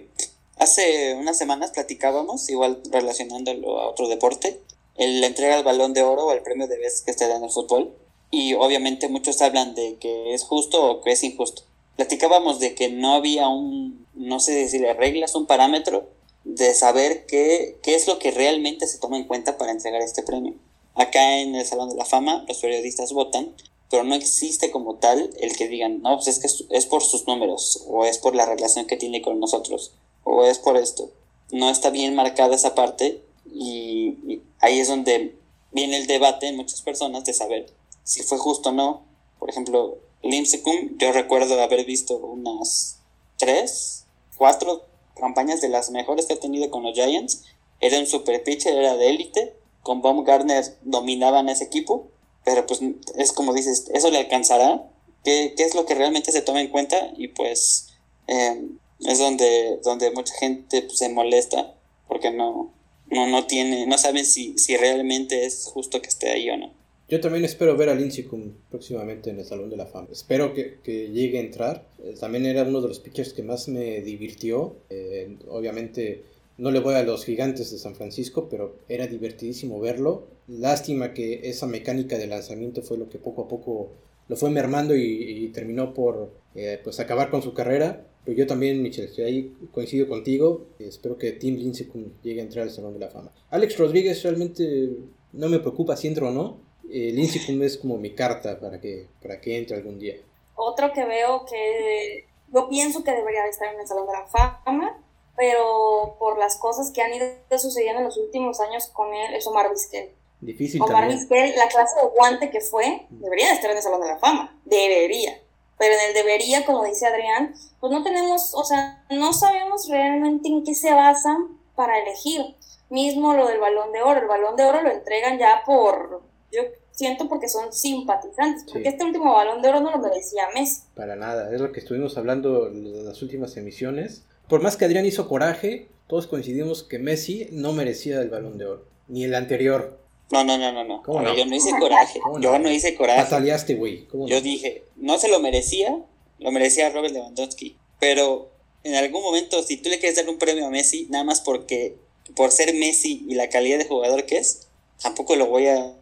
Hace 0.58 1.14
unas 1.14 1.38
semanas 1.38 1.72
platicábamos, 1.72 2.50
igual 2.50 2.82
relacionándolo 2.92 3.80
a 3.80 3.90
otro 3.90 4.08
deporte, 4.08 4.60
la 4.98 5.28
entrega 5.28 5.56
del 5.56 5.64
balón 5.64 5.94
de 5.94 6.02
oro 6.02 6.26
o 6.26 6.32
el 6.32 6.42
premio 6.42 6.68
de 6.68 6.78
vez 6.78 7.02
que 7.02 7.14
se 7.14 7.28
da 7.28 7.38
en 7.38 7.44
el 7.44 7.52
fútbol. 7.52 7.96
Y 8.32 8.54
obviamente 8.54 9.08
muchos 9.08 9.42
hablan 9.42 9.76
de 9.76 9.96
que 9.96 10.34
es 10.34 10.44
justo 10.44 10.84
o 10.84 11.02
que 11.02 11.12
es 11.12 11.24
injusto. 11.24 11.64
Platicábamos 11.96 12.60
de 12.60 12.76
que 12.76 12.90
no 12.90 13.14
había 13.14 13.48
un, 13.48 14.06
no 14.14 14.40
sé 14.40 14.54
decirle 14.54 14.94
reglas, 14.94 15.36
un 15.36 15.48
parámetro 15.48 16.10
de 16.44 16.74
saber 16.74 17.26
qué, 17.26 17.78
qué 17.84 17.96
es 17.96 18.08
lo 18.08 18.20
que 18.20 18.32
realmente 18.32 18.88
se 18.88 19.00
toma 19.00 19.18
en 19.18 19.26
cuenta 19.26 19.58
para 19.58 19.72
entregar 19.72 20.02
este 20.02 20.24
premio. 20.24 20.54
Acá 20.96 21.40
en 21.40 21.56
el 21.56 21.66
Salón 21.66 21.90
de 21.90 21.96
la 21.96 22.06
Fama 22.06 22.46
los 22.48 22.60
periodistas 22.60 23.14
votan, 23.14 23.54
pero 23.90 24.04
no 24.04 24.16
existe 24.16 24.72
como 24.72 24.96
tal 24.96 25.30
el 25.40 25.56
que 25.56 25.68
digan, 25.68 26.02
no, 26.02 26.16
pues 26.16 26.28
es 26.28 26.40
que 26.40 26.76
es 26.76 26.86
por 26.86 27.02
sus 27.02 27.26
números, 27.26 27.84
o 27.88 28.06
es 28.06 28.18
por 28.18 28.36
la 28.36 28.46
relación 28.46 28.86
que 28.86 28.98
tiene 28.98 29.22
con 29.22 29.40
nosotros, 29.40 29.94
o 30.24 30.46
es 30.46 30.60
por 30.60 30.78
esto. 30.78 31.10
No 31.52 31.70
está 31.70 31.90
bien 31.90 32.16
marcada 32.16 32.56
esa 32.56 32.76
parte 32.76 33.22
y, 33.52 34.42
ahí 34.60 34.80
es 34.80 34.88
donde 34.88 35.36
viene 35.72 35.98
el 35.98 36.08
debate 36.08 36.48
en 36.48 36.56
muchas 36.56 36.82
personas 36.82 37.24
de 37.26 37.34
saber 37.34 37.72
si 38.10 38.24
fue 38.24 38.40
justo 38.40 38.70
o 38.70 38.72
no. 38.72 39.06
Por 39.38 39.52
ejemplo, 39.52 40.00
Limsecum, 40.24 40.98
yo 40.98 41.12
recuerdo 41.12 41.62
haber 41.62 41.86
visto 41.86 42.18
unas 42.18 42.98
tres, 43.38 44.06
cuatro 44.36 44.88
campañas 45.16 45.62
de 45.62 45.70
las 45.70 45.92
mejores 45.92 46.26
que 46.26 46.34
ha 46.34 46.40
tenido 46.40 46.72
con 46.72 46.82
los 46.82 46.96
Giants. 46.96 47.44
Era 47.80 48.00
un 48.00 48.08
super 48.08 48.44
pitcher, 48.44 48.74
era 48.76 48.98
de 48.98 49.10
élite. 49.12 49.56
Con 49.84 50.02
Baumgartner 50.02 50.66
dominaban 50.82 51.50
ese 51.50 51.66
equipo. 51.66 52.08
Pero 52.44 52.66
pues 52.66 52.82
es 53.16 53.32
como 53.32 53.54
dices, 53.54 53.92
¿eso 53.94 54.10
le 54.10 54.18
alcanzará? 54.18 54.90
¿Qué, 55.24 55.54
qué 55.56 55.64
es 55.64 55.76
lo 55.76 55.86
que 55.86 55.94
realmente 55.94 56.32
se 56.32 56.42
toma 56.42 56.62
en 56.62 56.70
cuenta? 56.70 57.12
Y 57.16 57.28
pues 57.28 57.90
eh, 58.26 58.60
es 59.02 59.20
donde, 59.20 59.78
donde 59.84 60.10
mucha 60.10 60.34
gente 60.34 60.82
pues, 60.82 60.98
se 60.98 61.10
molesta 61.10 61.76
porque 62.08 62.32
no, 62.32 62.74
no, 63.06 63.28
no 63.28 63.46
tiene, 63.46 63.86
no 63.86 64.00
saben 64.00 64.26
si, 64.26 64.58
si 64.58 64.78
realmente 64.78 65.46
es 65.46 65.68
justo 65.72 66.02
que 66.02 66.08
esté 66.08 66.32
ahí 66.32 66.50
o 66.50 66.58
no. 66.58 66.79
Yo 67.10 67.20
también 67.20 67.44
espero 67.44 67.76
ver 67.76 67.90
a 67.90 67.96
Lincecum 67.96 68.54
próximamente 68.70 69.32
en 69.32 69.40
el 69.40 69.46
Salón 69.46 69.72
de 69.72 69.78
la 69.78 69.88
Fama. 69.88 70.10
Espero 70.12 70.54
que, 70.54 70.78
llegue 71.12 71.40
a 71.40 71.42
entrar. 71.42 71.90
Eh, 72.04 72.14
también 72.20 72.46
era 72.46 72.64
uno 72.64 72.82
de 72.82 72.88
los 72.88 73.00
pitchers 73.00 73.34
que 73.34 73.42
más 73.42 73.68
me 73.68 74.02
divirtió. 74.02 74.76
Eh, 74.92 75.38
obviamente 75.48 76.24
no 76.60 76.70
le 76.70 76.80
voy 76.80 76.94
a 76.94 77.04
los 77.04 77.26
gigantes 77.26 77.72
de 77.72 77.80
San 77.80 77.96
Francisco, 77.96 78.48
pero 78.48 78.76
era 78.88 79.08
divertidísimo 79.08 79.80
verlo. 79.80 80.28
Lástima 80.48 81.16
que 81.16 81.50
esa 81.50 81.66
mecánica 81.66 82.16
de 82.20 82.28
lanzamiento 82.28 82.84
fue 82.84 83.00
lo 83.00 83.10
que 83.10 83.18
poco 83.18 83.44
a 83.44 83.48
poco 83.48 83.92
lo 84.28 84.36
fue 84.36 84.52
mermando 84.52 84.96
y, 84.96 85.50
terminó 85.52 85.96
por 85.96 86.32
eh, 86.54 86.80
pues 86.84 87.00
acabar 87.00 87.32
con 87.32 87.42
su 87.42 87.56
carrera. 87.56 88.06
Pero 88.24 88.38
yo 88.38 88.46
también, 88.46 88.84
Michelle, 88.84 89.26
ahí 89.26 89.52
coincido 89.72 90.08
contigo. 90.08 90.68
Espero 90.78 91.18
que 91.18 91.32
Tim 91.32 91.56
Lindsay 91.56 91.88
llegue 92.22 92.42
a 92.42 92.44
entrar 92.44 92.66
al 92.66 92.72
Salón 92.72 92.94
de 92.94 93.00
la 93.00 93.10
Fama. 93.10 93.32
Alex 93.50 93.80
Rodríguez 93.80 94.22
realmente 94.22 94.92
no 95.34 95.50
me 95.50 95.58
preocupa 95.58 95.98
si 95.98 96.08
entra 96.08 96.28
o 96.28 96.32
no. 96.32 96.69
Eh, 96.92 97.12
Lindsay 97.14 97.62
es 97.64 97.78
como 97.78 97.98
mi 97.98 98.14
carta 98.16 98.60
para 98.60 98.80
que, 98.82 99.08
para 99.22 99.40
que 99.40 99.58
entre 99.58 99.78
algún 99.78 100.00
día. 100.00 100.16
Otro 100.56 100.92
que 100.92 101.06
veo 101.06 101.46
que 101.46 102.26
yo 102.54 102.68
pienso 102.68 103.04
que 103.04 103.12
debería 103.12 103.46
estar 103.46 103.74
en 103.74 103.80
el 103.80 103.88
Salón 103.88 104.08
de 104.08 104.14
la 104.14 104.28
Fama, 104.28 105.02
pero 105.36 106.16
por 106.20 106.38
las 106.38 106.58
cosas 106.58 106.92
que 106.92 107.02
han 107.02 107.14
ido 107.14 107.28
sucediendo 107.58 108.00
en 108.00 108.06
los 108.06 108.18
últimos 108.18 108.60
años 108.60 108.88
con 108.88 109.14
él, 109.14 109.36
es 109.36 109.48
Omar 109.48 109.70
Vizquel. 109.70 110.10
Difícil 110.42 110.82
Omar 110.82 111.08
Vizquel, 111.08 111.56
la 111.56 111.68
clase 111.68 111.96
de 111.96 112.08
guante 112.08 112.50
que 112.50 112.62
fue, 112.62 113.06
debería 113.10 113.54
estar 113.54 113.70
en 113.72 113.78
el 113.78 113.84
Salón 113.84 114.02
de 114.02 114.08
la 114.08 114.18
Fama. 114.18 114.60
Debería 114.66 115.40
pero 115.80 115.96
en 115.96 116.10
el 116.10 116.14
debería, 116.14 116.66
como 116.66 116.84
dice 116.84 117.08
Adrián, 117.08 117.56
pues 117.80 117.92
no 117.92 118.04
tenemos, 118.04 118.54
o 118.54 118.66
sea, 118.66 119.02
no 119.10 119.32
sabemos 119.32 119.88
realmente 119.90 120.50
en 120.50 120.66
qué 120.66 120.76
se 120.76 120.94
basan 120.94 121.58
para 121.74 121.98
elegir. 121.98 122.42
Mismo 122.90 123.34
lo 123.34 123.48
del 123.48 123.60
balón 123.60 123.94
de 123.94 124.02
oro, 124.02 124.20
el 124.20 124.28
balón 124.28 124.58
de 124.58 124.66
oro 124.66 124.82
lo 124.82 124.92
entregan 124.92 125.40
ya 125.40 125.64
por, 125.66 126.22
yo 126.52 126.62
siento 127.00 127.30
porque 127.30 127.48
son 127.48 127.72
simpatizantes, 127.72 128.66
porque 128.70 128.90
este 128.90 129.06
último 129.06 129.34
balón 129.34 129.62
de 129.62 129.70
oro 129.70 129.80
no 129.80 129.92
lo 129.92 130.00
merecía 130.00 130.44
Messi. 130.54 130.82
Para 130.96 131.16
nada, 131.16 131.54
es 131.54 131.62
lo 131.62 131.72
que 131.72 131.80
estuvimos 131.80 132.18
hablando 132.18 132.68
en 132.68 133.06
las 133.06 133.22
últimas 133.22 133.56
emisiones. 133.56 134.26
Por 134.50 134.62
más 134.62 134.76
que 134.76 134.84
Adrián 134.84 135.06
hizo 135.06 135.30
coraje, 135.30 135.88
todos 136.08 136.28
coincidimos 136.28 136.84
que 136.84 137.00
Messi 137.00 137.48
no 137.52 137.72
merecía 137.72 138.20
el 138.22 138.30
balón 138.30 138.58
de 138.58 138.66
oro, 138.66 138.86
ni 139.08 139.24
el 139.24 139.34
anterior. 139.34 139.98
No, 140.30 140.44
no, 140.44 140.58
no, 140.58 140.74
no, 140.74 140.84
no. 140.84 141.36
Yo 141.36 141.46
no 141.46 141.56
hice 141.56 141.72
coraje. 141.80 142.20
Yo 142.42 142.60
no 142.60 142.70
hice 142.70 142.96
coraje. 142.96 143.22
Pataleaste, 143.24 143.76
güey. 143.76 144.06
Yo 144.28 144.42
dije, 144.42 144.84
no 144.98 145.18
se 145.18 145.30
lo 145.30 145.40
merecía, 145.40 146.04
lo 146.38 146.52
merecía 146.52 146.90
Robert 146.90 147.14
Lewandowski. 147.14 147.78
Pero 148.00 148.52
en 148.84 148.96
algún 148.96 149.24
momento, 149.24 149.64
si 149.64 149.78
tú 149.78 149.90
le 149.90 150.00
quieres 150.00 150.18
dar 150.18 150.30
un 150.30 150.38
premio 150.38 150.68
a 150.68 150.70
Messi, 150.70 151.08
nada 151.10 151.24
más 151.24 151.40
porque, 151.40 151.96
por 152.36 152.52
ser 152.52 152.74
Messi 152.74 153.26
y 153.30 153.36
la 153.36 153.48
calidad 153.48 153.78
de 153.78 153.86
jugador 153.86 154.26
que 154.26 154.38
es, 154.38 154.68
tampoco 155.02 155.38
lo 155.38 155.48
voy 155.48 155.68
a, 155.68 155.96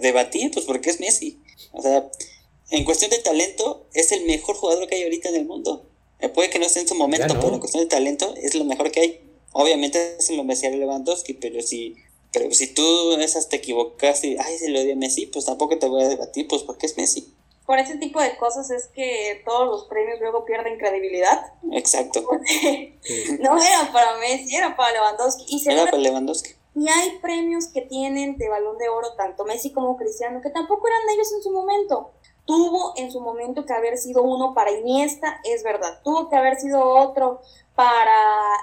debatir, 0.00 0.50
pues 0.50 0.64
porque 0.64 0.90
es 0.90 1.00
Messi. 1.00 1.40
O 1.72 1.82
sea, 1.82 2.10
en 2.70 2.84
cuestión 2.84 3.10
de 3.10 3.18
talento, 3.18 3.86
es 3.94 4.12
el 4.12 4.24
mejor 4.24 4.56
jugador 4.56 4.88
que 4.88 4.96
hay 4.96 5.02
ahorita 5.02 5.28
en 5.28 5.36
el 5.36 5.44
mundo. 5.44 5.86
Eh, 6.20 6.28
puede 6.28 6.50
que 6.50 6.58
no 6.58 6.66
esté 6.66 6.80
en 6.80 6.88
su 6.88 6.94
momento, 6.94 7.34
pero 7.40 7.54
en 7.54 7.60
cuestión 7.60 7.84
de 7.84 7.88
talento, 7.88 8.34
es 8.36 8.54
lo 8.54 8.64
mejor 8.64 8.90
que 8.90 9.00
hay. 9.00 9.20
Obviamente 9.52 10.16
se 10.20 10.34
lo 10.34 10.44
merecía 10.44 10.70
Lewandowski, 10.70 11.34
pero 11.34 11.60
si 11.60 11.96
pero 12.32 12.50
si 12.50 12.66
tú 12.72 13.12
esas 13.20 13.48
te 13.48 13.56
equivocas 13.56 14.24
y, 14.24 14.36
ay, 14.38 14.58
se 14.58 14.70
lo 14.70 14.82
dio 14.82 14.94
a 14.94 14.96
Messi, 14.96 15.26
pues 15.26 15.44
tampoco 15.44 15.78
te 15.78 15.86
voy 15.86 16.02
a 16.02 16.08
debatir, 16.08 16.48
pues 16.48 16.62
porque 16.62 16.86
es 16.86 16.96
Messi. 16.96 17.34
Por 17.66 17.78
ese 17.78 17.96
tipo 17.98 18.20
de 18.20 18.36
cosas 18.38 18.70
es 18.70 18.86
que 18.86 19.42
todos 19.44 19.68
los 19.68 19.84
premios 19.84 20.18
luego 20.18 20.44
pierden 20.44 20.78
credibilidad. 20.78 21.52
Exacto. 21.72 22.22
no 23.40 23.62
era 23.62 23.92
para 23.92 24.16
Messi, 24.16 24.56
era 24.56 24.74
para 24.74 24.92
Lewandowski. 24.94 25.44
Y 25.46 25.68
era 25.68 25.84
para 25.84 25.98
Lewandowski. 25.98 26.54
Y 26.74 26.88
hay 26.88 27.18
premios 27.18 27.66
que 27.68 27.82
tienen 27.82 28.38
de 28.38 28.48
balón 28.48 28.78
de 28.78 28.88
oro, 28.88 29.14
tanto 29.14 29.44
Messi 29.44 29.72
como 29.72 29.96
Cristiano, 29.96 30.40
que 30.40 30.50
tampoco 30.50 30.86
eran 30.86 31.00
ellos 31.14 31.32
en 31.32 31.42
su 31.42 31.50
momento. 31.50 32.12
Tuvo 32.46 32.94
en 32.96 33.12
su 33.12 33.20
momento 33.20 33.66
que 33.66 33.72
haber 33.72 33.98
sido 33.98 34.22
uno 34.22 34.54
para 34.54 34.72
Iniesta, 34.72 35.40
es 35.44 35.62
verdad. 35.62 36.00
Tuvo 36.02 36.28
que 36.28 36.36
haber 36.36 36.58
sido 36.58 36.82
otro 36.84 37.40
para 37.74 38.16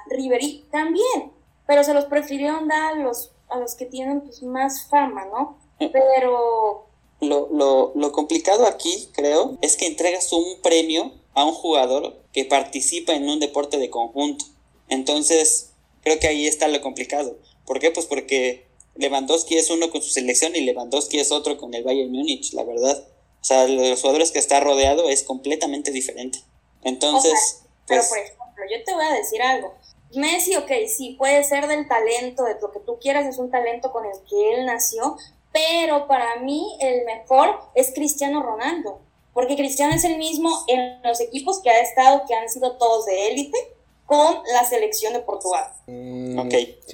Ribery 0.10 0.67
también. 0.72 1.32
Pero 1.65 1.84
se 1.84 1.93
los 1.93 2.06
prefirieron 2.06 2.67
dar 2.67 2.98
los 2.98 3.32
a 3.50 3.58
los 3.60 3.76
que 3.76 3.86
tienen 3.86 4.22
pues, 4.22 4.41
más 4.43 4.88
fama, 4.88 5.26
¿no? 5.26 5.58
Pero... 5.91 6.86
Lo, 7.22 7.50
lo, 7.52 7.91
lo 7.95 8.12
complicado 8.12 8.65
aquí, 8.65 9.10
creo, 9.13 9.58
es 9.62 9.76
que 9.76 9.88
entregas 9.88 10.32
un 10.32 10.62
premio 10.62 11.12
a 11.33 11.44
un 11.44 11.54
jugador 11.54 12.15
que 12.31 12.46
participa 12.46 13.13
en 13.13 13.27
un 13.27 13.40
deporte 13.40 13.77
de 13.77 13.90
conjunto. 13.90 14.46
Entonces, 14.88 15.71
creo 16.02 16.19
que 16.19 16.27
ahí 16.27 16.48
está 16.48 16.67
lo 16.67 16.81
complicado. 16.81 17.36
¿Por 17.70 17.80
qué? 17.80 17.92
Pues 17.92 18.08
porque 18.08 18.65
Lewandowski 18.96 19.56
es 19.56 19.70
uno 19.70 19.92
con 19.92 20.02
su 20.02 20.10
selección 20.10 20.56
y 20.56 20.62
Lewandowski 20.62 21.20
es 21.20 21.32
otro 21.32 21.60
con 21.60 21.72
el 21.76 21.84
Bayern 21.84 22.12
Múnich, 22.12 22.52
la 22.54 22.63
verdad. 22.63 22.98
O 23.40 23.44
sea, 23.44 23.67
los 23.67 24.02
jugadores 24.02 24.32
que 24.32 24.40
está 24.40 24.60
rodeado 24.60 25.08
es 25.08 25.22
completamente 25.22 25.92
diferente. 25.92 26.40
Entonces, 26.82 27.62
pero 27.86 28.02
pues 28.02 28.10
por 28.10 28.17
ejemplo, 28.17 28.63
yo 28.72 28.84
te 28.84 28.92
voy 28.92 29.06
a 29.06 29.13
decir 29.13 29.40
algo. 29.44 29.76
Messi, 30.15 30.56
ok, 30.56 30.72
sí, 30.88 31.15
puede 31.20 31.44
ser 31.44 31.67
del 31.67 31.88
talento, 31.88 32.44
de 32.44 32.56
lo 32.60 32.72
que 32.72 32.80
tú 32.80 32.98
quieras, 33.00 33.28
es 33.28 33.38
un 33.38 33.52
talento 33.52 33.92
con 33.92 34.04
el 34.04 34.13
que 34.28 34.56
él 34.56 34.65
nació, 34.65 35.15
pero 35.54 36.08
para 36.08 36.38
mí 36.38 36.76
el 36.80 37.06
mejor 37.06 37.56
es 37.76 37.94
Cristiano 37.94 38.42
Ronaldo, 38.42 39.00
porque 39.32 39.56
Cristiano 39.56 39.94
es 39.94 40.06
el 40.06 40.17
mismo 40.17 40.50
en 40.70 41.04
los 41.04 41.22
equipos 41.22 41.62
que 41.62 41.70
ha 41.70 41.82
estado, 41.82 42.24
que 42.28 42.34
han 42.34 42.50
sido 42.50 42.78
todos 42.78 43.06
de 43.06 43.28
élite, 43.28 43.58
con 44.10 44.41
la 44.51 44.67
selección 44.67 45.13
de 45.13 45.19
Portugal. 45.19 45.71
Mm, 45.85 46.39
ok, 46.39 46.53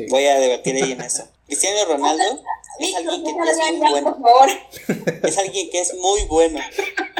voy 0.10 0.26
a 0.26 0.38
debatir 0.38 0.76
ahí 0.76 0.92
en 0.92 1.02
eso. 1.02 1.24
Cristiano 1.48 1.86
Ronaldo 1.86 2.42
es 2.80 2.96
alguien 2.96 3.24
que 3.24 3.30
es 3.30 3.58
muy 3.58 3.80
bueno. 3.80 4.18
Es 5.24 5.38
alguien 5.38 5.70
que 5.70 5.80
es 5.80 5.94
muy 5.96 6.24
bueno. 6.26 6.60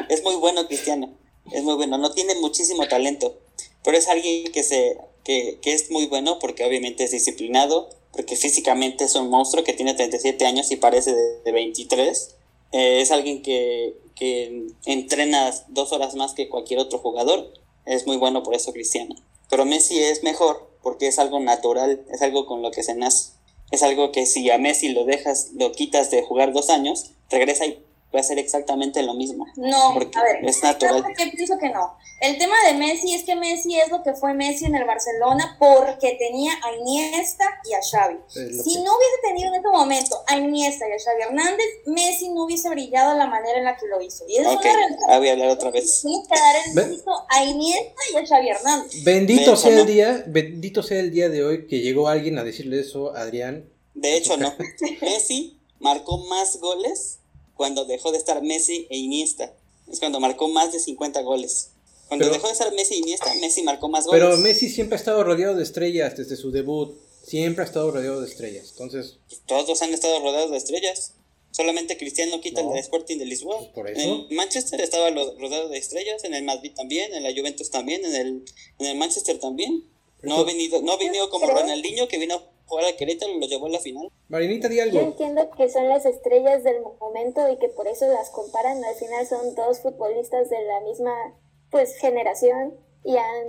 Es 0.10 0.22
muy 0.22 0.36
bueno 0.36 0.68
Cristiano. 0.68 1.10
Es 1.52 1.64
muy 1.64 1.76
bueno. 1.76 1.98
No 1.98 2.12
tiene 2.12 2.36
muchísimo 2.36 2.86
talento, 2.90 3.38
pero 3.84 3.98
es 3.98 4.10
alguien 4.10 4.52
que 4.52 4.64
se 4.64 4.98
que, 5.24 5.60
es 5.64 5.90
muy 5.90 6.08
bueno 6.08 6.40
porque 6.40 6.66
obviamente 6.66 7.06
es 7.06 7.12
disciplinado, 7.12 7.90
porque 8.12 8.36
físicamente 8.36 9.06
es 9.06 9.16
un 9.16 9.30
monstruo 9.30 9.64
que 9.64 9.74
tiene 9.74 9.94
37 9.94 10.46
años 10.46 10.72
y 10.72 10.76
parece 10.76 11.16
de, 11.16 11.52
23. 11.52 12.36
Eh, 12.74 13.02
es 13.02 13.12
alguien 13.12 13.42
que, 13.42 13.96
que 14.14 14.68
entrena 14.86 15.52
dos 15.70 15.94
horas 15.94 16.16
más 16.16 16.34
que 16.34 16.50
cualquier 16.50 16.80
otro 16.80 17.00
jugador. 17.00 17.54
Es 17.86 18.06
muy 18.06 18.18
bueno 18.18 18.44
por 18.44 18.56
eso 18.56 18.74
Cristiano. 18.74 19.16
Pero 19.50 19.66
Messi 19.66 20.00
es 20.00 20.24
mejor 20.24 20.70
porque 20.82 21.08
es 21.08 21.20
algo 21.20 21.40
natural, 21.40 22.06
es 22.12 22.22
algo 22.22 22.46
con 22.46 22.62
lo 22.62 22.72
que 22.72 22.84
se 22.84 22.96
nace. 22.96 23.34
Es 23.72 23.82
algo 23.82 24.12
que 24.12 24.26
si 24.26 24.50
a 24.52 24.58
Messi 24.58 24.90
lo 24.90 25.06
dejas, 25.06 25.50
lo 25.56 25.72
quitas 25.72 26.12
de 26.12 26.22
jugar 26.22 26.54
dos 26.54 26.70
años, 26.70 27.12
regresa 27.30 27.66
y 27.66 27.84
va 28.16 28.22
a 28.22 28.24
ser 28.24 28.40
exactamente 28.40 29.04
lo 29.04 29.14
mismo. 29.14 29.46
No, 29.56 29.92
porque 29.94 30.18
a 30.18 30.24
ver, 30.24 30.46
es 30.46 30.64
natural. 30.64 31.04
Yo 31.18 31.32
pienso 31.32 31.58
que 31.58 31.70
no. 31.70 31.98
El 32.22 32.38
tema 32.38 32.56
de 32.68 32.74
Messi 32.76 33.14
es 33.14 33.24
que 33.24 33.36
Messi 33.36 33.78
es 33.78 33.92
lo 33.92 34.02
que 34.02 34.14
fue 34.14 34.34
Messi 34.34 34.66
en 34.66 34.76
el 34.76 34.86
Barcelona 34.86 35.58
porque 35.60 36.16
tenía 36.18 36.54
a 36.64 36.74
Iniesta 36.74 37.44
y 37.70 37.74
a 37.74 37.80
Xavi. 37.82 38.18
Si 38.30 38.82
no 38.82 38.96
hubiese 38.96 39.18
tenido 39.22 39.50
en 39.50 39.60
ese 39.60 39.68
momento 39.68 40.24
a 40.28 40.38
Iniesta 40.38 40.88
y 40.88 40.94
a 40.94 40.98
Xavi 40.98 41.22
Hernández, 41.24 41.66
Messi 41.86 42.30
no 42.30 42.46
hubiese 42.46 42.70
brillado 42.70 43.12
de 43.12 43.20
la 43.20 43.28
manera 43.28 43.58
en 43.58 43.66
la 43.66 43.76
que 43.76 43.88
lo 43.88 44.02
hizo. 44.02 44.24
Y 44.28 44.38
es 44.38 44.48
okay. 44.48 44.72
una 45.06 45.18
voy 45.20 45.28
a 45.28 45.32
hablar 45.34 45.50
otra 45.50 45.72
vez. 45.72 46.02
Tienes 46.02 46.28
que 46.28 46.40
dar 46.40 46.56
el 46.66 46.74
mérito 46.74 47.12
a 47.30 47.44
Iniesta 47.44 48.02
y 48.14 48.16
a 48.16 48.26
Xavi 48.26 48.50
Hernández. 48.50 49.04
Bendito 49.04 49.56
sea 49.58 49.80
el 49.80 49.86
día, 49.86 50.24
bendito 50.28 50.84
sea 50.84 51.00
el 51.00 51.12
día 51.12 51.30
de 51.30 51.44
hoy 51.44 51.68
que 51.68 51.82
llegó 51.82 52.08
alguien 52.08 52.40
a 52.40 52.44
decirle 52.44 52.80
eso 52.80 53.14
a 53.16 53.22
Adrián. 53.22 53.70
De 53.94 54.16
hecho, 54.16 54.38
no. 54.38 54.54
Messi 55.02 55.60
marcó 55.80 56.18
más 56.28 56.60
goles 56.60 57.20
cuando 57.56 57.86
dejó 57.86 58.12
de 58.12 58.18
estar 58.18 58.42
Messi 58.42 58.88
e 58.90 58.98
Iniesta. 58.98 59.54
Es 59.92 60.00
cuando 60.00 60.20
marcó 60.20 60.48
más 60.48 60.72
de 60.72 60.80
50 60.80 61.22
goles. 61.22 61.72
Cuando 62.08 62.30
dejó 62.30 62.48
de 62.48 62.54
estar 62.54 62.72
Messi 62.74 62.96
e 62.96 62.98
Iniesta, 62.98 63.34
Messi 63.36 63.64
marcó 63.64 63.90
más 63.90 64.06
goles. 64.06 64.24
Pero 64.24 64.38
Messi 64.38 64.70
siempre 64.70 64.96
ha 64.96 65.00
estado 65.00 65.24
rodeado 65.24 65.56
de 65.56 65.64
estrellas 65.64 66.16
desde 66.18 66.36
su 66.36 66.52
debut. 66.52 66.96
Siempre 67.24 67.64
ha 67.64 67.68
estado 67.68 67.90
rodeado 67.90 68.22
de 68.22 68.28
estrellas. 68.28 68.70
Entonces. 68.72 69.18
Todos 69.48 69.82
han 69.82 69.94
estado 69.94 70.20
rodeados 70.20 70.52
de 70.52 70.58
estrellas. 70.58 71.14
Solamente 71.50 71.98
Cristiano 71.98 72.42
quita 72.42 72.62
el 72.62 72.78
Sporting 72.78 73.18
de 73.18 73.26
Lisboa. 73.26 73.58
Pues 73.58 73.70
por 73.70 73.90
eso. 73.90 74.28
En 74.30 74.36
Manchester 74.36 74.82
estaba 74.82 75.10
rodeado 75.10 75.70
de 75.70 75.78
estrellas, 75.78 76.24
en 76.26 76.34
el 76.34 76.44
Madrid 76.44 76.74
también, 76.76 77.14
en 77.14 77.24
la 77.24 77.32
Juventus 77.32 77.72
también, 77.72 78.04
en 78.04 78.14
el, 78.14 78.46
en 78.80 78.86
el 78.86 78.98
Manchester 78.98 79.40
también. 79.40 79.86
No 80.22 80.40
ha 80.40 80.44
venido, 80.44 80.82
no 80.82 80.92
ha 80.92 80.98
venido 80.98 81.30
como 81.30 81.48
Ronaldinho 81.48 82.08
que 82.08 82.18
vino 82.18 82.44
jugar 82.66 82.86
al 82.86 82.96
Querétaro 82.96 83.32
y 83.32 83.40
lo 83.40 83.48
llevó 83.48 83.68
a 83.68 83.70
la 83.70 83.80
final. 83.80 84.12
Marinita, 84.28 84.68
di 84.68 84.80
algo. 84.80 84.96
Yo 84.96 85.02
entiendo 85.02 85.50
que 85.52 85.70
son 85.70 85.88
las 85.90 86.06
estrellas 86.06 86.64
del 86.64 86.82
momento 87.00 87.48
y 87.50 87.58
que 87.58 87.70
por 87.70 87.88
eso 87.88 88.08
las 88.08 88.30
comparan. 88.30 88.84
Al 88.84 88.96
final 88.96 89.26
son 89.28 89.56
dos 89.56 89.82
futbolistas 89.82 90.50
de 90.50 90.62
la 90.64 90.82
misma 90.82 91.14
pues 91.70 91.98
generación 91.98 92.76
y 93.04 93.18
han 93.18 93.48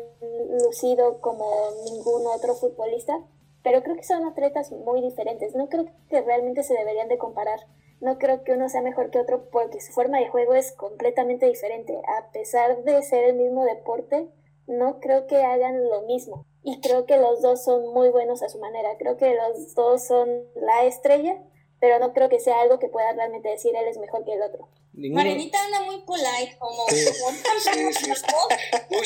lucido 0.65 1.21
como 1.21 1.51
ningún 1.85 2.27
otro 2.27 2.55
futbolista. 2.55 3.19
Pero 3.63 3.83
creo 3.83 3.97
que 3.97 4.05
son 4.05 4.25
atletas 4.25 4.71
muy 4.71 5.01
diferentes. 5.01 5.55
No 5.55 5.69
creo 5.69 5.87
que 6.09 6.21
realmente 6.21 6.63
se 6.63 6.75
deberían 6.75 7.09
de 7.09 7.19
comparar. 7.19 7.61
No 8.01 8.19
creo 8.19 8.45
que 8.45 8.53
uno 8.53 8.69
sea 8.69 8.83
mejor 8.83 9.11
que 9.11 9.19
otro 9.19 9.49
porque 9.51 9.81
su 9.81 9.93
forma 9.93 10.19
de 10.21 10.29
juego 10.29 10.55
es 10.55 10.73
completamente 10.73 11.47
diferente. 11.47 12.01
A 12.19 12.31
pesar 12.31 12.85
de 12.85 13.03
ser 13.03 13.25
el 13.25 13.37
mismo 13.37 13.65
deporte, 13.65 14.29
no 14.67 15.01
creo 15.01 15.27
que 15.27 15.43
hagan 15.43 15.89
lo 15.89 16.03
mismo 16.03 16.47
y 16.67 16.81
creo 16.81 17.07
que 17.07 17.17
los 17.17 17.43
dos 17.43 17.63
son 17.63 17.95
muy 17.95 18.09
buenos 18.09 18.43
a 18.43 18.49
su 18.49 18.59
manera. 18.59 18.99
Creo 18.99 19.17
que 19.17 19.33
los 19.37 19.73
dos 19.77 20.05
son 20.05 20.29
la 20.57 20.85
estrella, 20.85 21.41
pero 21.81 21.99
no 21.99 22.13
creo 22.13 22.29
que 22.29 22.41
sea 22.41 22.61
algo 22.61 22.79
que 22.79 22.89
pueda 22.89 23.13
realmente 23.13 23.49
decir 23.49 23.75
él 23.75 23.89
es 23.89 23.99
mejor 23.99 24.25
que 24.25 24.35
el 24.35 24.43
otro. 24.43 24.69
Ninguno... 24.97 25.23
Marinita 25.23 25.63
anda 25.63 25.83
muy 25.83 26.01
polite, 26.07 26.57
como, 26.59 26.89
sí. 26.89 26.97
sí, 26.97 27.05
sí, 27.05 28.11
muy 28.89 29.05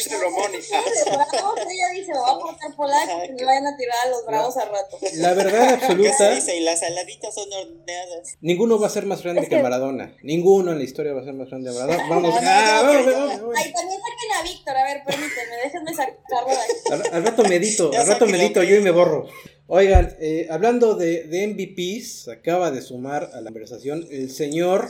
ella 1.73 1.89
dice, 1.95 2.13
lo 2.15 2.23
va 2.23 2.31
a 2.31 2.39
portar 2.39 2.77
polite 2.77 3.13
porque 3.13 3.33
me 3.33 3.45
vayan 3.45 3.67
a 3.67 3.77
tirar 3.77 3.97
a 4.05 4.09
los 4.11 4.25
bravos 4.25 4.57
al 4.57 4.71
rato. 4.71 4.99
La 5.15 5.35
verdad 5.35 5.75
absoluta. 5.75 6.31
dice, 6.31 6.57
y 6.57 6.61
las 6.61 6.79
saladitas 6.79 7.35
son 7.35 7.53
horneadas. 7.53 8.37
Ninguno 8.41 8.79
va 8.79 8.87
a 8.87 8.91
ser 8.91 9.07
más 9.07 9.25
grande 9.25 9.49
que 9.49 9.61
Maradona. 9.61 10.17
Ninguno 10.23 10.71
en 10.71 10.79
la 10.79 10.85
historia 10.85 11.13
va 11.13 11.23
a 11.23 11.25
ser 11.25 11.35
más 11.35 11.49
grande 11.51 11.71
que 11.71 11.77
Maradona. 11.77 12.09
Vamos, 12.09 12.35
ah, 12.41 12.83
vamos, 12.85 13.07
vamos, 13.07 13.41
vamos. 13.41 13.57
Ahí 13.57 13.73
también 13.73 14.01
saquen 14.01 14.33
a 14.39 14.43
Víctor, 14.45 14.77
a 14.77 14.85
ver, 14.85 15.03
permíteme, 15.05 15.57
déjenme 15.65 15.95
sacarlo 15.95 16.51
de 16.51 16.57
ahí. 16.57 16.71
Al, 16.93 17.15
al 17.15 17.25
rato 17.25 17.43
medito, 17.45 17.91
al 17.99 18.07
rato 18.07 18.27
medito 18.27 18.63
yo 18.63 18.77
y 18.77 18.81
me 18.81 18.93
borro. 18.93 19.27
Oigan, 19.73 20.17
eh, 20.19 20.49
hablando 20.51 20.97
de, 20.97 21.29
de 21.29 21.47
MVPs, 21.47 22.27
acaba 22.27 22.73
de 22.73 22.83
sumar 22.83 23.31
a 23.33 23.41
la 23.41 23.53
conversación 23.53 24.05
el 24.11 24.29
señor 24.33 24.89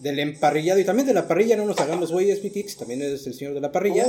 del 0.00 0.18
emparrillado 0.18 0.80
y 0.80 0.84
también 0.84 1.06
de 1.06 1.14
la 1.14 1.28
parrilla, 1.28 1.56
no 1.56 1.64
nos 1.64 1.78
hagamos 1.78 2.10
güeyes, 2.10 2.42
mi 2.42 2.50
Kix, 2.50 2.76
también 2.76 3.02
es 3.02 3.24
el 3.24 3.34
señor 3.34 3.54
de 3.54 3.60
la 3.60 3.70
parrilla. 3.70 4.04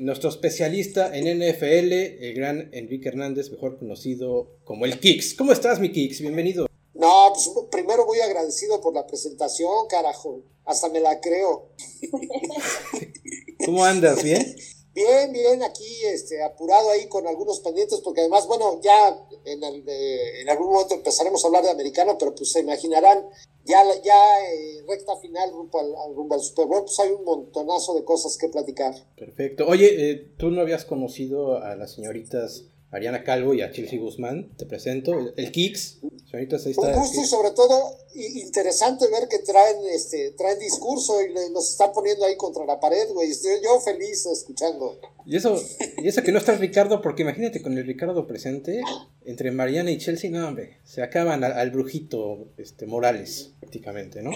Nuestro 0.00 0.30
especialista 0.30 1.16
en 1.16 1.26
NFL, 1.38 1.92
el 1.92 2.34
gran 2.34 2.70
Enrique 2.72 3.08
Hernández, 3.08 3.52
mejor 3.52 3.78
conocido 3.78 4.58
como 4.64 4.84
el 4.84 4.98
Kix. 4.98 5.34
¿Cómo 5.34 5.52
estás, 5.52 5.78
mi 5.78 5.92
Kix? 5.92 6.20
Bienvenido. 6.22 6.66
No, 6.94 7.32
pues 7.32 7.48
primero 7.70 8.06
muy 8.06 8.18
agradecido 8.18 8.80
por 8.80 8.94
la 8.94 9.06
presentación, 9.06 9.86
carajo. 9.88 10.42
Hasta 10.64 10.88
me 10.88 10.98
la 10.98 11.20
creo. 11.20 11.70
¿Cómo 13.64 13.84
andas? 13.84 14.24
¿Bien? 14.24 14.56
Bien, 14.94 15.32
bien, 15.32 15.62
aquí 15.62 15.86
este, 16.04 16.42
apurado 16.42 16.90
ahí 16.90 17.06
con 17.06 17.26
algunos 17.26 17.60
pendientes, 17.60 18.00
porque 18.00 18.22
además, 18.22 18.46
bueno, 18.48 18.80
ya 18.82 19.16
en, 19.44 19.62
el, 19.62 19.84
eh, 19.86 20.40
en 20.40 20.48
algún 20.48 20.72
momento 20.72 20.94
empezaremos 20.94 21.44
a 21.44 21.46
hablar 21.46 21.62
de 21.62 21.70
americano, 21.70 22.16
pero 22.18 22.34
pues 22.34 22.50
se 22.50 22.60
imaginarán, 22.60 23.24
ya, 23.64 23.82
ya 24.02 24.40
eh, 24.52 24.82
recta 24.88 25.16
final 25.16 25.52
rumbo 25.52 25.78
al, 25.78 26.14
rumbo 26.14 26.34
al 26.34 26.40
Super 26.40 26.66
Bowl, 26.66 26.82
pues 26.82 26.98
hay 26.98 27.10
un 27.10 27.24
montonazo 27.24 27.94
de 27.94 28.04
cosas 28.04 28.36
que 28.36 28.48
platicar. 28.48 28.94
Perfecto. 29.16 29.66
Oye, 29.68 30.10
eh, 30.10 30.28
tú 30.36 30.50
no 30.50 30.60
habías 30.60 30.84
conocido 30.84 31.62
a 31.62 31.76
las 31.76 31.92
señoritas 31.92 32.64
Ariana 32.90 33.22
Calvo 33.22 33.54
y 33.54 33.62
a 33.62 33.70
Chelsea 33.70 34.00
Guzmán, 34.00 34.50
te 34.56 34.66
presento, 34.66 35.12
el, 35.12 35.34
el 35.36 35.52
Kix. 35.52 36.00
Señoritas, 36.30 36.64
ahí 36.66 36.72
está. 36.72 36.86
Un 36.86 37.00
gusto 37.00 37.20
y 37.20 37.26
sobre 37.26 37.50
todo 37.50 37.96
interesante 38.14 39.06
ver 39.08 39.28
que 39.28 39.38
traen 39.38 39.76
este 39.92 40.30
traen 40.32 40.58
discurso 40.58 41.20
y 41.22 41.32
le- 41.32 41.50
nos 41.50 41.70
están 41.70 41.92
poniendo 41.92 42.24
ahí 42.24 42.36
contra 42.36 42.64
la 42.64 42.78
pared, 42.78 43.08
güey. 43.12 43.30
Estoy 43.30 43.52
yo 43.62 43.80
feliz 43.80 44.26
escuchando. 44.26 44.98
Y 45.26 45.36
eso, 45.36 45.60
y 45.98 46.08
eso 46.08 46.22
que 46.22 46.32
no 46.32 46.38
está 46.38 46.52
Ricardo, 46.56 47.02
porque 47.02 47.22
imagínate 47.22 47.60
con 47.62 47.76
el 47.76 47.86
Ricardo 47.86 48.26
presente, 48.26 48.80
entre 49.24 49.50
Mariana 49.50 49.90
y 49.90 49.98
Chelsea, 49.98 50.30
no, 50.30 50.46
hombre, 50.48 50.78
se 50.84 51.02
acaban 51.02 51.42
al, 51.44 51.52
al 51.52 51.70
brujito 51.70 52.48
este, 52.58 52.86
Morales, 52.86 53.50
prácticamente, 53.60 54.22
¿no? 54.22 54.30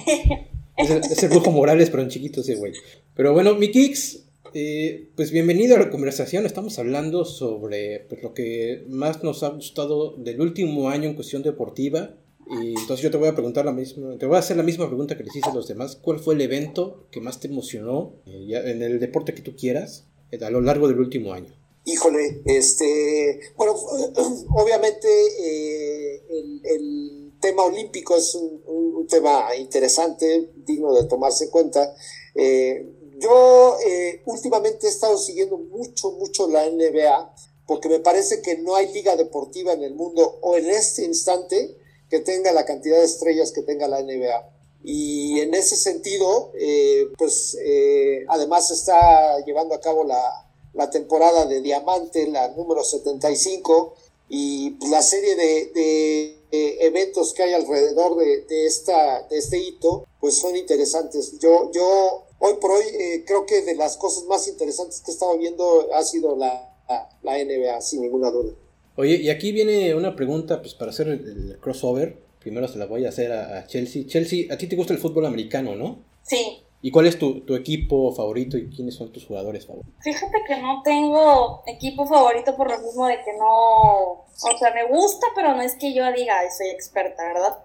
Es 0.76 0.90
el, 0.90 0.99
es 1.05 1.22
el 1.22 1.28
brujo 1.28 1.53
Morales, 1.53 1.90
pero 1.90 2.03
en 2.03 2.09
chiquito 2.11 2.40
ese 2.40 2.57
güey. 2.57 2.72
Pero 3.14 3.32
bueno, 3.32 3.55
mi 3.55 3.70
Kix, 3.70 4.24
eh, 4.55 5.11
pues 5.16 5.30
bienvenido 5.30 5.76
a 5.76 5.78
la 5.80 5.90
conversación. 5.90 6.46
Estamos 6.46 6.78
hablando 6.78 7.24
sobre 7.24 8.00
pues, 8.09 8.22
lo 8.22 8.32
que 8.34 8.84
más 8.88 9.22
nos 9.22 9.42
ha 9.42 9.48
gustado 9.50 10.16
del 10.16 10.40
último 10.40 10.88
año 10.88 11.09
en 11.09 11.14
cuestión 11.14 11.42
deportiva. 11.42 12.16
Y 12.61 12.68
entonces 12.78 13.00
yo 13.00 13.11
te 13.11 13.16
voy 13.16 13.28
a 13.28 13.34
preguntar 13.34 13.64
la 13.64 13.72
misma, 13.72 14.18
te 14.18 14.26
voy 14.26 14.36
a 14.36 14.40
hacer 14.40 14.57
la 14.57 14.62
misma 14.62 14.86
pregunta 14.86 15.16
que 15.16 15.24
les 15.24 15.34
hice 15.34 15.48
a 15.50 15.55
los 15.55 15.66
demás. 15.66 15.96
¿Cuál 15.96 16.18
fue 16.18 16.34
el 16.34 16.40
evento 16.42 17.07
que 17.11 17.20
más 17.20 17.40
te 17.40 17.48
emocionó 17.48 18.16
eh, 18.26 18.44
ya 18.46 18.61
en 18.61 18.82
el 18.82 19.00
deporte 19.00 19.34
que 19.34 19.42
tú 19.42 19.57
quieras 19.57 20.07
eh, 20.30 20.38
a 20.44 20.50
lo 20.50 20.61
largo 20.61 20.86
del 20.88 21.00
último 21.00 21.32
año? 21.32 21.55
Híjole, 21.86 22.42
este, 22.46 23.40
bueno, 23.57 23.74
obviamente 24.50 25.09
eh, 25.40 26.22
el, 26.30 26.61
el 26.64 27.32
tema 27.40 27.64
olímpico 27.64 28.16
es 28.16 28.34
un, 28.34 28.62
un- 28.66 28.94
un 28.96 29.07
tema 29.07 29.55
interesante, 29.59 30.50
digno 30.66 30.94
de 30.94 31.05
tomarse 31.09 31.44
en 31.44 31.50
cuenta. 31.50 31.94
Eh, 32.34 32.90
yo 33.18 33.78
eh, 33.86 34.22
últimamente 34.26 34.86
he 34.86 34.90
estado 34.90 35.16
siguiendo 35.18 35.58
mucho, 35.58 36.12
mucho 36.12 36.48
la 36.48 36.68
NBA, 36.68 37.34
porque 37.66 37.88
me 37.88 38.00
parece 38.00 38.42
que 38.42 38.58
no 38.58 38.74
hay 38.74 38.92
liga 38.92 39.16
deportiva 39.16 39.72
en 39.72 39.82
el 39.82 39.94
mundo 39.94 40.38
o 40.42 40.56
en 40.56 40.68
este 40.70 41.04
instante 41.04 41.76
que 42.10 42.20
tenga 42.20 42.52
la 42.52 42.64
cantidad 42.64 42.98
de 42.98 43.04
estrellas 43.04 43.52
que 43.52 43.62
tenga 43.62 43.88
la 43.88 44.02
NBA. 44.02 44.50
Y 44.82 45.40
en 45.40 45.54
ese 45.54 45.76
sentido, 45.76 46.52
eh, 46.58 47.08
pues 47.16 47.56
eh, 47.64 48.24
además 48.28 48.70
está 48.70 49.42
llevando 49.46 49.74
a 49.74 49.80
cabo 49.80 50.04
la, 50.04 50.46
la 50.74 50.90
temporada 50.90 51.46
de 51.46 51.62
Diamante, 51.62 52.26
la 52.26 52.48
número 52.48 52.84
75, 52.84 53.94
y 54.28 54.70
pues, 54.72 54.90
la 54.90 55.02
serie 55.02 55.36
de, 55.36 55.70
de, 55.74 56.40
eventos 56.86 57.34
que 57.34 57.42
hay 57.42 57.52
alrededor 57.52 58.16
de, 58.16 58.42
de, 58.42 58.66
esta, 58.66 59.22
de 59.28 59.38
este 59.38 59.58
hito, 59.58 60.06
pues 60.20 60.36
son 60.36 60.54
interesantes. 60.54 61.38
Yo, 61.40 61.70
yo 61.72 62.24
hoy 62.47 62.55
por 62.61 62.70
hoy 62.72 62.84
eh, 62.99 63.24
creo 63.26 63.47
que 63.47 63.62
de 63.62 63.74
las 63.74 63.97
cosas 63.97 64.24
más 64.24 64.47
interesantes 64.49 65.01
que 65.01 65.11
he 65.11 65.14
estado 65.14 65.36
viendo 65.38 65.88
ha 65.95 66.03
sido 66.03 66.36
la, 66.36 66.70
la, 66.88 67.09
la 67.22 67.38
NBA, 67.45 67.80
sin 67.80 68.03
ninguna 68.03 68.30
duda. 68.30 68.53
Oye, 68.97 69.16
y 69.16 69.30
aquí 69.30 69.51
viene 69.53 69.95
una 69.95 70.14
pregunta 70.14 70.61
pues 70.61 70.74
para 70.74 70.90
hacer 70.90 71.09
el, 71.09 71.51
el 71.53 71.59
crossover. 71.61 72.18
Primero 72.38 72.68
se 72.68 72.78
la 72.78 72.86
voy 72.86 73.07
a 73.07 73.09
hacer 73.09 73.32
a, 73.32 73.59
a 73.59 73.66
Chelsea. 73.66 74.05
Chelsea, 74.07 74.53
a 74.53 74.59
ti 74.59 74.66
te 74.66 74.76
gusta 74.76 74.92
el 74.92 74.99
fútbol 74.99 75.24
americano, 75.26 75.74
¿no? 75.74 75.99
Sí, 76.22 76.61
¿Y 76.82 76.90
cuál 76.90 77.07
es 77.07 77.18
tu, 77.18 77.40
tu 77.47 77.55
equipo 77.55 78.12
favorito 78.12 78.59
y 78.59 78.68
quiénes 78.68 78.95
son 78.95 79.11
tus 79.11 79.24
jugadores 79.24 79.64
favoritos? 79.64 79.95
Fíjate 80.03 80.36
que 80.47 80.61
no 80.61 80.82
tengo 80.84 81.62
equipo 81.66 82.07
favorito 82.07 82.55
por 82.55 82.70
lo 82.70 82.78
mismo 82.78 83.07
de 83.07 83.14
que 83.24 83.32
no, 83.38 83.47
o 84.11 84.26
sea, 84.59 84.74
me 84.74 84.86
gusta, 84.95 85.28
pero 85.34 85.55
no 85.55 85.62
es 85.62 85.76
que 85.76 85.95
yo 85.95 86.05
diga, 86.12 86.40
"Ay, 86.40 86.49
soy 86.55 86.68
experta, 86.68 87.24
¿verdad? 87.24 87.57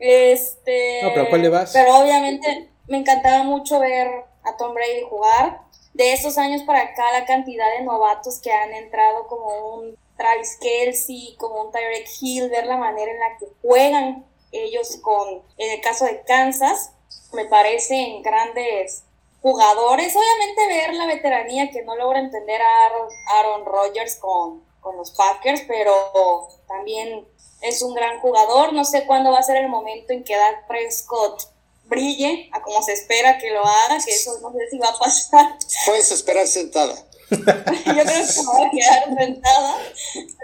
Este, 0.00 1.02
No, 1.04 1.10
pero 1.14 1.28
¿cuál 1.28 1.42
le 1.42 1.48
vas? 1.50 1.70
Pero 1.72 1.98
obviamente 2.02 2.70
me 2.86 2.98
encantaba 2.98 3.44
mucho 3.44 3.80
ver 3.80 4.08
a 4.42 4.56
Tom 4.56 4.74
Brady 4.74 5.02
jugar. 5.08 5.62
De 5.92 6.12
esos 6.12 6.38
años 6.38 6.62
para 6.62 6.80
acá, 6.80 7.12
la 7.12 7.24
cantidad 7.24 7.70
de 7.78 7.84
novatos 7.84 8.40
que 8.40 8.52
han 8.52 8.72
entrado 8.74 9.26
como 9.28 9.76
un 9.76 9.96
Travis 10.16 10.58
Kelsey, 10.60 11.36
como 11.38 11.62
un 11.62 11.72
Tyreek 11.72 12.08
Hill, 12.20 12.50
ver 12.50 12.66
la 12.66 12.76
manera 12.76 13.10
en 13.10 13.20
la 13.20 13.36
que 13.38 13.46
juegan 13.62 14.26
ellos 14.52 14.98
con, 15.02 15.42
en 15.56 15.72
el 15.72 15.80
caso 15.80 16.04
de 16.04 16.22
Kansas, 16.22 16.92
me 17.32 17.44
parecen 17.44 18.22
grandes 18.22 19.04
jugadores. 19.40 20.14
Obviamente 20.16 20.66
ver 20.68 20.94
la 20.94 21.06
veteranía 21.06 21.70
que 21.70 21.82
no 21.82 21.96
logra 21.96 22.18
entender 22.18 22.60
a 22.60 23.38
Aaron, 23.38 23.64
Rodgers 23.64 24.16
con, 24.16 24.64
con 24.80 24.96
los 24.96 25.10
Packers, 25.12 25.62
pero 25.66 26.48
también 26.66 27.26
es 27.60 27.82
un 27.82 27.94
gran 27.94 28.20
jugador. 28.20 28.72
No 28.72 28.84
sé 28.84 29.06
cuándo 29.06 29.32
va 29.32 29.38
a 29.38 29.42
ser 29.42 29.56
el 29.56 29.68
momento 29.68 30.12
en 30.12 30.24
que 30.24 30.36
Dak 30.36 30.66
Prescott 30.66 31.53
brille, 31.86 32.48
a 32.52 32.62
como 32.62 32.82
se 32.82 32.92
espera 32.92 33.38
que 33.38 33.50
lo 33.50 33.64
haga, 33.64 33.98
que 34.04 34.14
eso 34.14 34.38
no 34.40 34.52
sé 34.52 34.70
si 34.70 34.78
va 34.78 34.88
a 34.88 34.98
pasar. 34.98 35.58
Puedes 35.86 36.10
esperar 36.10 36.46
sentada. 36.46 36.94
Yo 37.30 37.38
creo 37.42 37.64
que 37.84 38.02
me 38.04 38.44
voy 38.46 38.62
a 38.62 38.70
quedar 38.70 39.18
sentada, 39.18 39.78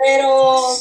pero 0.02 0.72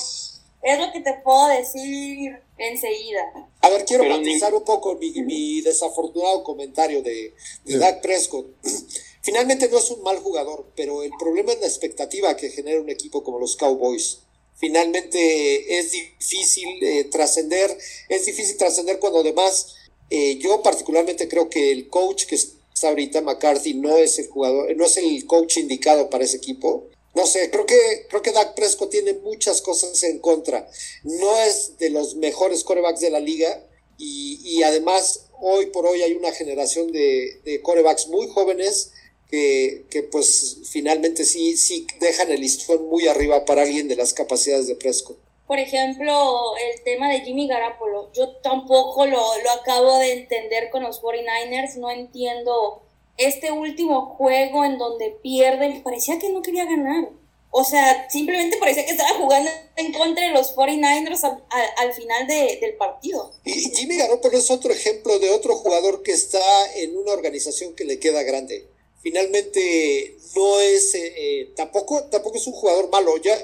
es 0.62 0.80
lo 0.80 0.92
que 0.92 1.02
te 1.02 1.14
puedo 1.24 1.48
decir 1.48 2.42
enseguida. 2.58 3.22
A 3.62 3.70
ver, 3.70 3.86
quiero 3.86 4.06
matizar 4.06 4.54
un 4.54 4.64
poco 4.64 4.96
mi, 4.96 5.62
desafortunado 5.62 6.44
comentario 6.44 7.02
de, 7.02 7.34
de 7.66 7.78
Dak 7.78 8.02
Prescott. 8.02 8.48
Finalmente 9.22 9.68
no 9.70 9.78
es 9.78 9.92
un 9.92 10.02
mal 10.02 10.18
jugador, 10.20 10.72
pero 10.76 11.04
el 11.04 11.12
problema 11.20 11.52
es 11.52 11.60
la 11.60 11.68
expectativa 11.68 12.36
que 12.36 12.50
genera 12.50 12.82
un 12.82 12.90
equipo 12.90 13.24
como 13.24 13.40
los 13.40 13.56
Cowboys. 13.58 14.20
Finalmente 14.56 15.80
es 15.80 15.92
difícil 15.92 16.68
eh, 16.84 17.06
trascender, 17.06 17.78
es 18.10 18.26
difícil 18.26 18.58
trascender 18.58 19.00
cuando 19.00 19.20
además 19.20 19.76
eh, 20.10 20.38
yo 20.40 20.62
particularmente 20.64 21.28
creo 21.28 21.50
que 21.50 21.72
el 21.72 21.88
coach 21.88 22.26
que 22.26 22.36
está 22.36 22.90
ahorita, 22.90 23.22
McCarthy, 23.22 23.76
no 23.76 23.98
es 23.98 24.20
el 24.20 24.28
jugador, 24.28 24.76
no 24.76 24.86
es 24.86 24.98
el 24.98 25.26
coach 25.26 25.58
indicado 25.58 26.10
para 26.10 26.24
ese 26.24 26.38
equipo. 26.38 26.88
No 27.16 27.26
sé, 27.26 27.50
creo 27.50 27.66
que, 27.66 28.06
creo 28.08 28.22
que 28.22 28.32
Dak 28.32 28.56
Prescott 28.56 28.92
tiene 28.92 29.14
muchas 29.14 29.62
cosas 29.62 30.02
en 30.04 30.20
contra. 30.20 30.70
No 31.04 31.38
es 31.42 31.78
de 31.78 31.90
los 31.90 32.16
mejores 32.16 32.64
corebacks 32.64 33.02
de 33.02 33.10
la 33.10 33.20
liga 33.20 33.66
y, 33.98 34.40
y 34.44 34.64
además 34.64 35.26
hoy 35.42 35.68
por 35.68 35.86
hoy 35.86 36.02
hay 36.02 36.14
una 36.14 36.32
generación 36.32 36.92
de, 36.92 37.42
de 37.44 37.62
corebacks 37.62 38.08
muy 38.08 38.28
jóvenes 38.28 38.92
que, 39.30 39.86
que, 39.90 40.04
pues 40.04 40.58
finalmente 40.70 41.26
sí, 41.26 41.56
sí 41.58 41.86
dejan 42.00 42.32
el 42.32 42.42
listón 42.42 42.88
muy 42.88 43.08
arriba 43.08 43.46
para 43.46 43.64
alguien 43.64 43.88
de 43.88 43.96
las 43.96 44.14
capacidades 44.14 44.68
de 44.68 44.76
Prescott 44.76 45.20
por 45.50 45.58
ejemplo, 45.58 46.56
el 46.58 46.84
tema 46.84 47.10
de 47.10 47.22
Jimmy 47.22 47.48
Garapolo. 47.48 48.12
Yo 48.14 48.36
tampoco 48.44 49.08
lo, 49.08 49.18
lo 49.18 49.52
acabo 49.60 49.98
de 49.98 50.14
entender 50.14 50.70
con 50.70 50.84
los 50.84 51.02
49ers, 51.02 51.78
no 51.78 51.90
entiendo 51.90 52.84
este 53.18 53.52
último 53.52 54.14
juego 54.16 54.64
en 54.64 54.78
donde 54.78 55.18
pierden, 55.24 55.82
parecía 55.82 56.20
que 56.20 56.30
no 56.30 56.44
quería 56.44 56.66
ganar. 56.66 57.10
O 57.50 57.64
sea, 57.64 58.08
simplemente 58.12 58.58
parecía 58.58 58.86
que 58.86 58.92
estaba 58.92 59.18
jugando 59.18 59.50
en 59.76 59.92
contra 59.92 60.28
de 60.28 60.34
los 60.34 60.56
49ers 60.56 61.24
al, 61.24 61.44
al, 61.78 61.94
final 61.94 62.28
de, 62.28 62.60
del 62.62 62.76
partido. 62.76 63.32
Y 63.44 63.54
Jimmy 63.76 63.98
Garoppolo 63.98 64.38
es 64.38 64.52
otro 64.52 64.72
ejemplo 64.72 65.18
de 65.18 65.32
otro 65.32 65.56
jugador 65.56 66.04
que 66.04 66.12
está 66.12 66.40
en 66.76 66.96
una 66.96 67.12
organización 67.12 67.74
que 67.74 67.86
le 67.86 67.98
queda 67.98 68.22
grande 68.22 68.68
finalmente 69.02 70.18
no 70.36 70.60
es, 70.60 70.94
eh, 70.96 71.14
eh, 71.18 71.54
tampoco, 71.56 72.04
tampoco 72.06 72.38
es 72.38 72.48
un 72.48 72.54
jugador 72.54 72.90
malo. 72.90 73.18
Ya, 73.18 73.38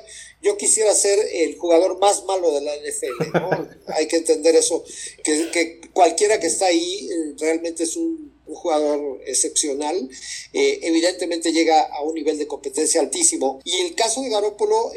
yo 0.46 0.58
quisiera 0.58 0.94
ser 0.94 1.18
el 1.34 1.58
jugador 1.58 1.98
más 2.00 2.24
malo 2.26 2.52
de 2.52 2.62
la 2.62 2.72
NFL, 2.76 3.76
Hay 3.96 4.08
que 4.08 4.18
entender 4.18 4.56
eso, 4.56 4.84
que, 5.24 5.50
que, 5.52 5.82
cualquiera 5.92 6.40
que 6.40 6.46
está 6.48 6.68
ahí 6.68 7.10
eh, 7.10 7.34
realmente 7.40 7.84
es 7.84 7.96
un, 7.96 8.36
jugador 8.48 9.22
excepcional, 9.26 10.08
evidentemente 10.54 11.52
llega 11.52 11.82
a 11.82 12.04
un 12.04 12.14
nivel 12.14 12.38
de 12.38 12.46
competencia 12.46 13.02
altísimo. 13.02 13.60
Y 13.64 13.82
el 13.82 13.96
caso 13.96 14.22
de 14.22 14.30
Garópolo, 14.30 14.92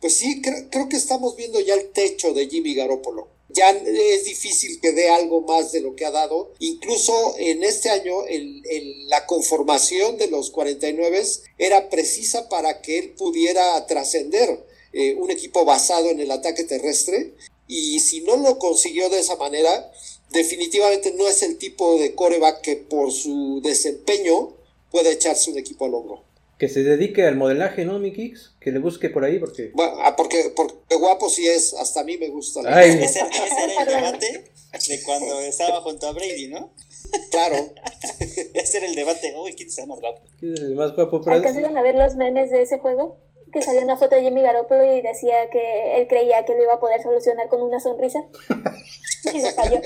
pues 0.00 0.16
sí, 0.16 0.42
creo 0.42 0.88
que 0.88 0.96
estamos 0.96 1.36
viendo 1.36 1.60
ya 1.60 1.74
el 1.74 1.92
techo 1.92 2.34
de 2.34 2.48
Jimmy 2.48 2.74
Garópolo 2.74 3.31
ya 3.52 3.70
es 3.70 4.24
difícil 4.24 4.80
que 4.80 4.92
dé 4.92 5.08
algo 5.08 5.42
más 5.42 5.72
de 5.72 5.80
lo 5.80 5.94
que 5.94 6.04
ha 6.04 6.10
dado. 6.10 6.52
Incluso 6.58 7.34
en 7.38 7.62
este 7.64 7.90
año 7.90 8.14
la 9.06 9.26
conformación 9.26 10.18
de 10.18 10.28
los 10.28 10.50
49 10.50 11.22
era 11.58 11.88
precisa 11.88 12.48
para 12.48 12.80
que 12.80 12.98
él 12.98 13.10
pudiera 13.10 13.86
trascender 13.86 14.64
eh, 14.92 15.14
un 15.16 15.30
equipo 15.30 15.64
basado 15.64 16.10
en 16.10 16.20
el 16.20 16.30
ataque 16.30 16.64
terrestre. 16.64 17.34
Y 17.68 18.00
si 18.00 18.20
no 18.22 18.36
lo 18.36 18.58
consiguió 18.58 19.08
de 19.08 19.20
esa 19.20 19.36
manera, 19.36 19.92
definitivamente 20.30 21.12
no 21.12 21.28
es 21.28 21.42
el 21.42 21.58
tipo 21.58 21.98
de 21.98 22.14
coreback 22.14 22.60
que 22.60 22.76
por 22.76 23.12
su 23.12 23.60
desempeño 23.62 24.54
puede 24.90 25.12
echarse 25.12 25.50
un 25.50 25.58
equipo 25.58 25.86
al 25.86 25.94
hombro 25.94 26.31
que 26.62 26.68
se 26.68 26.84
dedique 26.84 27.26
al 27.26 27.34
modelaje, 27.34 27.84
¿no, 27.84 27.98
mi 27.98 28.12
Kix? 28.12 28.54
Que 28.60 28.70
le 28.70 28.78
busque 28.78 29.10
por 29.10 29.24
ahí, 29.24 29.40
porque... 29.40 29.72
Bueno, 29.74 29.94
ah, 29.98 30.14
porque, 30.14 30.52
porque 30.54 30.94
guapo 30.94 31.28
sí 31.28 31.44
es, 31.44 31.74
hasta 31.74 32.02
a 32.02 32.04
mí 32.04 32.16
me 32.18 32.28
gusta. 32.28 32.60
Ese, 32.84 33.02
ese, 33.02 33.18
era 33.18 33.82
el 33.82 33.88
debate 33.88 34.44
de 34.70 35.02
cuando 35.02 35.40
estaba 35.40 35.80
junto 35.80 36.06
a 36.06 36.12
Brady, 36.12 36.46
¿no? 36.46 36.72
Claro. 37.32 37.56
ese 38.54 38.78
era 38.78 38.86
el 38.86 38.94
debate, 38.94 39.34
uy, 39.36 39.54
¿quién 39.54 39.70
está 39.70 39.86
más 39.86 39.98
guapo? 39.98 40.22
¿Quién 40.38 40.52
es 40.52 40.60
el 40.60 40.76
más 40.76 40.94
guapo? 40.94 41.20
¿Alcanzaron 41.26 41.76
a 41.76 41.82
ver 41.82 41.96
los 41.96 42.14
memes 42.14 42.52
de 42.52 42.62
ese 42.62 42.78
juego? 42.78 43.18
Que 43.52 43.60
salió 43.60 43.82
una 43.82 43.96
foto 43.96 44.14
de 44.14 44.22
Jimmy 44.22 44.42
Garoppolo 44.42 44.84
y 44.84 45.02
decía 45.02 45.50
que 45.50 45.96
él 45.96 46.06
creía 46.06 46.44
que 46.44 46.54
lo 46.54 46.62
iba 46.62 46.74
a 46.74 46.80
poder 46.80 47.02
solucionar 47.02 47.48
con 47.48 47.60
una 47.60 47.80
sonrisa. 47.80 48.20
y 49.34 49.40
se 49.40 49.50
falló. 49.50 49.80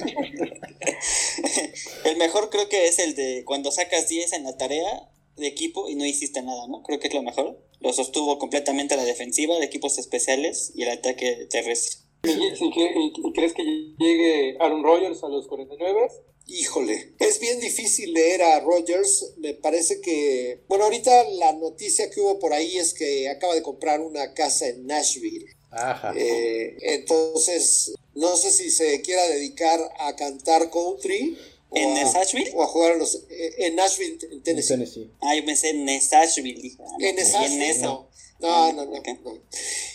el 2.04 2.16
mejor 2.18 2.50
creo 2.50 2.68
que 2.68 2.86
es 2.86 2.98
el 2.98 3.14
de 3.14 3.44
cuando 3.46 3.72
sacas 3.72 4.10
10 4.10 4.34
en 4.34 4.44
la 4.44 4.58
tarea 4.58 5.08
de 5.36 5.46
equipo 5.46 5.88
y 5.88 5.94
no 5.94 6.04
hiciste 6.04 6.42
nada, 6.42 6.66
¿no? 6.68 6.82
Creo 6.82 6.98
que 6.98 7.08
es 7.08 7.14
lo 7.14 7.22
mejor. 7.22 7.58
Lo 7.80 7.92
sostuvo 7.92 8.38
completamente 8.38 8.94
a 8.94 8.96
la 8.96 9.04
defensiva 9.04 9.58
de 9.58 9.66
equipos 9.66 9.98
especiales 9.98 10.72
y 10.74 10.82
el 10.82 10.90
ataque 10.90 11.46
terrestre. 11.50 12.00
¿Y, 12.24 13.32
crees 13.32 13.52
que 13.52 13.62
llegue 13.98 14.56
Aaron 14.58 14.82
Rodgers 14.82 15.22
a 15.22 15.28
los 15.28 15.46
49? 15.46 16.08
Híjole, 16.48 17.14
es 17.18 17.40
bien 17.40 17.60
difícil 17.60 18.12
leer 18.12 18.42
a 18.42 18.60
Rodgers. 18.60 19.34
Me 19.38 19.54
parece 19.54 20.00
que, 20.00 20.62
bueno, 20.68 20.84
ahorita 20.84 21.28
la 21.30 21.52
noticia 21.52 22.08
que 22.10 22.20
hubo 22.20 22.38
por 22.38 22.52
ahí 22.52 22.76
es 22.76 22.94
que 22.94 23.28
acaba 23.28 23.54
de 23.54 23.62
comprar 23.62 24.00
una 24.00 24.32
casa 24.32 24.68
en 24.68 24.86
Nashville. 24.86 25.46
Ajá. 25.70 26.14
Eh, 26.16 26.76
entonces, 26.80 27.94
no 28.14 28.36
sé 28.36 28.50
si 28.50 28.70
se 28.70 29.02
quiera 29.02 29.26
dedicar 29.28 29.80
a 29.98 30.14
cantar 30.16 30.70
country 30.70 31.36
¿En 31.72 31.94
Nashville? 31.94 32.50
O 32.54 32.62
a 32.62 32.66
jugar 32.66 32.92
en, 32.92 32.98
los, 33.00 33.14
eh, 33.28 33.54
en 33.58 33.76
Nashville, 33.76 34.18
en 34.30 34.42
Tennessee. 34.42 35.10
Ah, 35.20 35.34
yo 35.34 35.44
pensé 35.44 35.70
en 35.70 35.84
Nashville. 35.84 36.76
En 37.00 37.16
Nashville, 37.16 37.78
no. 37.80 38.08
No, 38.38 38.72
no, 38.72 38.84
no, 38.84 39.02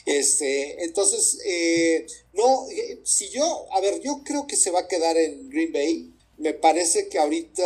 Este, 0.05 0.83
entonces, 0.83 1.39
eh, 1.45 2.07
no, 2.33 2.67
eh, 2.71 2.99
si 3.03 3.29
yo, 3.29 3.67
a 3.71 3.79
ver, 3.81 4.01
yo 4.01 4.23
creo 4.23 4.47
que 4.47 4.55
se 4.55 4.71
va 4.71 4.79
a 4.81 4.87
quedar 4.87 5.15
en 5.17 5.49
Green 5.49 5.71
Bay. 5.71 6.11
Me 6.37 6.55
parece 6.55 7.07
que 7.07 7.19
ahorita 7.19 7.63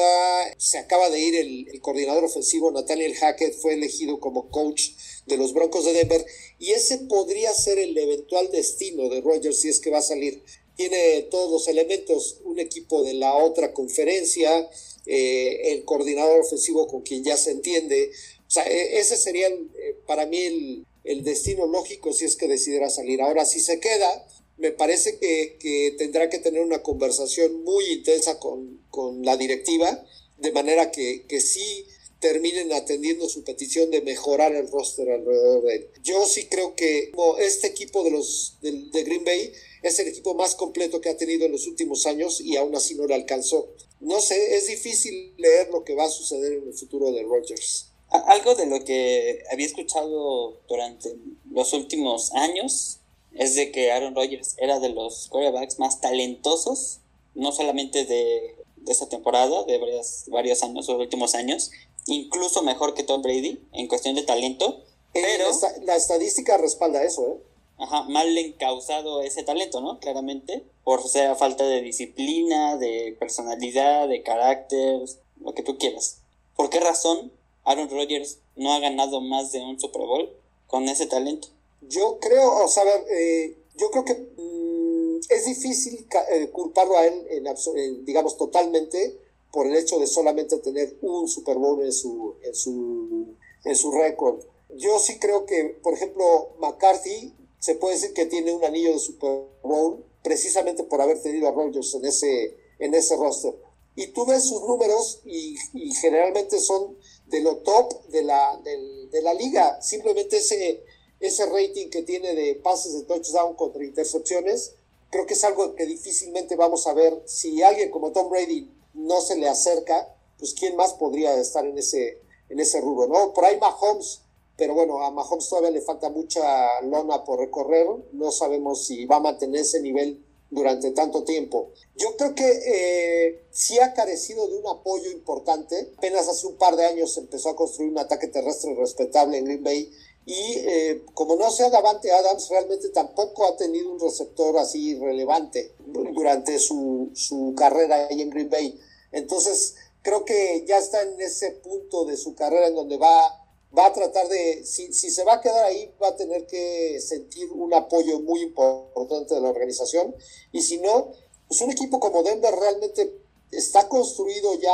se 0.58 0.78
acaba 0.78 1.10
de 1.10 1.20
ir 1.22 1.36
el, 1.36 1.70
el 1.70 1.80
coordinador 1.80 2.26
ofensivo, 2.26 2.72
Nathaniel 2.72 3.16
Hackett, 3.16 3.56
fue 3.56 3.74
elegido 3.74 4.20
como 4.20 4.49
coach 4.49 4.89
de 5.28 5.38
los 5.38 5.53
Broncos 5.53 5.86
de 5.86 5.93
Denver 5.93 6.26
y 6.60 6.72
ese 6.72 6.99
podría 6.99 7.53
ser 7.53 7.80
el 7.80 7.97
eventual 7.97 8.51
destino 8.51 9.10
de 9.10 9.22
Rogers 9.22 9.60
si 9.60 9.70
es 9.70 9.80
que 9.80 9.89
va 9.89 9.99
a 9.99 10.03
salir 10.03 10.43
tiene 10.76 11.23
todos 11.32 11.51
los 11.51 11.67
elementos, 11.67 12.39
un 12.43 12.59
equipo 12.59 13.03
de 13.03 13.13
la 13.13 13.36
otra 13.36 13.73
conferencia, 13.73 14.69
eh, 15.05 15.73
el 15.73 15.86
coordinador 15.86 16.41
ofensivo 16.41 16.88
con 16.88 17.01
quien 17.01 17.23
ya 17.23 17.38
se 17.38 17.51
entiende. 17.51 18.11
O 18.55 18.59
e, 18.59 18.99
ese 18.99 19.17
sería 19.17 19.47
eh, 19.47 19.95
para 20.05 20.26
mí 20.26 20.39
el, 20.39 20.86
el, 21.03 21.23
destino 21.23 21.67
lógico 21.67 22.13
si 22.13 22.26
es 22.26 22.36
que 22.36 22.47
decidiera 22.47 22.89
salir. 22.89 23.21
Ahora, 23.21 23.45
si 23.45 23.59
se 23.59 23.80
queda, 23.80 24.28
me 24.57 24.71
parece 24.71 25.17
que, 25.19 25.57
que 25.59 25.95
tendrá 25.97 26.30
que 26.30 26.39
tener 26.39 26.61
una 26.61 26.82
conversación 26.82 27.63
muy 27.63 27.86
intensa 27.86 28.39
con, 28.39 28.80
con 28.89 29.23
la 29.23 29.38
directiva, 29.38 30.05
de 30.38 30.51
manera 30.51 30.91
que, 30.91 31.23
que 31.28 31.41
sí 31.41 31.86
terminen 32.19 32.73
atendiendo 32.73 33.30
su 33.30 33.43
petición 33.43 33.91
de 33.91 34.01
mejorar 34.01 34.55
el 34.55 34.69
roster 34.71 35.11
alrededor 35.11 35.63
de 35.63 35.76
él. 35.76 35.88
Yo 36.03 36.26
sí 36.26 36.47
creo 36.47 36.76
que 36.76 37.11
este 37.39 37.67
equipo 37.67 38.03
de 38.03 38.11
los 38.11 38.57
de, 38.61 38.71
de 38.91 39.03
Green 39.03 39.23
Bay 39.23 39.51
es 39.88 39.99
el 39.99 40.07
equipo 40.07 40.33
más 40.33 40.55
completo 40.55 40.99
que 40.99 41.09
ha 41.09 41.17
tenido 41.17 41.45
en 41.45 41.51
los 41.51 41.67
últimos 41.67 42.05
años 42.05 42.41
y 42.41 42.57
aún 42.57 42.75
así 42.75 42.95
no 42.95 43.05
le 43.05 43.13
alcanzó. 43.13 43.69
No 43.99 44.19
sé, 44.19 44.55
es 44.57 44.67
difícil 44.67 45.36
leer 45.38 45.69
lo 45.69 45.83
que 45.83 45.95
va 45.95 46.05
a 46.05 46.09
suceder 46.09 46.53
en 46.53 46.67
el 46.67 46.73
futuro 46.73 47.11
de 47.11 47.23
Rodgers. 47.23 47.91
Algo 48.09 48.55
de 48.55 48.65
lo 48.65 48.83
que 48.83 49.43
había 49.51 49.65
escuchado 49.65 50.59
durante 50.67 51.15
los 51.51 51.73
últimos 51.73 52.31
años 52.33 52.99
es 53.33 53.55
de 53.55 53.71
que 53.71 53.91
Aaron 53.91 54.15
Rodgers 54.15 54.55
era 54.57 54.79
de 54.79 54.89
los 54.89 55.27
quarterbacks 55.29 55.77
más 55.77 56.01
talentosos, 56.01 56.99
no 57.33 57.51
solamente 57.51 58.05
de, 58.05 58.55
de 58.77 58.91
esta 58.91 59.09
temporada, 59.09 59.63
de 59.63 59.77
varios, 59.77 60.23
varios 60.27 60.63
años, 60.63 60.88
los 60.88 60.99
últimos 60.99 61.36
años, 61.36 61.71
incluso 62.07 62.63
mejor 62.63 62.93
que 62.93 63.03
Tom 63.03 63.21
Brady 63.21 63.59
en 63.73 63.88
cuestión 63.88 64.15
de 64.15 64.23
talento. 64.23 64.83
Eh, 65.13 65.21
pero 65.23 65.49
la, 65.83 65.95
estadística 65.95 66.57
respalda 66.57 67.03
eso, 67.03 67.27
¿eh? 67.27 67.38
Ajá, 67.78 68.03
mal 68.03 68.38
encausado 68.38 69.21
ese 69.21 69.43
talento, 69.43 69.82
¿no? 69.82 69.99
Claramente, 69.99 70.63
por 70.84 71.07
sea 71.07 71.36
falta 71.36 71.65
de 71.65 71.82
disciplina, 71.82 72.78
de 72.78 73.15
personalidad, 73.19 74.07
de 74.07 74.23
carácter, 74.23 75.01
lo 75.41 75.53
que 75.53 75.63
tú 75.63 75.78
quieras. 75.78 76.21
¿Por 76.55 76.69
qué 76.69 76.80
razón 76.80 77.32
Aaron 77.63 77.89
Rodgers 77.89 78.39
no 78.55 78.73
ha 78.73 78.80
ganado 78.80 79.21
más 79.21 79.51
de 79.51 79.61
un 79.61 79.80
Super 79.80 80.03
Bowl 80.03 80.30
con 80.67 80.88
ese 80.88 81.07
talento? 81.07 81.49
Yo 81.82 82.19
creo, 82.19 82.63
o 82.63 82.67
sea, 82.67 82.84
eh, 83.11 83.57
yo 83.76 83.91
creo 83.91 84.05
que 84.05 84.13
mm, 84.13 85.19
es 85.30 85.45
difícil 85.45 86.07
eh, 86.32 86.49
culparlo 86.51 86.97
a 86.97 87.05
él, 87.05 87.28
en, 87.30 88.05
digamos, 88.05 88.38
totalmente, 88.38 89.19
por 89.51 89.67
el 89.67 89.76
hecho 89.76 89.99
de 89.99 90.07
solamente 90.07 90.57
tener 90.57 90.97
un 91.01 91.28
Super 91.28 91.57
Bowl 91.57 91.82
en 91.84 91.93
su, 91.93 92.36
en 92.43 92.55
su, 92.55 93.36
en 93.63 93.76
su 93.76 93.91
récord. 93.91 94.43
Yo 94.76 94.99
sí 94.99 95.17
creo 95.19 95.45
que, 95.45 95.78
por 95.82 95.93
ejemplo, 95.93 96.49
McCarthy 96.59 97.34
se 97.60 97.76
puede 97.76 97.95
decir 97.95 98.14
que 98.14 98.26
tiene 98.26 98.53
un 98.53 98.64
anillo 98.64 98.93
de 98.93 98.99
Super 98.99 99.47
Bowl 99.64 100.06
precisamente 100.24 100.84
por 100.84 101.01
haber 101.01 101.22
tenido 101.22 101.47
a 101.47 101.51
Rodgers 101.51 101.93
en 101.95 102.06
ese, 102.06 102.58
en 102.80 102.93
ese 102.93 103.16
roster. 103.16 103.56
Y 103.95 104.08
tú 104.08 104.26
ves 104.26 104.43
sus 104.43 104.62
números 104.62 105.22
y, 105.24 105.56
generalmente 106.01 106.60
son 106.60 106.97
de 107.28 107.39
lo 107.41 107.58
top 107.58 108.08
de 108.08 108.24
la, 108.24 108.60
de, 108.64 109.22
la 109.22 109.34
liga. 109.34 109.82
Simplemente 109.82 110.38
ese, 110.38 110.84
ese 111.20 111.45
rating 111.45 111.89
que 111.89 112.03
tiene 112.03 112.36
de 112.36 112.56
pases 112.56 112.93
de 112.93 113.03
touchdown 113.03 113.56
contra 113.56 113.86
intercepciones, 113.86 114.74
creo 115.10 115.26
que 115.26 115.34
es 115.34 115.43
algo 115.43 115.76
que 115.76 115.86
difícilmente 115.86 116.56
vamos 116.56 116.88
a 116.88 116.93
ver. 116.93 117.24
Si 117.26 117.64
alguien 117.64 117.89
como 117.89 118.12
Tom 118.12 118.30
Brady 118.30 118.70
no 118.93 119.22
se 119.22 119.38
le 119.38 119.47
acerca, 119.47 120.14
pues 120.38 120.53
quién 120.53 120.76
más 120.76 120.93
podría 120.93 121.39
estar 121.39 121.66
en 121.66 121.78
ese, 121.78 122.22
en 122.49 122.60
ese 122.60 122.82
rubro, 122.82 123.08
¿no? 123.08 123.34
Por 123.34 123.45
ahí 123.45 123.58
Mahomes, 123.60 124.22
pero 124.58 124.74
bueno, 124.74 125.03
a 125.03 125.12
Mahomes 125.12 125.49
todavía 125.49 125.72
le 125.72 125.82
falta 125.82 126.10
mucha 126.10 126.82
lona 126.82 127.24
por 127.24 127.39
recorrer, 127.39 127.88
no 128.14 128.32
sabemos 128.32 128.86
si 128.86 129.06
va 129.06 129.18
a 129.18 129.22
mantener 129.22 129.62
ese 129.62 129.82
nivel 129.82 130.24
durante 130.49 130.91
tanto 130.91 131.24
tiempo. 131.24 131.72
Yo 131.95 132.16
creo 132.18 132.34
que 132.36 132.49
eh, 132.66 133.45
sí 133.51 133.80
ha 133.80 133.93
carecido 133.93 134.47
de 134.47 134.58
un 134.58 134.68
apoyo 134.68 135.12
importante. 135.12 135.91
Apenas 135.97 136.30
hace 136.30 136.47
un 136.47 136.56
par 136.56 136.76
de 136.76 136.86
años 136.86 137.18
empezó 137.18 137.49
a 137.49 137.56
construir 137.56 137.91
un 137.91 137.99
ataque 137.99 138.28
terrestre 138.28 138.74
respetable 138.76 139.38
en 139.38 139.45
Green 139.45 139.64
Bay 139.64 139.91
y 140.26 140.53
eh, 140.58 141.03
como 141.14 141.36
no 141.36 141.51
sea 141.51 141.70
Davante 141.70 142.12
Adams, 142.12 142.49
realmente 142.49 142.89
tampoco 142.89 143.45
ha 143.45 143.58
tenido 143.58 143.91
un 143.91 143.99
receptor 143.99 144.58
así 144.58 144.97
relevante 144.97 145.74
durante 145.86 146.58
su, 146.58 147.12
su 147.14 147.53
carrera 147.56 148.08
ahí 148.08 148.22
en 148.22 148.32
Green 148.32 148.49
Bay. 148.49 148.80
Entonces, 149.12 149.76
creo 150.01 150.26
que 150.26 150.66
ya 150.68 150.80
está 150.80 151.03
en 151.03 151.22
ese 151.22 151.51
punto 151.51 152.06
de 152.06 152.18
su 152.18 152.34
carrera 152.34 152.68
en 152.68 152.76
donde 152.76 152.97
va 152.97 153.45
va 153.78 153.88
a 153.88 153.93
tratar 153.93 154.28
de, 154.28 154.63
si, 154.65 154.93
si, 154.93 155.09
se 155.11 155.23
va 155.23 155.36
a 155.36 155.41
quedar 155.41 155.65
ahí, 155.65 155.93
va 156.01 156.09
a 156.09 156.15
tener 156.15 156.45
que 156.47 156.99
sentir 157.01 157.51
un 157.51 157.73
apoyo 157.73 158.19
muy 158.19 158.41
importante 158.41 159.36
de 159.36 159.41
la 159.41 159.49
organización. 159.49 160.15
Y 160.51 160.61
si 160.61 160.78
no, 160.78 161.11
pues 161.47 161.61
un 161.61 161.71
equipo 161.71 161.99
como 161.99 162.23
Denver 162.23 162.53
realmente 162.55 163.19
está 163.51 163.88
construido 163.88 164.53
ya 164.55 164.73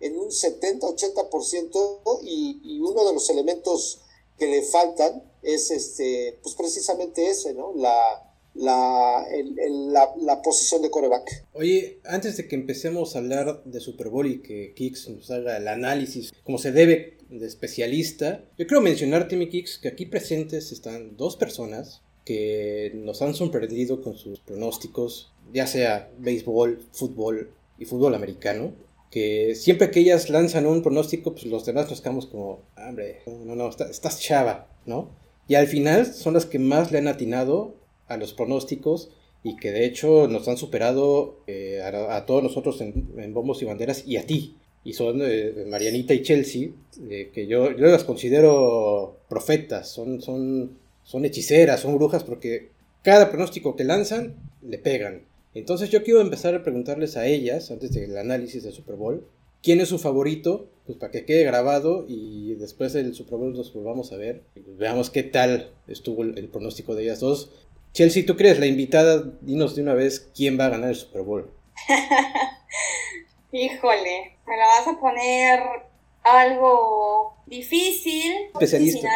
en 0.00 0.18
un 0.18 0.28
70-80% 0.28 2.20
y, 2.22 2.60
y 2.64 2.80
uno 2.80 3.04
de 3.04 3.12
los 3.12 3.30
elementos 3.30 4.00
que 4.38 4.46
le 4.46 4.62
faltan 4.62 5.22
es 5.42 5.70
este, 5.70 6.38
pues 6.42 6.54
precisamente 6.54 7.28
ese, 7.28 7.54
¿no? 7.54 7.72
La, 7.74 8.33
la, 8.54 9.26
la, 10.20 10.42
posición 10.42 10.82
de 10.82 10.90
coreback. 10.90 11.44
Oye, 11.52 11.98
antes 12.04 12.36
de 12.36 12.46
que 12.46 12.54
empecemos 12.54 13.14
a 13.14 13.18
hablar 13.18 13.62
de 13.64 13.80
Super 13.80 14.08
Bowl 14.08 14.26
y 14.26 14.42
que 14.42 14.72
Kix 14.74 15.08
nos 15.08 15.30
haga 15.30 15.56
el 15.56 15.68
análisis 15.68 16.32
como 16.44 16.58
se 16.58 16.72
debe 16.72 17.18
de 17.30 17.46
especialista, 17.46 18.44
yo 18.56 18.66
quiero 18.66 18.80
mencionar, 18.80 19.28
Timmy 19.28 19.48
Kix, 19.48 19.78
que 19.78 19.88
aquí 19.88 20.06
presentes 20.06 20.72
están 20.72 21.16
dos 21.16 21.36
personas 21.36 22.02
que 22.24 22.92
nos 22.94 23.22
han 23.22 23.34
sorprendido 23.34 24.00
con 24.00 24.16
sus 24.16 24.40
pronósticos, 24.40 25.32
ya 25.52 25.66
sea 25.66 26.10
béisbol, 26.18 26.80
fútbol 26.92 27.50
y 27.78 27.84
fútbol 27.84 28.14
americano. 28.14 28.72
Que 29.10 29.54
siempre 29.54 29.90
que 29.90 30.00
ellas 30.00 30.28
lanzan 30.28 30.66
un 30.66 30.82
pronóstico, 30.82 31.32
pues 31.32 31.46
los 31.46 31.64
demás 31.64 31.88
nos 31.88 32.00
quedamos 32.00 32.26
como, 32.26 32.62
hombre, 32.76 33.20
no, 33.26 33.54
no, 33.54 33.68
estás 33.68 34.18
chava, 34.18 34.68
¿no? 34.86 35.10
Y 35.46 35.54
al 35.54 35.68
final 35.68 36.06
son 36.06 36.34
las 36.34 36.46
que 36.46 36.58
más 36.58 36.90
le 36.90 36.98
han 36.98 37.06
atinado 37.06 37.76
a 38.08 38.16
los 38.16 38.32
pronósticos 38.32 39.10
y 39.44 39.56
que 39.56 39.70
de 39.70 39.84
hecho 39.84 40.26
nos 40.26 40.48
han 40.48 40.56
superado 40.56 41.36
eh, 41.46 41.82
a, 41.82 42.24
todos 42.24 42.42
nosotros 42.42 42.80
en, 42.80 43.34
bombos 43.34 43.60
y 43.62 43.66
banderas 43.66 44.06
y 44.06 44.16
a 44.16 44.26
ti. 44.26 44.56
Y 44.84 44.94
son 44.94 45.20
eh, 45.22 45.66
Marianita 45.68 46.14
y 46.14 46.22
Chelsea, 46.22 46.70
eh, 47.08 47.30
que 47.32 47.46
yo, 47.46 47.70
yo 47.76 47.86
las 47.86 48.04
considero 48.04 49.18
profetas, 49.28 49.88
son, 49.88 50.20
son, 50.20 50.78
son 51.02 51.24
hechiceras, 51.24 51.80
son 51.80 51.94
brujas, 51.94 52.24
porque 52.24 52.70
cada 53.02 53.30
pronóstico 53.30 53.76
que 53.76 53.84
lanzan 53.84 54.34
le 54.62 54.78
pegan. 54.78 55.22
Entonces 55.54 55.90
yo 55.90 56.02
quiero 56.02 56.20
empezar 56.20 56.54
a 56.54 56.62
preguntarles 56.62 57.16
a 57.16 57.26
ellas, 57.26 57.70
antes 57.70 57.92
del 57.92 58.16
análisis 58.16 58.62
del 58.62 58.72
Super 58.72 58.96
Bowl, 58.96 59.26
quién 59.62 59.80
es 59.80 59.88
su 59.88 59.98
favorito, 59.98 60.68
pues 60.86 60.98
para 60.98 61.12
que 61.12 61.24
quede 61.24 61.44
grabado 61.44 62.06
y 62.08 62.54
después 62.54 62.94
del 62.94 63.14
Super 63.14 63.38
Bowl 63.38 63.54
nos 63.54 63.72
volvamos 63.72 64.12
a 64.12 64.16
ver 64.16 64.42
veamos 64.78 65.10
qué 65.10 65.22
tal 65.22 65.70
estuvo 65.86 66.22
el 66.22 66.48
pronóstico 66.48 66.94
de 66.94 67.04
ellas 67.04 67.20
dos. 67.20 67.50
Chelsea, 67.94 68.26
¿tú 68.26 68.36
crees 68.36 68.58
la 68.58 68.66
invitada? 68.66 69.22
Dinos 69.40 69.76
de 69.76 69.82
una 69.82 69.94
vez 69.94 70.28
quién 70.34 70.58
va 70.58 70.66
a 70.66 70.70
ganar 70.70 70.90
el 70.90 70.96
Super 70.96 71.22
Bowl. 71.22 71.48
Híjole, 73.52 74.36
me 74.48 74.56
la 74.56 74.66
vas 74.66 74.88
a 74.88 74.98
poner 74.98 75.60
algo 76.24 77.36
difícil. 77.46 78.48
Especialista. 78.52 79.08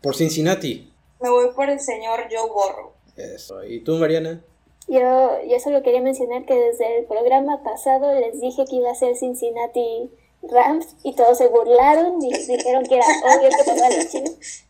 Por 0.00 0.16
Cincinnati. 0.16 0.90
Me 1.20 1.28
voy 1.28 1.52
por 1.54 1.68
el 1.68 1.78
señor 1.78 2.26
Joe 2.30 2.48
Burrow. 2.48 2.92
Eso. 3.18 3.62
¿Y 3.64 3.80
tú, 3.80 3.96
Mariana? 3.96 4.42
Yo, 4.88 5.38
yo 5.46 5.60
solo 5.60 5.82
quería 5.82 6.00
mencionar 6.00 6.46
que 6.46 6.54
desde 6.54 7.00
el 7.00 7.04
programa 7.04 7.62
pasado 7.62 8.18
les 8.18 8.40
dije 8.40 8.64
que 8.64 8.76
iba 8.76 8.90
a 8.90 8.94
ser 8.94 9.14
Cincinnati 9.14 10.10
Rams 10.42 10.96
y 11.02 11.14
todos 11.14 11.36
se 11.36 11.48
burlaron 11.48 12.24
y 12.24 12.32
dijeron 12.32 12.84
que 12.84 12.96
era 12.96 13.06
obvio 13.06 13.50
que 13.50 13.64
tomaba 13.64 13.94
los 13.94 14.08
chinos. 14.08 14.64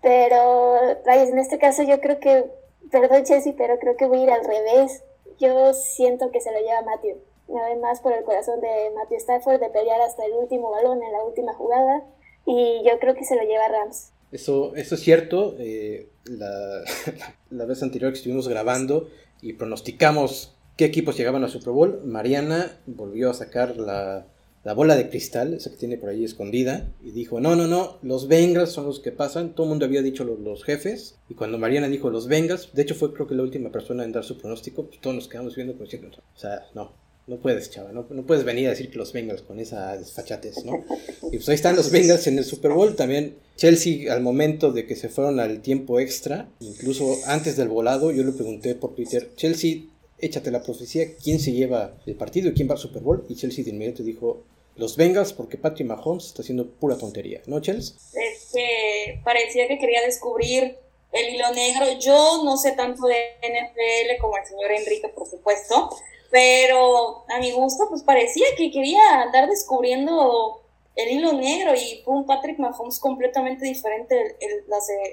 Pero, 0.00 0.76
en 1.04 1.38
este 1.38 1.58
caso 1.58 1.82
yo 1.82 2.00
creo 2.00 2.20
que 2.20 2.57
Perdón, 2.90 3.24
Chelsea, 3.24 3.54
pero 3.56 3.78
creo 3.78 3.96
que 3.96 4.06
voy 4.06 4.20
a 4.20 4.22
ir 4.24 4.30
al 4.30 4.44
revés. 4.44 5.02
Yo 5.38 5.72
siento 5.74 6.30
que 6.30 6.40
se 6.40 6.52
lo 6.52 6.58
lleva 6.58 6.82
Matthew. 6.82 7.16
Además, 7.64 8.00
por 8.00 8.12
el 8.12 8.24
corazón 8.24 8.60
de 8.60 8.90
Matthew 8.94 9.18
Stafford 9.18 9.60
de 9.60 9.70
pelear 9.70 10.00
hasta 10.00 10.24
el 10.24 10.32
último 10.32 10.70
balón 10.70 11.02
en 11.02 11.12
la 11.12 11.22
última 11.24 11.54
jugada. 11.54 12.04
Y 12.44 12.82
yo 12.84 12.98
creo 12.98 13.14
que 13.14 13.24
se 13.24 13.36
lo 13.36 13.42
lleva 13.42 13.68
Rams. 13.68 14.12
Eso, 14.32 14.74
eso 14.76 14.94
es 14.94 15.00
cierto. 15.00 15.54
Eh, 15.58 16.08
la, 16.24 16.82
la 17.50 17.64
vez 17.64 17.82
anterior 17.82 18.12
que 18.12 18.18
estuvimos 18.18 18.48
grabando 18.48 19.08
y 19.40 19.54
pronosticamos 19.54 20.56
qué 20.76 20.84
equipos 20.84 21.16
llegaban 21.16 21.44
a 21.44 21.48
Super 21.48 21.72
Bowl, 21.72 22.02
Mariana 22.04 22.78
volvió 22.86 23.30
a 23.30 23.34
sacar 23.34 23.76
la, 23.76 24.26
la 24.64 24.74
bola 24.74 24.96
de 24.96 25.08
cristal, 25.08 25.54
esa 25.54 25.70
que 25.70 25.76
tiene 25.76 25.96
por 25.96 26.10
ahí 26.10 26.24
escondida, 26.24 26.88
y 27.02 27.12
dijo, 27.12 27.40
no, 27.40 27.56
no, 27.56 27.66
no, 27.66 27.98
los 28.02 28.28
Bengals 28.28 28.70
son 28.70 28.86
los 28.86 29.00
que 29.00 29.12
pasan, 29.12 29.54
todo 29.54 29.66
el 29.66 29.70
mundo 29.70 29.84
había 29.84 30.02
dicho 30.02 30.24
los, 30.24 30.64
jefes, 30.64 31.16
y 31.28 31.34
cuando 31.34 31.58
Mariana 31.58 31.88
dijo 31.88 32.10
los 32.10 32.28
Bengals, 32.28 32.70
de 32.72 32.82
hecho 32.82 32.94
fue 32.94 33.12
creo 33.12 33.26
que 33.26 33.34
la 33.34 33.42
última 33.42 33.70
persona 33.70 34.04
en 34.04 34.12
dar 34.12 34.24
su 34.24 34.38
pronóstico, 34.38 34.86
pues 34.86 35.00
todos 35.00 35.16
nos 35.16 35.28
quedamos 35.28 35.54
viendo 35.54 35.74
como 35.74 35.84
diciendo, 35.84 36.08
o 36.10 36.38
sea, 36.38 36.66
no, 36.74 36.92
no 37.26 37.36
puedes, 37.36 37.70
chava, 37.70 37.92
no, 37.92 38.06
no, 38.10 38.26
puedes 38.26 38.44
venir 38.44 38.66
a 38.66 38.70
decir 38.70 38.90
que 38.90 38.98
los 38.98 39.12
Bengals 39.12 39.42
con 39.42 39.60
esa 39.60 39.96
desfachatez, 39.96 40.64
¿no? 40.64 40.84
Y 41.30 41.36
pues 41.36 41.48
ahí 41.48 41.54
están 41.54 41.76
los 41.76 41.90
Bengals 41.90 42.26
en 42.26 42.38
el 42.38 42.44
Super 42.44 42.72
Bowl, 42.72 42.96
también 42.96 43.36
Chelsea 43.56 44.12
al 44.12 44.22
momento 44.22 44.72
de 44.72 44.86
que 44.86 44.96
se 44.96 45.08
fueron 45.08 45.38
al 45.38 45.60
tiempo 45.60 46.00
extra, 46.00 46.48
incluso 46.60 47.16
antes 47.26 47.56
del 47.56 47.68
volado, 47.68 48.12
yo 48.12 48.24
le 48.24 48.32
pregunté 48.32 48.74
por 48.74 48.94
Twitter, 48.94 49.30
Chelsea 49.36 49.82
échate 50.18 50.50
la 50.50 50.62
profecía, 50.62 51.16
quién 51.22 51.38
se 51.40 51.52
lleva 51.52 51.94
el 52.06 52.14
partido 52.14 52.50
y 52.50 52.54
quién 52.54 52.68
va 52.68 52.74
al 52.74 52.78
Super 52.80 53.02
Bowl. 53.02 53.24
Y 53.28 53.36
Chelsea 53.36 53.64
de 53.64 53.70
inmediato 53.70 54.02
dijo, 54.02 54.44
los 54.76 54.96
Bengals, 54.96 55.32
porque 55.32 55.56
Patrick 55.56 55.88
Mahomes 55.88 56.26
está 56.26 56.42
haciendo 56.42 56.70
pura 56.70 56.96
tontería, 56.96 57.42
¿no, 57.46 57.60
Chelsea? 57.60 57.96
Es 58.14 58.50
que 58.52 59.20
parecía 59.24 59.66
que 59.66 59.78
quería 59.78 60.02
descubrir 60.02 60.78
el 61.12 61.34
hilo 61.34 61.52
negro. 61.52 61.86
Yo 61.98 62.42
no 62.44 62.56
sé 62.56 62.72
tanto 62.72 63.06
de 63.06 63.16
NFL 63.42 64.20
como 64.20 64.36
el 64.36 64.46
señor 64.46 64.70
Enrique, 64.70 65.08
por 65.08 65.28
supuesto, 65.28 65.90
pero 66.30 67.24
a 67.28 67.40
mi 67.40 67.50
gusto, 67.52 67.86
pues 67.88 68.02
parecía 68.02 68.46
que 68.56 68.70
quería 68.70 69.22
andar 69.22 69.48
descubriendo 69.48 70.62
el 70.98 71.12
hilo 71.12 71.32
negro 71.32 71.72
y 71.74 72.02
Patrick 72.26 72.58
Mahomes 72.58 72.98
completamente 72.98 73.64
diferente 73.64 74.36
el, 74.40 74.64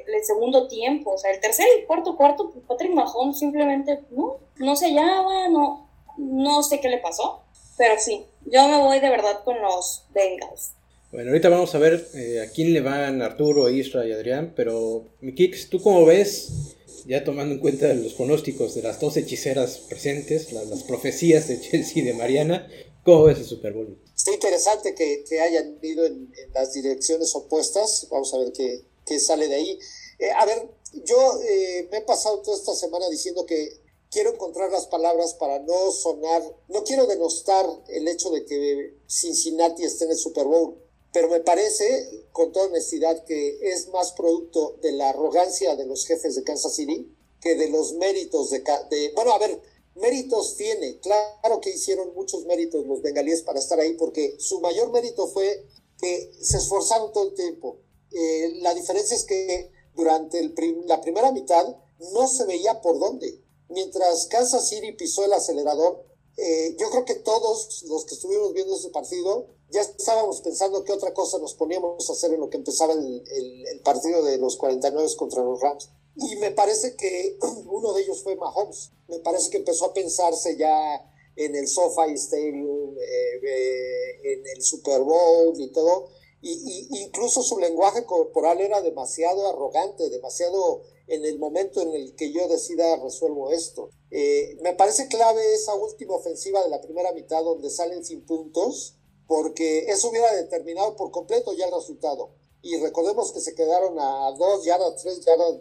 el, 0.07 0.25
segundo 0.25 0.67
tiempo. 0.67 1.11
O 1.11 1.17
sea, 1.17 1.31
el 1.31 1.39
tercer 1.39 1.67
y 1.79 1.85
cuarto 1.85 2.17
cuarto, 2.17 2.51
Patrick 2.67 2.91
Mahomes 2.91 3.37
simplemente 3.37 3.99
no, 4.09 4.39
no 4.57 4.75
se 4.75 4.87
hallaba, 4.87 5.47
no, 5.49 5.87
no 6.17 6.63
sé 6.63 6.79
qué 6.79 6.89
le 6.89 6.97
pasó, 6.97 7.43
pero 7.77 7.93
sí, 7.99 8.25
yo 8.47 8.67
me 8.67 8.79
voy 8.79 8.99
de 8.99 9.11
verdad 9.11 9.43
con 9.43 9.61
los 9.61 10.05
Bengals. 10.09 10.73
Bueno, 11.11 11.29
ahorita 11.29 11.49
vamos 11.49 11.75
a 11.75 11.77
ver 11.77 12.03
eh, 12.15 12.41
a 12.41 12.51
quién 12.51 12.73
le 12.73 12.81
van 12.81 13.21
Arturo, 13.21 13.69
Isra 13.69 14.07
y 14.07 14.11
Adrián, 14.11 14.53
pero 14.55 15.05
mi 15.21 15.35
Kix, 15.35 15.69
¿tú 15.69 15.79
cómo 15.79 16.03
ves? 16.03 16.75
Ya 17.05 17.23
tomando 17.23 17.53
en 17.53 17.61
cuenta 17.61 17.93
los 17.93 18.13
pronósticos 18.13 18.73
de 18.73 18.81
las 18.81 18.99
dos 18.99 19.17
hechiceras 19.17 19.77
presentes, 19.87 20.51
las, 20.51 20.81
profecías 20.83 21.47
de 21.47 21.61
Chelsea 21.61 22.01
y 22.01 22.05
de 22.07 22.13
Mariana, 22.15 22.67
¿cómo 23.03 23.25
ves 23.25 23.37
el 23.37 23.45
Super 23.45 23.73
Bowl? 23.73 23.99
Está 24.15 24.31
interesante 24.31 24.95
que, 24.95 25.23
que 25.27 25.41
hayan 25.41 25.77
ido 25.81 26.05
en, 26.05 26.33
las 26.53 26.73
direcciones 26.73 27.35
opuestas. 27.35 28.07
Vamos 28.09 28.33
a 28.33 28.37
ver 28.37 28.53
qué, 28.53 28.85
qué 29.05 29.19
sale 29.19 29.47
de 29.47 29.55
ahí. 29.55 29.79
Eh, 30.19 30.31
a 30.31 30.45
ver, 30.45 30.69
yo 31.03 31.41
eh, 31.41 31.87
me 31.91 31.97
he 31.97 32.01
pasado 32.01 32.41
toda 32.41 32.57
esta 32.57 32.75
semana 32.75 33.09
diciendo 33.09 33.45
que 33.45 33.81
quiero 34.09 34.33
encontrar 34.33 34.71
las 34.71 34.87
palabras 34.87 35.33
para 35.33 35.59
no 35.59 35.91
sonar, 35.91 36.41
no 36.69 36.83
quiero 36.83 37.05
denostar 37.05 37.65
el 37.89 38.07
hecho 38.07 38.29
de 38.29 38.45
que 38.45 38.97
Cincinnati 39.07 39.83
esté 39.83 40.05
en 40.05 40.11
el 40.11 40.17
Super 40.17 40.45
Bowl, 40.45 40.77
pero 41.11 41.27
me 41.27 41.41
parece, 41.41 42.25
con 42.31 42.53
toda 42.53 42.67
honestidad, 42.67 43.25
que 43.25 43.59
es 43.61 43.89
más 43.89 44.13
producto 44.13 44.77
de 44.81 44.93
la 44.93 45.09
arrogancia 45.09 45.75
de 45.75 45.85
los 45.85 46.05
jefes 46.05 46.35
de 46.35 46.43
Kansas 46.43 46.75
City 46.75 47.11
que 47.41 47.55
de 47.55 47.69
los 47.69 47.93
méritos 47.93 48.49
de... 48.49 48.63
de 48.89 49.11
bueno, 49.15 49.33
a 49.33 49.37
ver, 49.37 49.61
méritos 49.95 50.55
tiene. 50.55 50.99
Claro 50.99 51.61
que 51.61 51.71
hicieron 51.71 52.13
muchos 52.13 52.45
méritos 52.45 52.85
los 52.85 53.01
bengalíes 53.01 53.41
para 53.41 53.59
estar 53.59 53.79
ahí, 53.79 53.93
porque 53.93 54.35
su 54.39 54.59
mayor 54.61 54.91
mérito 54.91 55.27
fue 55.27 55.65
que 55.99 56.31
se 56.41 56.57
esforzaron 56.57 57.11
todo 57.13 57.29
el 57.29 57.33
tiempo. 57.33 57.79
Eh, 58.11 58.59
la 58.61 58.73
diferencia 58.73 59.15
es 59.15 59.23
que 59.23 59.71
durante 59.95 60.53
la 60.85 61.01
primera 61.01 61.31
mitad 61.31 61.75
no 62.13 62.27
se 62.27 62.45
veía 62.45 62.81
por 62.81 62.99
dónde. 62.99 63.41
Mientras 63.69 64.27
Kansas 64.27 64.69
City 64.69 64.91
pisó 64.91 65.25
el 65.25 65.33
acelerador, 65.33 66.05
eh, 66.37 66.75
yo 66.77 66.89
creo 66.89 67.05
que 67.05 67.15
todos 67.15 67.83
los 67.83 68.05
que 68.05 68.15
estuvimos 68.15 68.53
viendo 68.53 68.75
ese 68.75 68.89
partido 68.89 69.47
ya 69.71 69.81
estábamos 69.81 70.41
pensando 70.41 70.83
qué 70.83 70.91
otra 70.91 71.13
cosa 71.13 71.39
nos 71.39 71.53
poníamos 71.53 72.09
a 72.09 72.13
hacer 72.13 72.33
en 72.33 72.39
lo 72.39 72.49
que 72.49 72.57
empezaba 72.57 72.93
el, 72.93 73.81
partido 73.83 74.23
de 74.23 74.37
los 74.37 74.57
49 74.57 75.09
contra 75.17 75.43
los 75.43 75.59
Rams. 75.59 75.89
Y 76.15 76.35
me 76.37 76.51
parece 76.51 76.95
que 76.95 77.37
uno 77.67 77.93
de 77.93 78.03
ellos 78.03 78.23
fue 78.23 78.35
Mahomes. 78.35 78.91
Me 79.07 79.19
parece 79.19 79.49
que 79.49 79.57
empezó 79.57 79.85
a 79.85 79.93
pensarse 79.93 80.57
ya 80.57 81.11
en 81.35 81.55
el 81.55 81.67
SoFi 81.67 82.13
Stadium, 82.13 82.95
eh, 82.97 83.39
eh, 83.43 84.33
en 84.33 84.47
el 84.55 84.61
Super 84.61 85.01
Bowl 85.01 85.59
y 85.59 85.71
todo. 85.71 86.07
Y, 86.41 86.87
incluso 87.01 87.41
su 87.41 87.57
lenguaje 87.57 88.05
corporal 88.05 88.61
era 88.61 88.81
demasiado 88.81 89.47
arrogante, 89.47 90.09
demasiado 90.09 90.83
en 91.07 91.25
el 91.25 91.39
momento 91.39 91.81
en 91.81 91.93
el 91.93 92.15
que 92.15 92.31
yo 92.31 92.47
decida 92.47 92.97
resuelvo 92.97 93.51
esto. 93.51 93.89
Eh, 94.11 94.55
me 94.61 94.73
parece 94.73 95.07
clave 95.07 95.53
esa 95.53 95.73
última 95.73 96.15
ofensiva 96.15 96.63
de 96.63 96.69
la 96.69 96.81
primera 96.81 97.11
mitad 97.13 97.43
donde 97.43 97.69
salen 97.69 98.05
sin 98.05 98.25
puntos, 98.25 98.95
porque 99.27 99.85
eso 99.87 100.09
hubiera 100.09 100.33
determinado 100.35 100.95
por 100.95 101.11
completo 101.11 101.51
ya 101.53 101.65
el 101.65 101.73
resultado. 101.73 102.35
Y 102.65 102.77
recordemos 102.77 103.31
que 103.31 103.41
se 103.41 103.53
quedaron 103.53 103.99
a 103.99 104.31
dos 104.31 104.65
yardas, 104.65 104.95
tres 104.99 105.23
yardas 105.23 105.53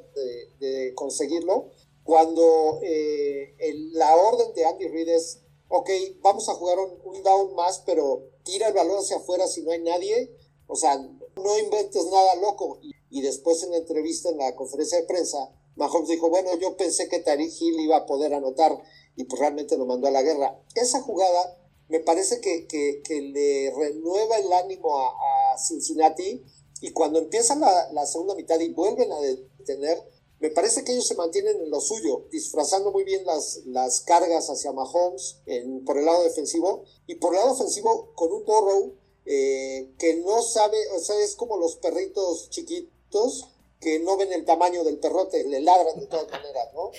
de, 0.59 0.95
conseguirlo, 0.95 1.69
cuando 2.03 2.81
eh, 2.83 3.55
la 3.93 4.17
orden 4.17 4.55
de 4.55 4.65
Andy 4.65 4.89
Reid 4.89 5.11
es, 5.11 5.41
ok, 5.69 5.91
vamos 6.23 6.49
a 6.49 6.55
jugar 6.55 6.79
un, 6.79 7.23
down 7.23 7.55
más, 7.57 7.83
pero 7.85 8.31
tira 8.43 8.69
el 8.69 8.73
balón 8.73 9.01
hacia 9.01 9.19
afuera 9.19 9.47
si 9.47 9.61
no 9.61 9.73
hay 9.73 9.83
nadie. 9.83 10.35
O 10.67 10.77
sea, 10.77 10.97
no 10.97 11.59
inventes 11.59 12.07
nada 12.07 12.37
loco. 12.37 12.79
Y, 12.81 12.93
y 13.11 13.21
después 13.21 13.63
en 13.65 13.73
la 13.73 13.77
entrevista, 13.77 14.31
en 14.31 14.39
la 14.39 14.57
conferencia 14.57 14.99
de 14.99 15.07
prensa, 15.07 15.53
Mahomes 15.77 16.09
dijo, 16.09 16.31
bueno, 16.31 16.57
yo 16.59 16.75
pensé 16.79 17.11
que 17.11 17.19
Tariq 17.19 17.53
Hill 17.61 17.81
iba 17.81 17.99
a 17.99 18.07
poder 18.07 18.33
anotar 18.33 18.81
y 19.15 19.25
pues 19.25 19.41
realmente 19.41 19.77
lo 19.77 19.85
mandó 19.85 20.09
a 20.09 20.11
la 20.11 20.23
guerra. 20.23 20.59
Esa 20.75 21.03
jugada 21.03 21.59
me 21.89 22.01
parece 22.01 22.41
que, 22.41 22.67
que, 22.67 23.21
le 23.21 23.73
renueva 23.77 24.39
el 24.39 24.53
ánimo 24.53 24.99
a, 24.99 25.57
Cincinnati 25.57 26.43
y 26.85 26.93
cuando 26.93 27.19
empiezan 27.19 27.61
la, 27.61 27.91
la, 27.93 28.05
segunda 28.05 28.35
mitad 28.35 28.61
y 28.61 28.69
vuelven 28.69 29.11
a 29.11 29.19
detener, 29.19 30.05
me 30.39 30.51
parece 30.51 30.85
que 30.85 30.93
ellos 30.93 31.07
se 31.07 31.15
mantienen 31.15 31.59
en 31.63 31.71
lo 31.71 31.81
suyo, 31.81 32.27
disfrazando 32.31 32.93
muy 32.93 33.05
bien 33.05 33.25
las, 33.25 33.63
las 33.65 34.01
cargas 34.01 34.51
hacia 34.51 34.71
Mahomes 34.71 35.39
en, 35.47 35.83
por 35.87 35.97
el 35.97 36.05
lado 36.05 36.25
defensivo 36.25 36.85
y 37.07 37.15
por 37.15 37.33
el 37.33 37.41
lado 37.41 37.53
ofensivo 37.53 38.13
con 38.15 38.31
un 38.31 38.45
Burrow 38.45 38.93
eh, 39.25 39.95
que 39.99 40.17
no 40.17 40.43
sabe, 40.43 40.77
o 40.95 40.99
sea, 40.99 41.19
es 41.21 41.37
como 41.37 41.57
los 41.57 41.77
perritos 41.77 42.51
chiquitos 42.51 43.49
que 43.81 44.01
no 44.01 44.19
ven 44.19 44.35
el 44.35 44.45
tamaño 44.45 44.85
del 44.85 44.99
perrote, 44.99 45.43
le 45.45 45.63
ladran 45.63 45.99
de 45.99 46.07
todas 46.07 46.31
maneras, 46.31 46.69
¿no? 46.75 46.91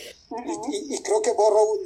y, 0.71 0.99
creo 1.03 1.21
que 1.21 1.33
Borrow 1.33 1.79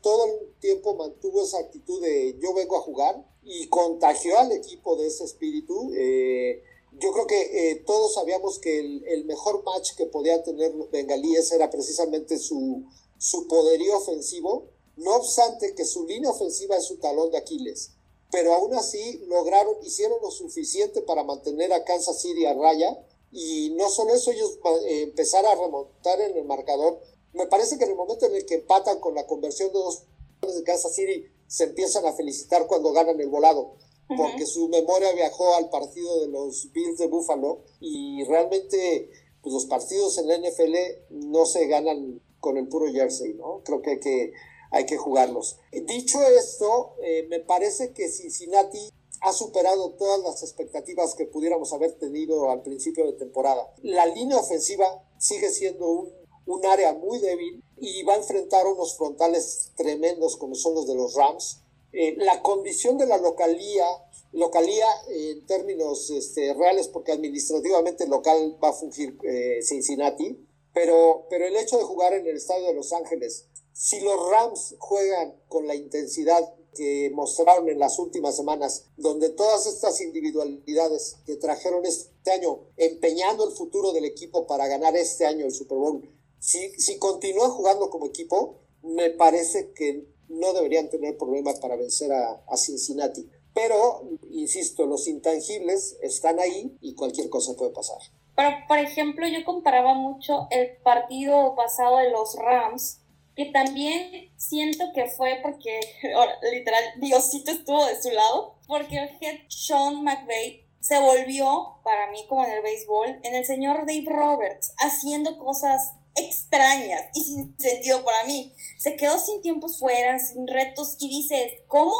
todo 0.00 0.24
el 0.24 0.54
tiempo 0.58 0.96
mantuvo 0.96 1.44
esa 1.44 1.60
actitud 1.60 2.02
de 2.02 2.36
yo 2.40 2.52
vengo 2.52 2.76
a 2.78 2.80
jugar 2.80 3.24
y 3.44 3.68
contagió 3.68 4.40
al 4.40 4.50
equipo 4.50 4.96
de 4.96 5.06
ese 5.06 5.22
espíritu. 5.22 5.92
Eh, 5.94 6.64
yo 7.00 7.12
creo 7.12 7.26
que 7.26 7.70
eh, 7.70 7.76
todos 7.86 8.14
sabíamos 8.14 8.58
que 8.58 8.78
el, 8.78 9.24
mejor 9.24 9.62
match 9.64 9.94
que 9.96 10.06
podía 10.06 10.42
tener 10.42 10.72
Bengalíes 10.92 11.50
era 11.52 11.70
precisamente 11.70 12.38
su, 12.38 12.84
su 13.18 13.48
poderío 13.48 13.96
ofensivo, 13.96 14.68
no 14.96 15.16
obstante 15.16 15.74
que 15.74 15.84
su 15.84 16.06
línea 16.06 16.30
ofensiva 16.30 16.76
es 16.76 16.84
su 16.84 16.98
talón 16.98 17.30
de 17.30 17.38
Aquiles. 17.38 17.92
Pero 18.30 18.54
aún 18.54 18.74
así 18.74 19.24
lograron, 19.26 19.76
hicieron 19.84 20.18
lo 20.22 20.30
suficiente 20.30 21.02
para 21.02 21.24
mantener 21.24 21.72
a 21.72 21.84
Kansas 21.84 22.20
City 22.20 22.46
a 22.46 22.54
raya 22.54 22.98
y 23.30 23.70
no 23.70 23.88
solo 23.90 24.14
eso, 24.14 24.30
ellos 24.30 24.58
eh, 24.86 25.02
empezar 25.02 25.44
a 25.46 25.54
remontar 25.56 26.20
en 26.20 26.36
el 26.36 26.44
marcador. 26.44 27.00
Me 27.32 27.46
parece 27.46 27.78
que 27.78 27.84
en 27.84 27.90
el 27.90 27.96
momento 27.96 28.26
en 28.26 28.36
el 28.36 28.46
que 28.46 28.54
empatan 28.54 29.00
con 29.00 29.14
la 29.14 29.26
conversión 29.26 29.72
de 29.72 29.78
dos 29.78 30.04
de 30.40 30.62
Kansas 30.62 30.94
City, 30.94 31.26
se 31.46 31.64
empiezan 31.64 32.06
a 32.06 32.12
felicitar 32.12 32.66
cuando 32.66 32.92
ganan 32.92 33.20
el 33.20 33.28
volado, 33.28 33.76
porque 34.08 34.46
su 34.46 34.68
memoria 34.68 35.12
viajó 35.12 35.54
al 35.54 35.70
partido 35.70 36.20
de 36.20 36.28
los 36.28 36.70
Bills 36.72 36.98
de 36.98 37.06
Buffalo 37.06 37.62
y 37.80 38.24
realmente 38.24 39.10
pues, 39.42 39.52
los 39.52 39.66
partidos 39.66 40.18
en 40.18 40.28
la 40.28 40.38
NFL 40.38 40.74
no 41.10 41.46
se 41.46 41.66
ganan 41.66 42.20
con 42.40 42.56
el 42.56 42.68
puro 42.68 42.90
jersey, 42.92 43.34
¿no? 43.34 43.62
Creo 43.64 43.80
que 43.80 43.90
hay 43.92 44.00
que, 44.00 44.32
hay 44.70 44.86
que 44.86 44.96
jugarlos. 44.96 45.58
Dicho 45.72 46.20
esto, 46.22 46.94
eh, 47.02 47.26
me 47.30 47.40
parece 47.40 47.92
que 47.92 48.08
Cincinnati 48.08 48.90
ha 49.22 49.32
superado 49.32 49.92
todas 49.92 50.20
las 50.20 50.42
expectativas 50.42 51.14
que 51.14 51.24
pudiéramos 51.24 51.72
haber 51.72 51.92
tenido 51.92 52.50
al 52.50 52.62
principio 52.62 53.06
de 53.06 53.14
temporada. 53.14 53.72
La 53.82 54.04
línea 54.06 54.36
ofensiva 54.36 55.02
sigue 55.18 55.48
siendo 55.48 55.88
un, 55.88 56.12
un 56.46 56.66
área 56.66 56.92
muy 56.92 57.18
débil 57.18 57.64
y 57.78 58.02
va 58.02 58.14
a 58.14 58.18
enfrentar 58.18 58.66
unos 58.66 58.96
frontales 58.96 59.72
tremendos 59.76 60.36
como 60.36 60.54
son 60.54 60.74
los 60.74 60.86
de 60.86 60.94
los 60.94 61.14
Rams. 61.14 61.60
Eh, 61.96 62.16
la 62.18 62.42
condición 62.42 62.98
de 62.98 63.06
la 63.06 63.18
localía, 63.18 63.86
localía 64.32 64.88
en 65.10 65.46
términos 65.46 66.10
este, 66.10 66.52
reales, 66.52 66.88
porque 66.88 67.12
administrativamente 67.12 68.08
local 68.08 68.58
va 68.62 68.70
a 68.70 68.72
fungir 68.72 69.16
eh, 69.22 69.60
Cincinnati, 69.62 70.44
pero, 70.72 71.28
pero 71.30 71.46
el 71.46 71.54
hecho 71.54 71.78
de 71.78 71.84
jugar 71.84 72.12
en 72.14 72.26
el 72.26 72.36
estadio 72.36 72.66
de 72.66 72.74
Los 72.74 72.92
Ángeles, 72.92 73.46
si 73.72 74.00
los 74.00 74.28
Rams 74.28 74.74
juegan 74.78 75.36
con 75.46 75.68
la 75.68 75.76
intensidad 75.76 76.52
que 76.74 77.12
mostraron 77.14 77.68
en 77.68 77.78
las 77.78 78.00
últimas 78.00 78.34
semanas, 78.34 78.86
donde 78.96 79.28
todas 79.28 79.66
estas 79.66 80.00
individualidades 80.00 81.18
que 81.24 81.36
trajeron 81.36 81.86
este 81.86 82.32
año, 82.32 82.58
empeñando 82.76 83.48
el 83.48 83.54
futuro 83.54 83.92
del 83.92 84.04
equipo 84.04 84.48
para 84.48 84.66
ganar 84.66 84.96
este 84.96 85.26
año 85.26 85.46
el 85.46 85.54
Super 85.54 85.78
Bowl, 85.78 86.10
si, 86.40 86.70
si 86.80 86.98
continúan 86.98 87.52
jugando 87.52 87.88
como 87.88 88.06
equipo, 88.06 88.58
me 88.82 89.10
parece 89.10 89.72
que 89.72 90.12
no 90.28 90.52
deberían 90.52 90.88
tener 90.88 91.16
problemas 91.16 91.58
para 91.60 91.76
vencer 91.76 92.12
a, 92.12 92.56
Cincinnati. 92.56 93.28
Pero, 93.54 94.02
insisto, 94.30 94.86
los 94.86 95.06
intangibles 95.06 95.96
están 96.02 96.40
ahí 96.40 96.76
y 96.80 96.94
cualquier 96.94 97.28
cosa 97.30 97.54
puede 97.56 97.70
pasar. 97.70 97.98
Pero, 98.34 98.50
por 98.66 98.78
ejemplo, 98.78 99.26
yo 99.28 99.44
comparaba 99.44 99.94
mucho 99.94 100.48
el 100.50 100.76
partido 100.82 101.54
pasado 101.54 101.98
de 101.98 102.10
los 102.10 102.34
Rams 102.34 103.00
que 103.36 103.46
también 103.46 104.32
siento 104.36 104.84
que 104.94 105.06
fue 105.06 105.40
porque, 105.42 105.80
literal, 106.52 106.82
Diosito 106.98 107.50
estuvo 107.50 107.84
de 107.86 108.00
su 108.00 108.10
lado, 108.10 108.56
porque 108.66 108.98
el 108.98 109.08
head 109.20 109.40
Sean 109.48 110.02
McVay 110.04 110.64
se 110.80 111.00
volvió, 111.00 111.78
para 111.82 112.10
mí 112.10 112.26
como 112.28 112.44
en 112.44 112.52
el 112.52 112.62
béisbol, 112.62 113.20
en 113.22 113.34
el 113.34 113.44
señor 113.44 113.86
Dave 113.86 114.04
Roberts, 114.06 114.74
haciendo 114.78 115.38
cosas 115.38 115.94
extrañas 116.14 117.02
y 117.14 117.24
sin 117.24 117.58
sentido 117.58 118.04
para 118.04 118.24
mí. 118.24 118.54
Se 118.78 118.96
quedó 118.96 119.18
sin 119.18 119.42
tiempos 119.42 119.78
fuera, 119.78 120.18
sin 120.18 120.46
retos 120.46 120.96
y 120.98 121.08
dices, 121.08 121.52
¿cómo? 121.66 121.94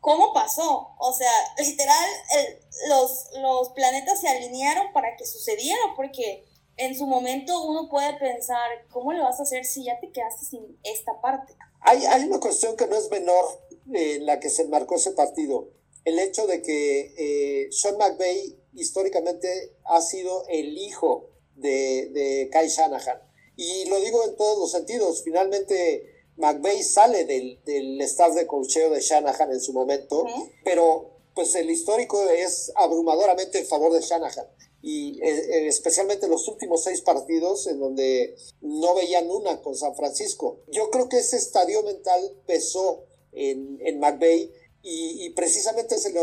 ¿Cómo 0.00 0.32
pasó? 0.32 0.94
O 0.98 1.12
sea, 1.12 1.32
literal, 1.58 2.08
los, 2.88 3.26
los 3.40 3.70
planetas 3.70 4.20
se 4.20 4.28
alinearon 4.28 4.92
para 4.92 5.16
que 5.16 5.26
sucediera, 5.26 5.80
porque 5.96 6.44
en 6.76 6.96
su 6.96 7.06
momento 7.06 7.64
uno 7.64 7.88
puede 7.88 8.14
pensar, 8.18 8.86
¿cómo 8.92 9.12
lo 9.12 9.24
vas 9.24 9.40
a 9.40 9.44
hacer 9.44 9.64
si 9.64 9.84
ya 9.84 9.98
te 9.98 10.12
quedaste 10.12 10.44
sin 10.44 10.78
esta 10.84 11.20
parte? 11.20 11.54
Hay, 11.80 12.04
hay 12.04 12.24
una 12.24 12.38
cuestión 12.38 12.76
que 12.76 12.86
no 12.86 12.96
es 12.96 13.10
menor 13.10 13.44
en 13.92 14.26
la 14.26 14.40
que 14.40 14.50
se 14.50 14.66
marcó 14.66 14.96
ese 14.96 15.12
partido. 15.12 15.70
El 16.04 16.18
hecho 16.18 16.46
de 16.46 16.62
que 16.62 17.14
eh, 17.16 17.72
Sean 17.72 17.96
McVay 17.96 18.56
históricamente 18.74 19.76
ha 19.84 20.00
sido 20.00 20.44
el 20.48 20.76
hijo 20.78 21.30
de, 21.54 22.10
de 22.12 22.48
Kai 22.52 22.68
Shanahan. 22.68 23.25
Y 23.56 23.88
lo 23.88 23.98
digo 24.00 24.22
en 24.24 24.36
todos 24.36 24.58
los 24.58 24.70
sentidos. 24.70 25.22
Finalmente, 25.22 26.24
McVay 26.36 26.82
sale 26.82 27.24
del, 27.24 27.60
del 27.64 28.00
staff 28.02 28.34
de 28.34 28.46
cocheo 28.46 28.90
de 28.90 29.00
Shanahan 29.00 29.52
en 29.52 29.60
su 29.60 29.72
momento, 29.72 30.24
pero 30.64 31.16
pues 31.34 31.54
el 31.54 31.70
histórico 31.70 32.22
es 32.30 32.72
abrumadoramente 32.76 33.58
en 33.58 33.66
favor 33.66 33.92
de 33.92 34.00
Shanahan 34.00 34.46
y 34.82 35.20
eh, 35.20 35.28
eh, 35.28 35.66
especialmente 35.66 36.28
los 36.28 36.46
últimos 36.46 36.84
seis 36.84 37.00
partidos 37.00 37.66
en 37.66 37.80
donde 37.80 38.36
no 38.60 38.94
veían 38.94 39.28
una 39.28 39.60
con 39.60 39.74
San 39.74 39.96
Francisco. 39.96 40.60
Yo 40.68 40.90
creo 40.90 41.08
que 41.08 41.18
ese 41.18 41.36
estadio 41.36 41.82
mental 41.82 42.36
pesó 42.46 43.04
en, 43.32 43.80
en 43.80 43.98
McVeigh 43.98 44.52
y, 44.88 45.30
precisamente 45.30 45.98
se 45.98 46.12
le, 46.12 46.20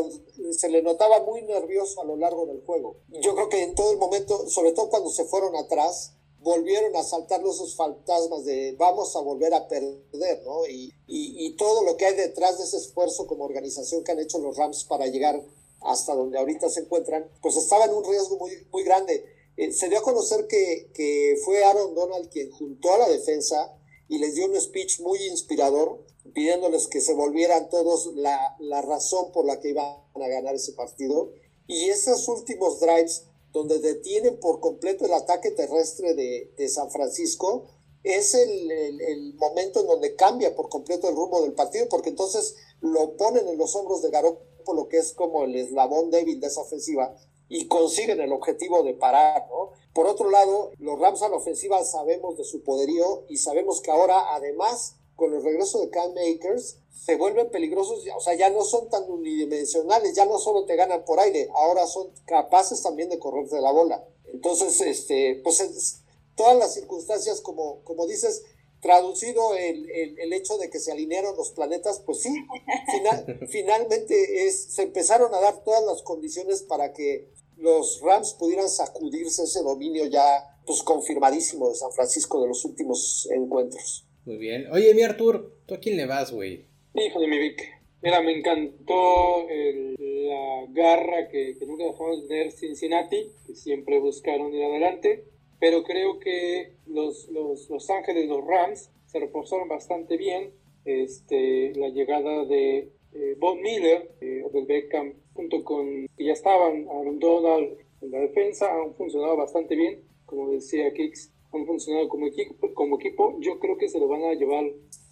se 0.54 0.70
le 0.70 0.82
notaba 0.82 1.22
muy 1.24 1.42
nervioso 1.42 2.02
a 2.02 2.06
lo 2.06 2.16
largo 2.16 2.46
del 2.46 2.62
juego. 2.62 2.96
Yo 3.10 3.36
creo 3.36 3.50
que 3.50 3.62
en 3.62 3.76
todo 3.76 3.92
el 3.92 3.98
momento, 3.98 4.48
sobre 4.48 4.72
todo 4.72 4.90
cuando 4.90 5.10
se 5.10 5.26
fueron 5.26 5.54
atrás, 5.58 6.14
volvieron 6.44 6.96
a 6.96 7.04
saltar 7.04 7.42
esos 7.42 7.76
fantasmas 7.76 8.46
de 8.46 8.76
vamos 8.78 9.16
a 9.16 9.22
volver 9.22 9.54
a 9.54 9.68
perder, 9.68 10.44
¿no? 10.46 10.66
Y, 10.68 10.94
y, 11.08 11.46
y, 11.46 11.56
todo 11.56 11.84
lo 11.84 11.98
que 11.98 12.06
hay 12.06 12.16
detrás 12.16 12.58
de 12.58 12.66
ese 12.66 12.78
esfuerzo 12.78 13.26
como 13.28 13.46
organización 13.46 14.04
que 14.04 14.12
han 14.12 14.20
hecho 14.20 14.40
los 14.40 14.56
Rams 14.58 14.84
para 14.84 15.08
llegar 15.08 15.44
hasta 15.82 16.16
donde 16.16 16.38
ahorita 16.38 16.70
se 16.70 16.82
encuentran, 16.82 17.30
pues 17.42 17.58
estaba 17.58 17.86
en 17.86 17.94
un 17.94 18.04
riesgo 18.04 18.38
muy, 18.38 18.52
muy 18.72 18.84
grande. 18.84 19.26
Eh, 19.58 19.72
se 19.72 19.90
dio 19.90 20.00
a 20.00 20.04
conocer 20.04 20.48
que, 20.48 20.90
que, 20.94 21.38
fue 21.44 21.64
Aaron 21.64 21.94
Donald 21.94 22.30
quien 22.30 22.52
juntó 22.52 22.94
a 22.94 22.98
la 23.00 23.10
defensa 23.10 23.76
y 24.08 24.18
les 24.18 24.36
dio 24.36 24.46
un 24.46 24.60
speech 24.60 25.00
muy 25.02 25.24
inspirador, 25.26 26.04
pidiéndoles 26.34 26.88
que 26.88 27.02
se 27.02 27.14
volvieran 27.14 27.70
todos 27.70 28.14
la, 28.16 28.56
la 28.60 28.82
razón 28.82 29.32
por 29.32 29.46
la 29.46 29.60
que 29.60 29.70
iban 29.70 29.86
a 29.86 30.28
ganar 30.28 30.56
ese 30.56 30.74
partido. 30.74 31.32
Y 31.68 31.90
esos 31.90 32.28
últimos 32.28 32.80
drives 32.80 33.26
donde 33.54 33.80
detienen 33.80 34.40
por 34.40 34.60
completo 34.60 35.06
el 35.06 35.14
ataque 35.14 35.52
terrestre 35.52 36.16
de, 36.16 36.70
San 36.70 36.90
Francisco, 36.90 37.68
es 38.04 38.34
el, 38.34 39.36
momento 39.36 39.82
en 39.82 39.88
donde 39.88 40.16
cambia 40.16 40.56
por 40.56 40.70
completo 40.70 41.08
el 41.08 41.16
rumbo 41.16 41.42
del 41.42 41.54
partido, 41.54 41.88
porque 41.88 42.10
entonces 42.10 42.56
lo 42.82 43.16
ponen 43.16 43.48
en 43.48 43.58
los 43.58 43.76
hombros 43.76 44.02
de 44.02 44.12
lo 44.12 44.90
que 44.90 44.98
es 44.98 45.14
como 45.14 45.44
el 45.44 45.56
eslabón 45.56 46.10
débil 46.10 46.40
de 46.42 46.48
esa 46.48 46.62
ofensiva, 46.62 47.16
y 47.48 47.68
consiguen 47.68 48.20
el 48.20 48.32
objetivo 48.32 48.82
de 48.84 48.96
parar, 48.96 49.48
¿no? 49.50 49.72
Por 49.94 50.08
otro 50.08 50.32
lado, 50.32 50.72
los 50.80 51.00
Rams 51.00 51.22
a 51.22 51.30
la 51.30 51.36
ofensiva 51.36 51.84
sabemos 51.84 52.36
de 52.36 52.44
su 52.44 52.64
poderío 52.64 53.26
y 53.30 53.38
sabemos 53.38 53.80
que 53.82 53.92
ahora, 53.92 54.34
además, 54.34 54.96
con 55.16 55.34
el 55.34 55.44
regreso 55.44 55.80
de 55.80 55.92
Cam 55.92 56.14
Makers, 56.16 56.80
se 56.94 57.16
vuelven 57.16 57.50
peligrosos, 57.50 58.04
o 58.16 58.20
sea, 58.22 58.36
ya 58.36 58.50
no 58.50 58.64
son 58.64 58.90
tan 58.90 59.04
unidimensionales, 59.10 60.16
ya 60.16 60.26
no 60.26 60.38
solo 60.40 60.66
te 60.66 60.76
ganan 60.76 61.04
por 61.04 61.20
aire, 61.20 61.50
ahora 61.54 61.86
son 61.88 62.12
capaces 62.26 62.82
también 62.82 63.10
de 63.10 63.20
correrte 63.20 63.60
la 63.60 63.72
bola. 63.72 64.06
Entonces, 64.32 64.80
este, 64.82 65.42
pues 65.44 66.02
todas 66.36 66.58
las 66.58 66.74
circunstancias, 66.74 67.42
como, 67.42 67.84
como 67.84 68.08
dices, 68.08 68.44
traducido 68.82 69.56
el, 69.56 69.90
el, 69.90 70.34
hecho 70.34 70.58
de 70.58 70.70
que 70.70 70.80
se 70.80 70.92
alinearon 70.92 71.38
los 71.38 71.52
planetas, 71.52 72.02
pues 72.02 72.22
sí, 72.22 72.30
finalmente 73.50 74.46
es, 74.46 74.74
se 74.74 74.84
empezaron 74.84 75.34
a 75.34 75.40
dar 75.40 75.64
todas 75.64 75.84
las 75.86 76.02
condiciones 76.02 76.64
para 76.64 76.94
que 76.94 77.30
los 77.58 78.02
Rams 78.02 78.34
pudieran 78.34 78.70
sacudirse 78.70 79.44
ese 79.44 79.62
dominio 79.64 80.06
ya 80.08 80.60
pues 80.66 80.84
confirmadísimo 80.84 81.70
de 81.70 81.76
San 81.76 81.92
Francisco 81.94 82.42
de 82.42 82.48
los 82.48 82.66
últimos 82.66 83.28
encuentros. 83.32 84.06
Muy 84.26 84.38
bien. 84.38 84.70
Oye, 84.72 84.94
mi 84.94 85.04
Artur, 85.04 85.58
¿tú 85.66 85.76
a 85.76 85.80
quién 85.80 85.98
le 85.98 86.06
vas, 86.06 86.32
güey? 86.32 86.68
Hijo 86.96 87.20
de 87.20 87.28
mi 87.28 87.40
Vic. 87.40 87.60
Mira, 88.04 88.22
me 88.22 88.38
encantó 88.38 89.48
la 89.48 90.66
garra 90.70 91.28
que, 91.28 91.58
nunca 91.66 91.86
dejamos 91.86 92.22
de 92.22 92.28
tener 92.28 92.52
Cincinnati, 92.52 93.32
que 93.48 93.56
siempre 93.56 93.98
buscaron 94.00 94.54
ir 94.54 94.64
adelante, 94.64 95.24
pero 95.60 95.84
creo 95.84 96.20
que 96.20 96.74
los, 96.86 97.30
los, 97.30 97.68
los 97.72 97.90
Ángeles, 97.90 98.28
los 98.28 98.46
Rams, 98.46 98.92
se 99.08 99.20
reforzaron 99.20 99.68
bastante 99.70 100.18
bien. 100.18 100.52
Este, 100.86 101.74
la 101.76 101.90
llegada 101.90 102.46
de 102.46 102.92
eh, 103.14 103.36
Bob 103.40 103.58
Miller, 103.58 104.12
eh, 104.22 104.44
del 104.54 104.66
Beckham, 104.66 105.14
junto 105.34 105.64
con 105.64 106.08
que 106.16 106.26
ya 106.26 106.34
estaban 106.34 106.88
Aaron 106.90 107.18
Donald 107.18 107.76
en 108.02 108.12
la 108.12 108.20
defensa, 108.20 108.72
han 108.72 108.94
funcionado 108.94 109.36
bastante 109.36 109.76
bien, 109.76 110.04
como 110.26 110.52
decía 110.52 110.94
Kicks, 110.94 111.32
han 111.54 111.66
funcionado 111.66 112.08
como 112.08 112.28
equipo, 112.28 112.72
como 112.76 113.00
equipo. 113.00 113.36
Yo 113.40 113.60
creo 113.60 113.78
que 113.78 113.90
se 113.90 114.00
lo 114.00 114.08
van 114.08 114.24
a 114.26 114.34
llevar 114.34 114.66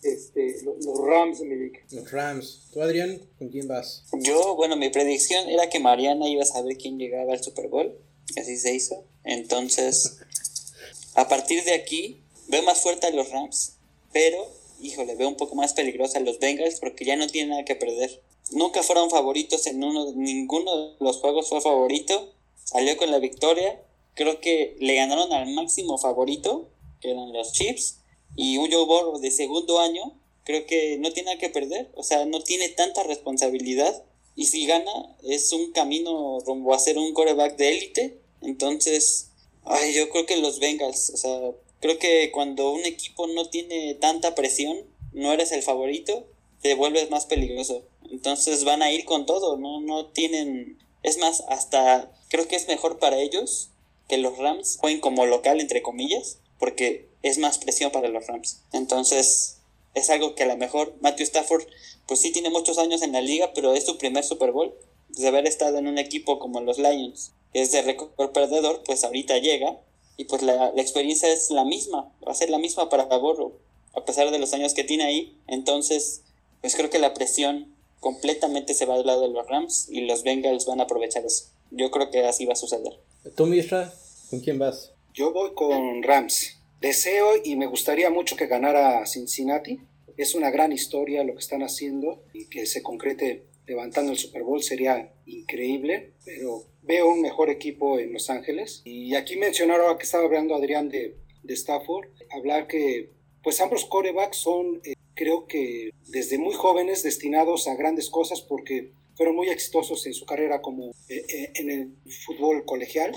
este, 0.03 0.63
los, 0.63 0.99
Rams, 0.99 1.41
mi 1.41 1.71
Los 1.91 2.11
Rams. 2.11 2.67
¿Tú, 2.71 2.81
Adrián, 2.81 3.21
con 3.37 3.49
quién 3.49 3.67
vas? 3.67 4.03
Yo, 4.13 4.55
bueno, 4.55 4.75
mi 4.75 4.89
predicción 4.89 5.49
era 5.49 5.69
que 5.69 5.79
Mariana 5.79 6.27
iba 6.27 6.43
a 6.43 6.45
saber 6.45 6.77
quién 6.77 6.97
llegaba 6.97 7.33
al 7.33 7.43
Super 7.43 7.67
Bowl. 7.67 7.97
Así 8.37 8.57
se 8.57 8.73
hizo. 8.73 9.03
Entonces, 9.23 10.19
a 11.15 11.27
partir 11.27 11.63
de 11.63 11.73
aquí, 11.73 12.21
veo 12.47 12.63
más 12.63 12.81
fuerte 12.81 13.07
a 13.07 13.11
los 13.11 13.29
Rams, 13.29 13.77
pero, 14.13 14.37
híjole, 14.81 15.15
veo 15.15 15.27
un 15.27 15.37
poco 15.37 15.55
más 15.55 15.73
peligrosa 15.73 16.17
a 16.17 16.21
los 16.21 16.39
Bengals 16.39 16.79
porque 16.79 17.05
ya 17.05 17.15
no 17.15 17.27
tienen 17.27 17.51
nada 17.51 17.65
que 17.65 17.75
perder 17.75 18.21
nunca 18.51 18.83
fueron 18.83 19.09
favoritos 19.09 19.65
en 19.67 19.83
uno, 19.83 20.11
ninguno 20.15 20.75
de 20.75 20.95
los 20.99 21.17
juegos 21.17 21.49
fue 21.49 21.61
favorito, 21.61 22.33
salió 22.63 22.97
con 22.97 23.11
la 23.11 23.19
victoria, 23.19 23.81
creo 24.13 24.39
que 24.39 24.75
le 24.79 24.95
ganaron 24.95 25.31
al 25.33 25.53
máximo 25.53 25.97
favorito, 25.97 26.69
que 26.99 27.11
eran 27.11 27.33
los 27.33 27.53
Chips, 27.53 28.00
y 28.35 28.57
un 28.57 28.71
Joe 28.71 28.85
Burrow 28.85 29.19
de 29.19 29.31
segundo 29.31 29.79
año, 29.79 30.13
creo 30.43 30.65
que 30.65 30.97
no 30.99 31.11
tiene 31.11 31.31
nada 31.31 31.39
que 31.39 31.49
perder, 31.49 31.91
o 31.95 32.03
sea, 32.03 32.25
no 32.25 32.41
tiene 32.41 32.69
tanta 32.69 33.03
responsabilidad, 33.03 34.03
y 34.35 34.45
si 34.45 34.65
gana 34.65 35.15
es 35.23 35.51
un 35.51 35.71
camino 35.71 36.39
rumbo 36.45 36.73
a 36.73 36.79
ser 36.79 36.97
un 36.97 37.13
coreback 37.13 37.57
de 37.57 37.69
élite, 37.69 38.21
entonces, 38.41 39.29
ay, 39.63 39.93
yo 39.93 40.09
creo 40.09 40.25
que 40.25 40.37
los 40.37 40.59
Bengals, 40.59 41.11
o 41.11 41.17
sea, 41.17 41.51
creo 41.79 41.99
que 41.99 42.31
cuando 42.31 42.71
un 42.71 42.85
equipo 42.85 43.27
no 43.27 43.49
tiene 43.49 43.95
tanta 43.95 44.35
presión, 44.35 44.77
no 45.13 45.33
eres 45.33 45.51
el 45.51 45.63
favorito, 45.63 46.25
te 46.61 46.75
vuelves 46.75 47.09
más 47.09 47.25
peligroso. 47.25 47.83
Entonces 48.09 48.63
van 48.63 48.81
a 48.81 48.91
ir 48.91 49.05
con 49.05 49.25
todo, 49.25 49.57
no, 49.57 49.81
no 49.81 50.07
tienen... 50.07 50.77
Es 51.03 51.17
más, 51.17 51.43
hasta 51.49 52.11
creo 52.29 52.47
que 52.47 52.55
es 52.55 52.67
mejor 52.67 52.99
para 52.99 53.19
ellos 53.19 53.69
que 54.07 54.17
los 54.17 54.37
Rams 54.37 54.77
jueguen 54.79 55.01
como 55.01 55.25
local, 55.25 55.59
entre 55.59 55.81
comillas, 55.81 56.37
porque 56.61 57.09
es 57.23 57.39
más 57.39 57.57
presión 57.57 57.91
para 57.91 58.07
los 58.07 58.27
Rams. 58.27 58.61
Entonces, 58.71 59.57
es 59.95 60.09
algo 60.11 60.35
que 60.35 60.43
a 60.43 60.45
lo 60.45 60.55
mejor 60.57 60.95
Matthew 61.01 61.25
Stafford, 61.25 61.65
pues 62.07 62.21
sí 62.21 62.31
tiene 62.31 62.51
muchos 62.51 62.77
años 62.77 63.01
en 63.01 63.11
la 63.11 63.21
liga, 63.21 63.51
pero 63.53 63.73
es 63.73 63.85
su 63.85 63.97
primer 63.97 64.23
Super 64.23 64.51
Bowl. 64.51 64.73
De 65.09 65.27
haber 65.27 65.47
estado 65.47 65.79
en 65.79 65.87
un 65.87 65.97
equipo 65.97 66.39
como 66.39 66.61
los 66.61 66.77
Lions, 66.77 67.33
que 67.51 67.61
es 67.61 67.71
de 67.71 67.81
récord 67.81 68.31
perdedor, 68.31 68.83
pues 68.85 69.03
ahorita 69.03 69.39
llega 69.39 69.81
y 70.17 70.25
pues 70.25 70.43
la, 70.43 70.71
experiencia 70.77 71.33
es 71.33 71.49
la 71.49 71.65
misma, 71.65 72.13
va 72.25 72.31
a 72.31 72.35
ser 72.35 72.51
la 72.51 72.59
misma 72.59 72.89
para 72.89 73.05
Borro, 73.05 73.57
a 73.93 74.05
pesar 74.05 74.29
de 74.29 74.37
los 74.37 74.53
años 74.53 74.75
que 74.75 74.83
tiene 74.83 75.03
ahí. 75.03 75.35
Entonces, 75.47 76.21
pues 76.61 76.75
creo 76.75 76.91
que 76.91 76.99
la 76.99 77.15
presión 77.15 77.75
completamente 77.99 78.75
se 78.75 78.85
va 78.85 78.97
del 78.97 79.07
lado 79.07 79.23
de 79.23 79.29
los 79.29 79.47
Rams 79.47 79.87
y 79.89 80.01
los 80.01 80.21
Bengals 80.21 80.67
van 80.67 80.79
a 80.79 80.83
aprovechar 80.83 81.25
eso. 81.25 81.45
Yo 81.71 81.89
creo 81.89 82.11
que 82.11 82.23
así 82.25 82.45
va 82.45 82.53
a 82.53 82.55
suceder. 82.55 82.99
¿Tú, 83.35 83.47
Misra? 83.47 83.91
¿Con 84.29 84.41
quién 84.41 84.59
vas? 84.59 84.90
Yo 85.13 85.33
voy 85.33 85.53
con 85.53 86.03
Rams. 86.03 86.57
Deseo 86.79 87.33
y 87.43 87.57
me 87.57 87.67
gustaría 87.67 88.09
mucho 88.09 88.37
que 88.37 88.47
ganara 88.47 89.05
Cincinnati. 89.05 89.79
Es 90.15 90.35
una 90.35 90.49
gran 90.51 90.71
historia 90.71 91.23
lo 91.23 91.33
que 91.33 91.39
están 91.39 91.63
haciendo 91.63 92.23
y 92.33 92.45
que 92.47 92.65
se 92.65 92.81
concrete 92.81 93.43
levantando 93.67 94.13
el 94.13 94.17
Super 94.17 94.43
Bowl 94.43 94.63
sería 94.63 95.11
increíble, 95.25 96.13
pero 96.25 96.63
veo 96.81 97.09
un 97.09 97.21
mejor 97.21 97.49
equipo 97.49 97.99
en 97.99 98.13
Los 98.13 98.29
Ángeles. 98.29 98.81
Y 98.85 99.15
aquí 99.15 99.35
mencionaron 99.35 99.97
que 99.97 100.03
estaba 100.03 100.23
hablando 100.23 100.55
Adrián 100.55 100.89
de, 100.89 101.17
de 101.43 101.53
Stafford, 101.53 102.07
hablar 102.31 102.67
que 102.67 103.09
pues 103.43 103.59
ambos 103.59 103.85
corebacks 103.85 104.37
son 104.37 104.81
eh, 104.85 104.93
creo 105.13 105.45
que 105.45 105.91
desde 106.07 106.37
muy 106.37 106.53
jóvenes 106.53 107.03
destinados 107.03 107.67
a 107.67 107.75
grandes 107.75 108.09
cosas 108.09 108.41
porque 108.41 108.91
fueron 109.15 109.35
muy 109.35 109.49
exitosos 109.49 110.05
en 110.05 110.13
su 110.13 110.25
carrera 110.25 110.61
como 110.61 110.91
eh, 111.09 111.25
eh, 111.27 111.51
en 111.55 111.69
el 111.69 111.91
fútbol 112.25 112.65
colegial. 112.65 113.13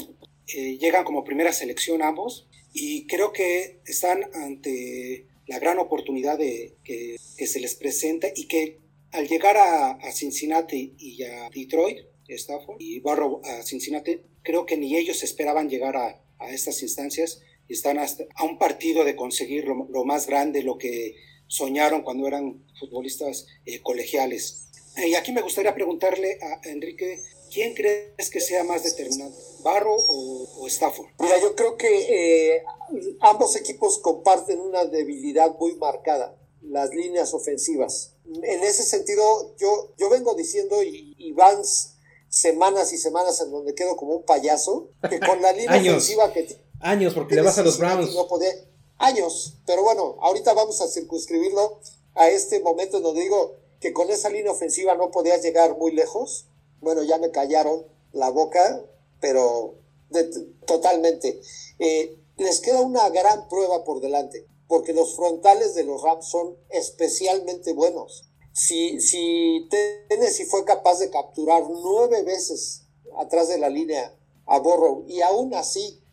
Eh, 0.48 0.78
llegan 0.78 1.04
como 1.04 1.24
primera 1.24 1.52
selección 1.52 2.02
ambos 2.02 2.48
y 2.72 3.06
creo 3.06 3.32
que 3.32 3.80
están 3.86 4.24
ante 4.34 5.26
la 5.46 5.58
gran 5.58 5.78
oportunidad 5.78 6.38
de, 6.38 6.74
que, 6.84 7.16
que 7.36 7.46
se 7.46 7.60
les 7.60 7.74
presenta 7.74 8.28
y 8.34 8.46
que 8.46 8.80
al 9.12 9.28
llegar 9.28 9.56
a, 9.56 9.92
a 9.92 10.12
Cincinnati 10.12 10.94
y 10.98 11.22
a 11.22 11.48
Detroit, 11.54 11.98
Stafford 12.28 12.76
y 12.80 13.00
Barrow 13.00 13.40
a 13.44 13.62
Cincinnati, 13.62 14.20
creo 14.42 14.66
que 14.66 14.76
ni 14.76 14.96
ellos 14.96 15.22
esperaban 15.22 15.68
llegar 15.68 15.96
a, 15.96 16.22
a 16.38 16.50
estas 16.52 16.82
instancias 16.82 17.40
y 17.68 17.74
están 17.74 17.98
hasta 17.98 18.24
a 18.34 18.44
un 18.44 18.58
partido 18.58 19.04
de 19.04 19.16
conseguir 19.16 19.64
lo, 19.64 19.86
lo 19.90 20.04
más 20.04 20.26
grande, 20.26 20.62
lo 20.62 20.78
que 20.78 21.14
soñaron 21.46 22.02
cuando 22.02 22.26
eran 22.26 22.64
futbolistas 22.78 23.46
eh, 23.64 23.80
colegiales. 23.80 24.68
Y 24.96 25.14
aquí 25.14 25.32
me 25.32 25.42
gustaría 25.42 25.74
preguntarle 25.74 26.38
a 26.40 26.68
Enrique, 26.68 27.18
¿quién 27.54 27.74
crees 27.74 28.30
que 28.30 28.40
sea 28.40 28.64
más 28.64 28.82
determinante, 28.82 29.38
Barro 29.62 29.96
o, 29.96 30.66
Stafford? 30.66 31.06
Mira, 31.20 31.40
yo 31.40 31.54
creo 31.54 31.76
que 31.76 32.56
eh, 32.56 32.64
ambos 33.20 33.54
equipos 33.56 33.98
comparten 34.00 34.60
una 34.60 34.84
debilidad 34.84 35.56
muy 35.58 35.76
marcada, 35.76 36.36
las 36.60 36.90
líneas 36.90 37.32
ofensivas. 37.32 38.14
En 38.26 38.64
ese 38.64 38.82
sentido, 38.82 39.54
yo, 39.56 39.92
yo 39.96 40.10
vengo 40.10 40.34
diciendo, 40.34 40.82
y, 40.82 41.14
y 41.16 41.32
van 41.32 41.62
semanas 42.28 42.92
y 42.92 42.98
semanas 42.98 43.40
en 43.40 43.52
donde 43.52 43.74
quedo 43.74 43.96
como 43.96 44.16
un 44.16 44.24
payaso, 44.24 44.90
que 45.08 45.20
con 45.20 45.40
la 45.40 45.52
línea 45.54 45.76
ofensiva 45.76 46.32
que... 46.32 46.58
Años, 46.80 47.14
porque 47.14 47.36
le 47.36 47.42
vas 47.42 47.56
a 47.58 47.62
los 47.62 47.78
Browns. 47.78 48.14
No 48.14 48.26
podía, 48.26 48.50
años. 48.98 49.58
Pero 49.66 49.82
bueno, 49.82 50.16
ahorita 50.20 50.52
vamos 50.52 50.80
a 50.80 50.88
circunscribirlo 50.88 51.80
a 52.14 52.28
este 52.28 52.60
momento 52.60 53.00
donde 53.00 53.22
digo 53.22 53.56
que 53.80 53.92
con 53.92 54.10
esa 54.10 54.28
línea 54.28 54.52
ofensiva 54.52 54.94
no 54.94 55.10
podías 55.10 55.42
llegar 55.42 55.76
muy 55.78 55.92
lejos. 55.92 56.46
Bueno, 56.84 57.02
ya 57.02 57.18
me 57.18 57.30
callaron 57.30 57.84
la 58.12 58.30
boca, 58.30 58.84
pero 59.20 59.74
totalmente. 60.66 61.40
Eh, 61.78 62.16
les 62.36 62.60
queda 62.60 62.80
una 62.80 63.08
gran 63.10 63.48
prueba 63.48 63.84
por 63.84 64.00
delante, 64.00 64.46
porque 64.68 64.92
los 64.92 65.16
frontales 65.16 65.74
de 65.74 65.84
los 65.84 66.02
Rams 66.02 66.28
son 66.28 66.56
especialmente 66.68 67.72
buenos. 67.72 68.28
Si, 68.52 69.00
si 69.00 69.68
Tennessee 70.08 70.44
fue 70.44 70.64
capaz 70.64 71.00
de 71.00 71.10
capturar 71.10 71.64
nueve 71.68 72.22
veces 72.22 72.82
atrás 73.16 73.48
de 73.48 73.58
la 73.58 73.68
línea 73.68 74.16
a 74.46 74.58
Borrow 74.60 75.04
y 75.08 75.22
aún 75.22 75.54
así 75.54 76.04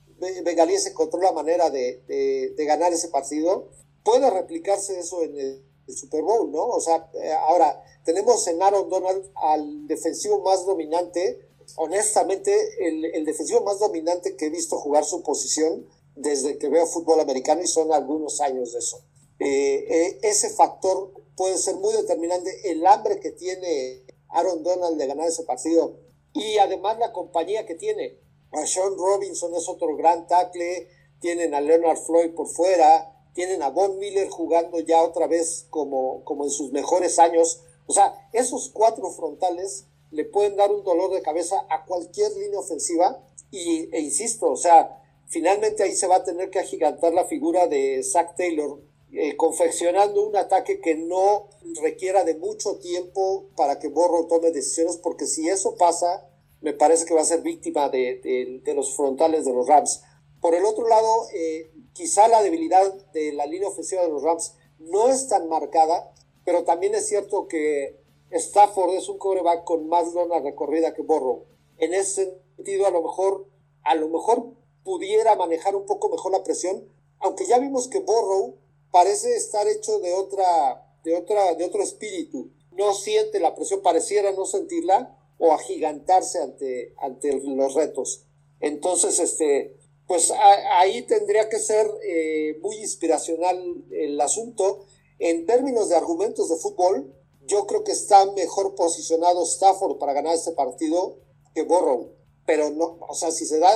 Bengalíes 0.43 0.85
encontró 0.85 1.19
la 1.19 1.31
manera 1.31 1.69
de, 1.69 2.53
ganar 2.59 2.93
ese 2.93 3.07
partido, 3.07 3.69
puede 4.03 4.29
replicarse 4.29 4.99
eso 4.99 5.23
en 5.23 5.37
el, 5.37 5.65
Super 5.87 6.21
Bowl, 6.21 6.51
¿no? 6.51 6.65
O 6.67 6.79
sea, 6.79 7.09
eh, 7.13 7.31
ahora 7.31 7.83
tenemos 8.05 8.47
en 8.47 8.61
Aaron 8.61 8.89
Donald 8.89 9.29
al 9.35 9.87
defensivo 9.87 10.41
más 10.41 10.65
dominante, 10.65 11.47
honestamente, 11.75 12.53
el, 12.79 13.05
el, 13.05 13.25
defensivo 13.25 13.61
más 13.61 13.79
dominante 13.79 14.35
que 14.35 14.47
he 14.47 14.49
visto 14.49 14.77
jugar 14.77 15.05
su 15.05 15.21
posición 15.23 15.87
desde 16.15 16.57
que 16.57 16.69
veo 16.69 16.85
fútbol 16.85 17.19
americano 17.19 17.61
y 17.61 17.67
son 17.67 17.91
algunos 17.93 18.41
años 18.41 18.73
de 18.73 18.79
eso. 18.79 19.01
eh, 19.39 19.85
eh, 19.89 20.19
ese 20.23 20.49
factor 20.49 21.13
puede 21.35 21.57
ser 21.57 21.75
muy 21.75 21.93
determinante. 21.93 22.71
El 22.71 22.85
hambre 22.85 23.19
que 23.19 23.31
tiene 23.31 24.03
Aaron 24.29 24.63
Donald 24.63 24.97
de 24.97 25.07
ganar 25.07 25.27
ese 25.27 25.43
partido 25.43 25.97
y 26.33 26.57
además 26.57 26.97
la 26.99 27.11
compañía 27.11 27.65
que 27.65 27.75
tiene. 27.75 28.19
A 28.51 28.65
Sean 28.67 28.97
Robinson 28.97 29.55
es 29.55 29.67
otro 29.69 29.95
gran 29.95 30.27
tackle, 30.27 30.87
tienen 31.19 31.53
a 31.53 31.61
Leonard 31.61 31.97
Floyd 31.97 32.33
por 32.35 32.47
fuera, 32.47 33.10
tienen 33.33 33.61
a 33.63 33.69
Von 33.69 33.97
Miller 33.99 34.29
jugando 34.29 34.79
ya 34.79 35.01
otra 35.01 35.27
vez 35.27 35.65
como, 35.69 36.23
como 36.23 36.43
en 36.43 36.49
sus 36.49 36.71
mejores 36.71 37.19
años. 37.19 37.61
O 37.87 37.93
sea, 37.93 38.29
esos 38.33 38.69
cuatro 38.69 39.09
frontales 39.11 39.85
le 40.11 40.25
pueden 40.25 40.55
dar 40.55 40.71
un 40.71 40.83
dolor 40.83 41.11
de 41.11 41.21
cabeza 41.21 41.65
a 41.69 41.85
cualquier 41.85 42.31
línea 42.33 42.59
ofensiva 42.59 43.23
y, 43.49 43.89
e 43.95 44.01
insisto, 44.01 44.51
o 44.51 44.57
sea, 44.57 45.01
finalmente 45.27 45.83
ahí 45.83 45.93
se 45.93 46.07
va 46.07 46.17
a 46.17 46.23
tener 46.23 46.49
que 46.49 46.59
agigantar 46.59 47.13
la 47.13 47.25
figura 47.25 47.67
de 47.67 48.03
Zach 48.03 48.35
Taylor, 48.35 48.79
eh, 49.13 49.35
confeccionando 49.35 50.25
un 50.25 50.35
ataque 50.35 50.79
que 50.79 50.95
no 50.95 51.47
requiera 51.81 52.23
de 52.23 52.35
mucho 52.35 52.77
tiempo 52.77 53.45
para 53.57 53.79
que 53.79 53.89
Borro 53.89 54.27
tome 54.27 54.51
decisiones, 54.51 54.97
porque 54.97 55.25
si 55.25 55.49
eso 55.49 55.75
pasa, 55.75 56.27
me 56.61 56.73
parece 56.73 57.05
que 57.05 57.13
va 57.13 57.21
a 57.21 57.25
ser 57.25 57.41
víctima 57.41 57.89
de, 57.89 58.61
los 58.73 58.95
frontales 58.95 59.45
de 59.45 59.53
los 59.53 59.67
Rams. 59.67 60.01
Por 60.41 60.55
el 60.55 60.65
otro 60.65 60.87
lado, 60.87 61.27
eh, 61.33 61.71
quizá 61.93 62.27
la 62.27 62.41
debilidad 62.41 62.93
de 63.13 63.31
la 63.31 63.45
línea 63.45 63.69
ofensiva 63.69 64.01
de 64.01 64.09
los 64.09 64.23
Rams 64.23 64.55
no 64.79 65.07
es 65.07 65.27
tan 65.27 65.47
marcada, 65.47 66.11
pero 66.43 66.63
también 66.63 66.95
es 66.95 67.07
cierto 67.07 67.47
que 67.47 68.01
Stafford 68.31 68.95
es 68.95 69.07
un 69.07 69.19
coreback 69.19 69.63
con 69.63 69.87
más 69.87 70.13
lona 70.13 70.39
recorrida 70.39 70.93
que 70.95 71.03
Borro. 71.03 71.45
En 71.77 71.93
ese 71.93 72.37
sentido, 72.55 72.87
a 72.87 72.91
lo 72.91 73.03
mejor, 73.03 73.45
a 73.83 73.93
lo 73.95 74.09
mejor 74.09 74.53
pudiera 74.83 75.35
manejar 75.35 75.75
un 75.75 75.85
poco 75.85 76.09
mejor 76.09 76.31
la 76.31 76.43
presión, 76.43 76.87
aunque 77.19 77.45
ya 77.45 77.59
vimos 77.59 77.87
que 77.87 77.99
Borrow 77.99 78.55
parece 78.91 79.35
estar 79.35 79.67
hecho 79.67 79.99
de 79.99 80.13
otra, 80.13 80.87
de 81.03 81.15
otra, 81.15 81.53
de 81.53 81.65
otro 81.65 81.83
espíritu. 81.83 82.49
No 82.71 82.93
siente 82.95 83.39
la 83.39 83.53
presión, 83.53 83.81
pareciera 83.81 84.31
no 84.31 84.45
sentirla 84.45 85.17
o 85.37 85.53
agigantarse 85.53 86.41
ante, 86.41 86.95
ante 86.97 87.39
los 87.43 87.75
retos. 87.75 88.25
Entonces, 88.59 89.19
este, 89.19 89.75
pues 90.11 90.29
ahí 90.73 91.03
tendría 91.03 91.47
que 91.47 91.57
ser 91.57 91.87
eh, 92.05 92.59
muy 92.61 92.75
inspiracional 92.79 93.57
el 93.91 94.19
asunto. 94.19 94.85
En 95.19 95.45
términos 95.45 95.87
de 95.87 95.95
argumentos 95.95 96.49
de 96.49 96.57
fútbol, 96.57 97.15
yo 97.47 97.65
creo 97.65 97.85
que 97.85 97.93
está 97.93 98.29
mejor 98.33 98.75
posicionado 98.75 99.41
Stafford 99.45 99.99
para 99.99 100.11
ganar 100.11 100.35
este 100.35 100.51
partido 100.51 101.19
que 101.55 101.63
Borrow. 101.63 102.09
Pero 102.45 102.71
no, 102.71 102.97
o 103.07 103.15
sea, 103.15 103.31
si 103.31 103.45
se 103.45 103.59
da, 103.59 103.69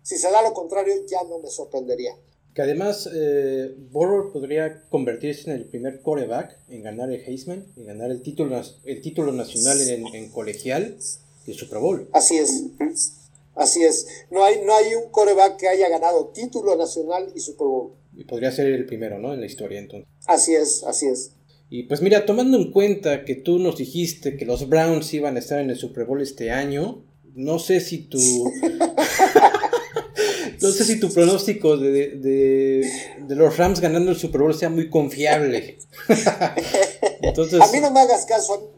si 0.00 0.16
se 0.16 0.30
da 0.30 0.40
lo 0.40 0.54
contrario, 0.54 0.94
ya 1.06 1.22
no 1.24 1.38
me 1.40 1.50
sorprendería. 1.50 2.16
Que 2.54 2.62
además 2.62 3.06
eh, 3.14 3.76
podría 3.92 4.88
convertirse 4.88 5.50
en 5.50 5.56
el 5.56 5.68
primer 5.68 6.00
coreback 6.00 6.60
en 6.70 6.82
ganar 6.82 7.12
el 7.12 7.20
Heisman, 7.20 7.66
en 7.76 7.84
ganar 7.84 8.10
el 8.10 8.22
título, 8.22 8.58
el 8.84 9.02
título 9.02 9.32
nacional 9.32 9.78
en, 9.82 10.30
colegial 10.30 10.96
y 11.46 11.50
el 11.50 11.58
Super 11.58 11.80
Bowl. 11.80 12.08
Así 12.14 12.38
es. 12.38 12.70
Así 13.54 13.82
es. 13.84 14.06
No 14.30 14.44
hay, 14.44 14.62
no 14.64 14.74
hay 14.74 14.94
un 14.94 15.10
coreback 15.10 15.58
que 15.58 15.68
haya 15.68 15.88
ganado 15.88 16.28
título 16.28 16.76
nacional 16.76 17.32
y 17.34 17.40
Super 17.40 17.66
Bowl. 17.66 17.92
Y 18.16 18.24
podría 18.24 18.52
ser 18.52 18.66
el 18.66 18.86
primero, 18.86 19.18
¿no? 19.18 19.32
En 19.32 19.40
la 19.40 19.46
historia 19.46 19.78
entonces. 19.78 20.08
Así 20.26 20.54
es, 20.54 20.84
así 20.84 21.06
es. 21.06 21.32
Y 21.70 21.84
pues 21.84 22.02
mira, 22.02 22.26
tomando 22.26 22.56
en 22.56 22.70
cuenta 22.70 23.24
que 23.24 23.34
tú 23.34 23.58
nos 23.58 23.78
dijiste 23.78 24.36
que 24.36 24.44
los 24.44 24.68
Browns 24.68 25.12
iban 25.14 25.36
a 25.36 25.40
estar 25.40 25.58
en 25.60 25.70
el 25.70 25.76
Super 25.76 26.04
Bowl 26.04 26.20
este 26.20 26.50
año, 26.50 27.04
no 27.34 27.58
sé 27.58 27.80
si 27.80 27.98
tu... 27.98 28.18
no 30.60 30.70
sé 30.70 30.84
si 30.84 31.00
tu 31.00 31.12
pronóstico 31.12 31.76
de, 31.76 32.16
de, 32.16 33.34
los 33.34 33.56
Rams 33.56 33.80
ganando 33.80 34.10
el 34.10 34.16
Super 34.16 34.42
Bowl 34.42 34.54
sea 34.54 34.68
muy 34.68 34.88
confiable. 34.88 35.78
Entonces, 37.22 37.60
a 37.60 37.66
mí 37.72 37.80
no 37.80 37.90
me 37.90 38.00
hagas 38.00 38.24
caso. 38.26 38.73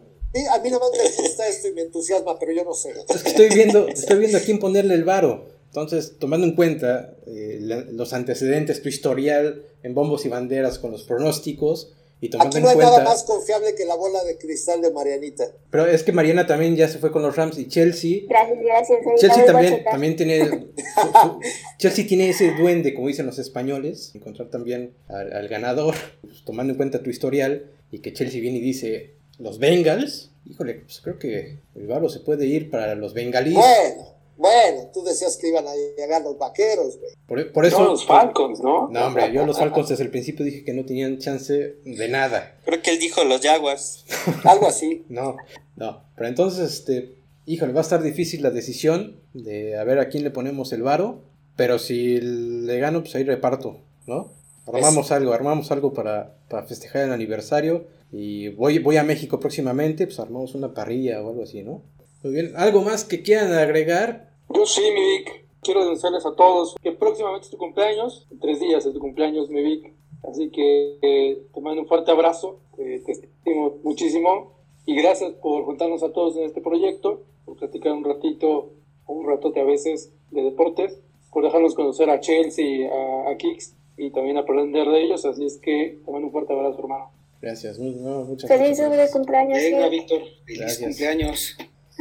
A 0.51 0.59
mí 0.59 0.71
no 0.71 0.81
me 0.81 0.87
gusta 0.87 1.49
esto 1.49 1.69
y 1.69 1.73
me 1.73 1.83
entusiasma, 1.83 2.39
pero 2.39 2.53
yo 2.53 2.65
no 2.65 2.75
sé. 2.75 2.95
Es 3.09 3.23
que 3.23 3.29
estoy 3.31 3.49
viendo, 3.49 3.89
estoy 3.89 4.19
viendo 4.19 4.39
a 4.39 4.41
quién 4.41 4.59
ponerle 4.59 4.95
el 4.95 5.05
varo. 5.05 5.47
Entonces, 5.67 6.15
tomando 6.19 6.47
en 6.47 6.55
cuenta 6.55 7.15
eh, 7.27 7.59
los 7.93 8.13
antecedentes, 8.13 8.83
tu 8.83 8.89
historial 8.89 9.63
en 9.83 9.95
bombos 9.95 10.25
y 10.25 10.29
banderas 10.29 10.79
con 10.79 10.91
los 10.91 11.03
pronósticos, 11.03 11.93
y 12.19 12.31
Aquí 12.39 12.61
no 12.61 12.71
hay 12.71 12.79
nada 12.79 13.05
más 13.05 13.25
confiable 13.25 13.75
que 13.75 13.85
la 13.85 13.95
bola 13.95 14.25
de 14.25 14.39
cristal 14.39 14.81
de 14.81 14.91
Marianita. 14.91 15.53
Pero 15.71 15.85
es 15.85 16.03
que 16.03 16.13
Mariana 16.13 16.47
también 16.47 16.75
ya 16.75 16.89
se 16.89 16.99
fue 16.99 17.13
con 17.13 17.21
los 17.21 17.37
Rams 17.37 17.59
y 17.59 17.69
Chelsea. 17.69 18.23
Gracias, 18.27 18.59
gracias. 18.59 18.99
Chelsea 19.21 19.45
también, 19.45 19.85
también 19.85 20.17
tiene. 20.17 20.69
Chelsea 21.79 22.07
tiene 22.07 22.31
ese 22.31 22.53
duende, 22.53 22.95
como 22.95 23.09
dicen 23.09 23.27
los 23.27 23.39
españoles, 23.39 24.13
encontrar 24.15 24.49
también 24.49 24.95
al, 25.09 25.47
ganador, 25.49 25.95
pues, 26.23 26.43
tomando 26.47 26.73
en 26.73 26.79
cuenta 26.79 27.03
tu 27.03 27.11
historial, 27.11 27.71
y 27.91 27.99
que 27.99 28.15
Chelsea 28.15 28.41
viene 28.41 28.59
y 28.59 28.63
dice: 28.63 29.16
Los 29.39 29.59
Bengals. 29.59 30.31
Híjole, 30.45 30.75
pues 30.75 31.01
creo 31.01 31.19
que 31.19 31.59
el 31.75 31.87
barro 31.87 32.09
se 32.09 32.21
puede 32.21 32.47
ir 32.47 32.71
para 32.71 32.95
los 32.95 33.15
bengalíes. 33.15 33.57
Bueno. 33.57 34.17
Bueno, 34.37 34.91
tú 34.93 35.03
decías 35.03 35.39
que 35.39 35.49
iban 35.49 35.67
a 35.67 35.75
llegar 35.75 36.23
los 36.23 36.37
vaqueros, 36.37 36.99
güey. 36.99 37.47
Por, 37.53 37.65
eso. 37.65 37.83
los 37.85 38.05
Falcons, 38.05 38.61
¿no? 38.61 38.89
No, 38.89 39.07
hombre, 39.07 39.33
yo 39.33 39.47
los 39.47 39.59
Falcons 39.59 39.89
desde 39.89 40.05
el 40.05 40.11
principio 40.11 40.45
dije 40.45 40.63
que 40.63 40.75
no 40.75 40.85
tenían 40.85 41.19
chance 41.19 41.77
de 41.85 42.09
nada. 42.09 42.59
Creo 42.65 42.83
que 42.83 42.91
él 42.91 42.99
dijo 42.99 43.25
los 43.25 43.41
Jaguars. 43.41 44.05
Algo 44.45 44.67
así. 44.67 45.05
No, 45.09 45.37
no. 45.77 46.03
Pero 46.15 46.29
entonces, 46.29 46.71
este. 46.71 47.17
Híjole, 47.47 47.73
va 47.73 47.81
a 47.81 47.83
estar 47.83 48.03
difícil 48.03 48.43
la 48.43 48.51
decisión 48.51 49.21
de 49.33 49.79
a 49.79 49.85
ver 49.85 50.01
a 50.01 50.09
quién 50.09 50.23
le 50.25 50.31
ponemos 50.31 50.73
el 50.73 50.83
varo. 50.83 51.23
Pero 51.57 51.79
si 51.79 52.21
le 52.21 52.79
gano, 52.79 53.01
pues 53.03 53.15
ahí 53.15 53.25
reparto, 53.25 53.81
¿no? 54.07 54.33
Armamos 54.67 55.13
algo, 55.13 55.33
armamos 55.33 55.71
algo 55.71 55.95
para, 55.95 56.35
para 56.49 56.67
festejar 56.67 57.05
el 57.05 57.13
aniversario. 57.13 57.87
Y 58.13 58.49
voy, 58.51 58.79
voy 58.79 58.97
a 58.97 59.03
México 59.03 59.41
próximamente, 59.41 60.07
pues 60.07 60.21
armamos 60.21 60.55
una 60.55 60.73
parrilla 60.73 61.23
o 61.23 61.31
algo 61.31 61.43
así, 61.43 61.63
¿no? 61.63 61.83
Muy 62.23 62.35
bien, 62.35 62.53
¿algo 62.57 62.83
más 62.83 63.05
que 63.05 63.23
quieran 63.23 63.53
agregar? 63.53 64.31
Yo 64.55 64.67
sí, 64.67 64.83
mi 64.95 65.19
Vic. 65.19 65.47
Quiero 65.61 65.81
denunciarles 65.81 66.25
a 66.25 66.35
todos 66.35 66.77
que 66.81 66.93
próximamente 66.93 67.47
es 67.47 67.51
tu 67.51 67.59
cumpleaños. 67.59 68.27
En 68.31 68.39
tres 68.39 68.61
días 68.61 68.87
es 68.87 68.93
tu 68.93 69.01
cumpleaños, 69.01 69.51
mi 69.51 69.63
Vic. 69.63 69.93
Así 70.23 70.51
que 70.51 70.99
eh, 71.03 71.43
te 71.53 71.61
mando 71.61 71.83
un 71.83 71.89
fuerte 71.89 72.11
abrazo. 72.11 72.61
te 72.77 72.97
estimo 72.97 73.79
muchísimo. 73.83 74.53
Y 74.87 74.95
gracias 74.95 75.33
por 75.35 75.65
juntarnos 75.65 76.03
a 76.05 76.13
todos 76.13 76.37
en 76.37 76.45
este 76.45 76.61
proyecto. 76.61 77.23
Por 77.45 77.57
platicar 77.57 77.93
un 77.93 78.05
ratito, 78.05 78.71
un 79.07 79.27
ratote 79.27 79.61
a 79.61 79.65
veces 79.65 80.13
de 80.31 80.43
deportes. 80.43 81.01
Por 81.33 81.43
dejarnos 81.43 81.75
conocer 81.75 82.09
a 82.11 82.21
Chelsea, 82.21 82.89
a, 82.89 83.31
a 83.31 83.37
Kicks 83.37 83.75
y 83.97 84.11
también 84.11 84.37
aprender 84.39 84.89
de 84.89 85.03
ellos. 85.03 85.25
Así 85.25 85.45
es 85.45 85.59
que 85.59 85.99
te 86.05 86.13
mando 86.13 86.29
un 86.29 86.33
fuerte 86.33 86.53
abrazo, 86.53 86.79
hermano. 86.79 87.11
Gracias, 87.47 87.79
muchas 87.79 88.49
Feliz 88.49 88.81
cumpleaños. 89.13 89.57
Venga, 89.57 89.89
Víctor. 89.89 90.21
Feliz 90.45 90.79
cumpleaños. 90.81 91.57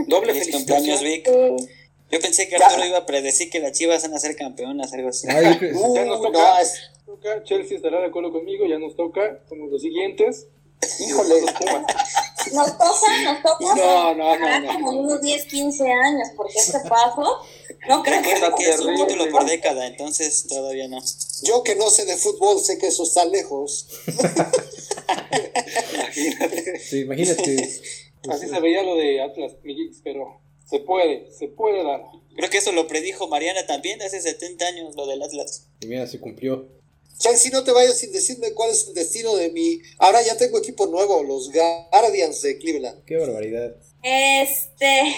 Doble 0.08 0.34
feliz 0.34 0.56
cumpleaños, 0.56 1.02
Vic. 1.04 1.30
Yo 2.10 2.20
pensé 2.20 2.50
que 2.50 2.56
Arturo 2.56 2.84
iba 2.84 2.98
a 2.98 3.06
predecir 3.06 3.52
que 3.52 3.60
las 3.60 3.74
Chivas 3.74 4.02
van 4.02 4.16
a 4.16 4.20
ser 4.20 4.36
campeonas, 4.36 4.92
algo 4.94 5.10
así. 5.10 5.28
Uh, 5.76 5.96
ya 5.96 6.06
nos 6.06 6.20
toca, 6.20 6.58
toca, 7.06 7.44
Chelsea 7.44 7.78
estará 7.78 8.00
de 8.00 8.08
acuerdo 8.08 8.32
conmigo, 8.32 8.66
ya 8.66 8.80
nos 8.80 8.96
toca, 8.96 9.40
somos 9.48 9.70
los 9.70 9.84
siguientes. 9.84 10.48
Híjole. 11.00 11.42
Nos 11.42 12.78
toca, 12.78 13.24
nos 13.24 13.42
toca. 13.44 13.76
No, 13.76 14.16
no, 14.16 14.40
no. 14.40 14.60
no. 14.62 14.74
Como 14.74 15.02
unos 15.02 15.22
10, 15.22 15.46
15 15.46 15.84
años, 15.84 16.30
porque 16.36 16.54
este 16.58 16.80
paso 16.90 17.42
no 17.88 18.04
creo 18.04 18.22
que, 18.22 18.34
que 18.58 18.70
es 18.70 18.80
un 18.80 18.96
título 18.96 19.30
por 19.30 19.46
década, 19.46 19.88
entonces 19.88 20.46
todavía 20.48 20.88
no. 20.88 21.02
Yo 21.44 21.64
que 21.64 21.76
no 21.76 21.90
sé 21.90 22.06
de 22.06 22.16
fútbol, 22.18 22.60
sé 22.60 22.78
que 22.78 22.88
eso 22.88 23.04
está 23.04 23.26
lejos. 23.26 23.88
imagínate. 26.16 26.80
Sí, 26.80 27.00
imagínate. 27.02 27.82
Así 28.30 28.48
se 28.48 28.60
veía 28.60 28.84
lo 28.84 28.96
de 28.96 29.22
Atlas, 29.22 29.54
Miguel, 29.64 29.92
pero 30.04 30.40
se 30.70 30.80
puede, 30.80 31.32
se 31.32 31.48
puede 31.48 31.84
dar. 31.84 32.02
Creo 32.36 32.50
que 32.50 32.58
eso 32.58 32.72
lo 32.72 32.88
predijo 32.88 33.28
Mariana 33.28 33.66
también 33.66 34.02
hace 34.02 34.22
70 34.22 34.66
años, 34.66 34.96
lo 34.96 35.06
del 35.06 35.22
Atlas. 35.22 35.68
Y 35.82 35.88
mira, 35.88 36.08
se 36.08 36.20
cumplió. 36.20 36.68
si 37.18 37.50
no 37.50 37.64
te 37.64 37.72
vayas 37.72 37.98
sin 37.98 38.12
decirme 38.12 38.54
cuál 38.54 38.72
es 38.72 38.88
el 38.88 38.94
destino 38.94 39.36
de 39.36 39.52
mi... 39.52 39.80
Ahora 40.00 40.22
ya 40.22 40.38
tengo 40.38 40.58
equipo 40.58 40.88
nuevo, 40.88 41.24
los 41.24 41.52
Guardians 41.52 42.42
de 42.42 42.58
Cleveland. 42.58 43.06
Qué 43.06 43.18
barbaridad. 43.18 43.76
Este... 44.02 45.16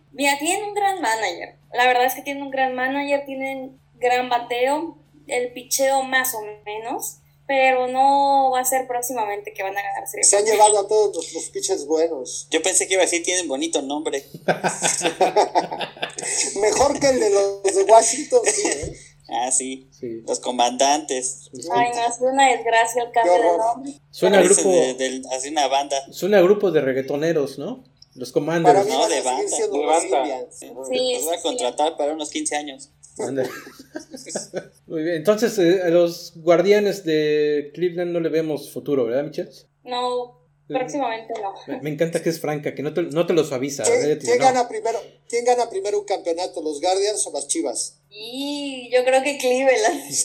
Mira, 0.12 0.38
tienen 0.38 0.64
un 0.64 0.74
gran 0.74 1.00
manager. 1.02 1.56
La 1.76 1.86
verdad 1.86 2.04
es 2.04 2.14
que 2.14 2.22
tienen 2.22 2.42
un 2.42 2.50
gran 2.50 2.74
manager, 2.74 3.24
tienen 3.24 3.80
gran 3.94 4.28
bateo, 4.28 4.98
el 5.26 5.52
picheo 5.52 6.02
más 6.02 6.34
o 6.34 6.40
menos 6.64 7.20
pero 7.46 7.86
no 7.86 8.50
va 8.50 8.60
a 8.60 8.64
ser 8.64 8.86
próximamente 8.86 9.52
que 9.52 9.62
van 9.62 9.76
a 9.76 9.82
ganar 9.82 10.08
Se 10.08 10.36
han 10.36 10.44
llevado 10.44 10.80
a 10.80 10.88
todos 10.88 11.32
los, 11.32 11.44
pitchers 11.50 11.86
buenos. 11.86 12.48
Yo 12.50 12.60
pensé 12.62 12.88
que 12.88 12.94
iba 12.94 13.02
a 13.02 13.06
decir 13.06 13.22
tienen 13.22 13.46
bonito 13.46 13.80
nombre. 13.82 14.24
Mejor 16.60 16.98
que 16.98 17.08
el 17.08 17.20
de 17.20 17.30
los 17.30 17.62
de 17.62 17.84
Washington, 17.84 18.40
sí, 18.44 18.66
¿eh? 18.66 18.96
Ah, 19.28 19.50
sí. 19.50 19.88
Los 20.26 20.40
comandantes. 20.40 21.50
Ay, 21.72 21.90
no, 21.94 22.06
es 22.06 22.20
una 22.20 22.50
desgracia 22.50 23.02
el 23.02 23.10
cambio 23.10 23.34
de 23.34 23.58
nombre. 23.58 23.92
Suena 24.10 24.38
a 24.38 24.42
grupo. 24.42 24.68
De, 24.68 25.22
así 25.32 25.48
una 25.48 25.68
banda. 25.68 25.96
Suena 26.12 26.38
a 26.38 26.42
grupo 26.42 26.70
de 26.70 26.80
reggaetoneros, 26.80 27.58
¿no? 27.58 27.84
Los 28.16 28.32
comandantes. 28.32 28.88
No, 28.88 29.08
de 29.08 29.20
banda. 29.20 29.56
De 29.56 29.84
banda. 29.84 30.46
Sí, 30.50 30.70
los 31.14 31.24
voy 31.24 31.34
a 31.34 31.42
contratar 31.42 31.96
para 31.96 32.14
unos 32.14 32.30
15 32.30 32.56
años. 32.56 32.90
Muy 34.86 35.02
bien, 35.02 35.16
entonces 35.16 35.58
eh, 35.58 35.82
a 35.82 35.88
los 35.88 36.34
guardianes 36.36 37.04
de 37.04 37.72
Cleveland 37.74 38.12
no 38.12 38.20
le 38.20 38.28
vemos 38.28 38.70
futuro, 38.70 39.06
¿verdad, 39.06 39.24
Michelle? 39.24 39.50
No, 39.84 40.38
próximamente 40.68 41.32
no. 41.40 41.54
Me, 41.80 41.90
encanta 41.90 42.22
que 42.22 42.28
es 42.28 42.40
franca, 42.40 42.74
que 42.74 42.82
no 42.82 42.92
te, 42.92 43.02
no 43.02 43.26
te 43.26 43.32
lo 43.32 43.42
suaviza. 43.42 43.84
¿Quién, 43.84 44.38
gana 44.38 44.68
primero, 44.68 45.00
¿Quién 45.28 45.46
gana 45.46 45.70
primero 45.70 45.98
un 45.98 46.04
campeonato, 46.04 46.62
los 46.62 46.80
Guardians 46.80 47.26
o 47.26 47.32
las 47.32 47.48
Chivas? 47.48 48.00
Y 48.10 48.90
yo 48.92 49.02
creo 49.04 49.22
que 49.22 49.38
Cleveland. 49.38 50.10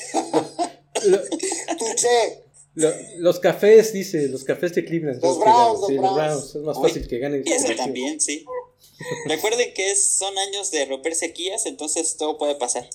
Los 2.76 3.40
cafés, 3.40 3.92
dice, 3.92 4.28
los 4.30 4.44
cafés 4.44 4.74
de 4.76 4.86
Cleveland. 4.86 5.22
Los 5.22 5.40
Browns, 5.40 5.82
los, 5.82 6.16
Browns. 6.16 6.56
Es 6.56 6.62
más 6.62 6.82
fácil 6.82 7.08
que 7.08 7.20
ganen. 7.20 7.44
Eso 7.46 7.76
también, 7.76 8.22
sí. 8.22 8.46
Recuerden 9.28 9.74
que 9.74 9.96
son 9.96 10.38
años 10.38 10.72
de 10.72 10.86
romper 10.86 11.16
sequías, 11.16 11.66
entonces 11.66 12.16
todo 12.18 12.38
puede 12.38 12.56
pasar. 12.56 12.88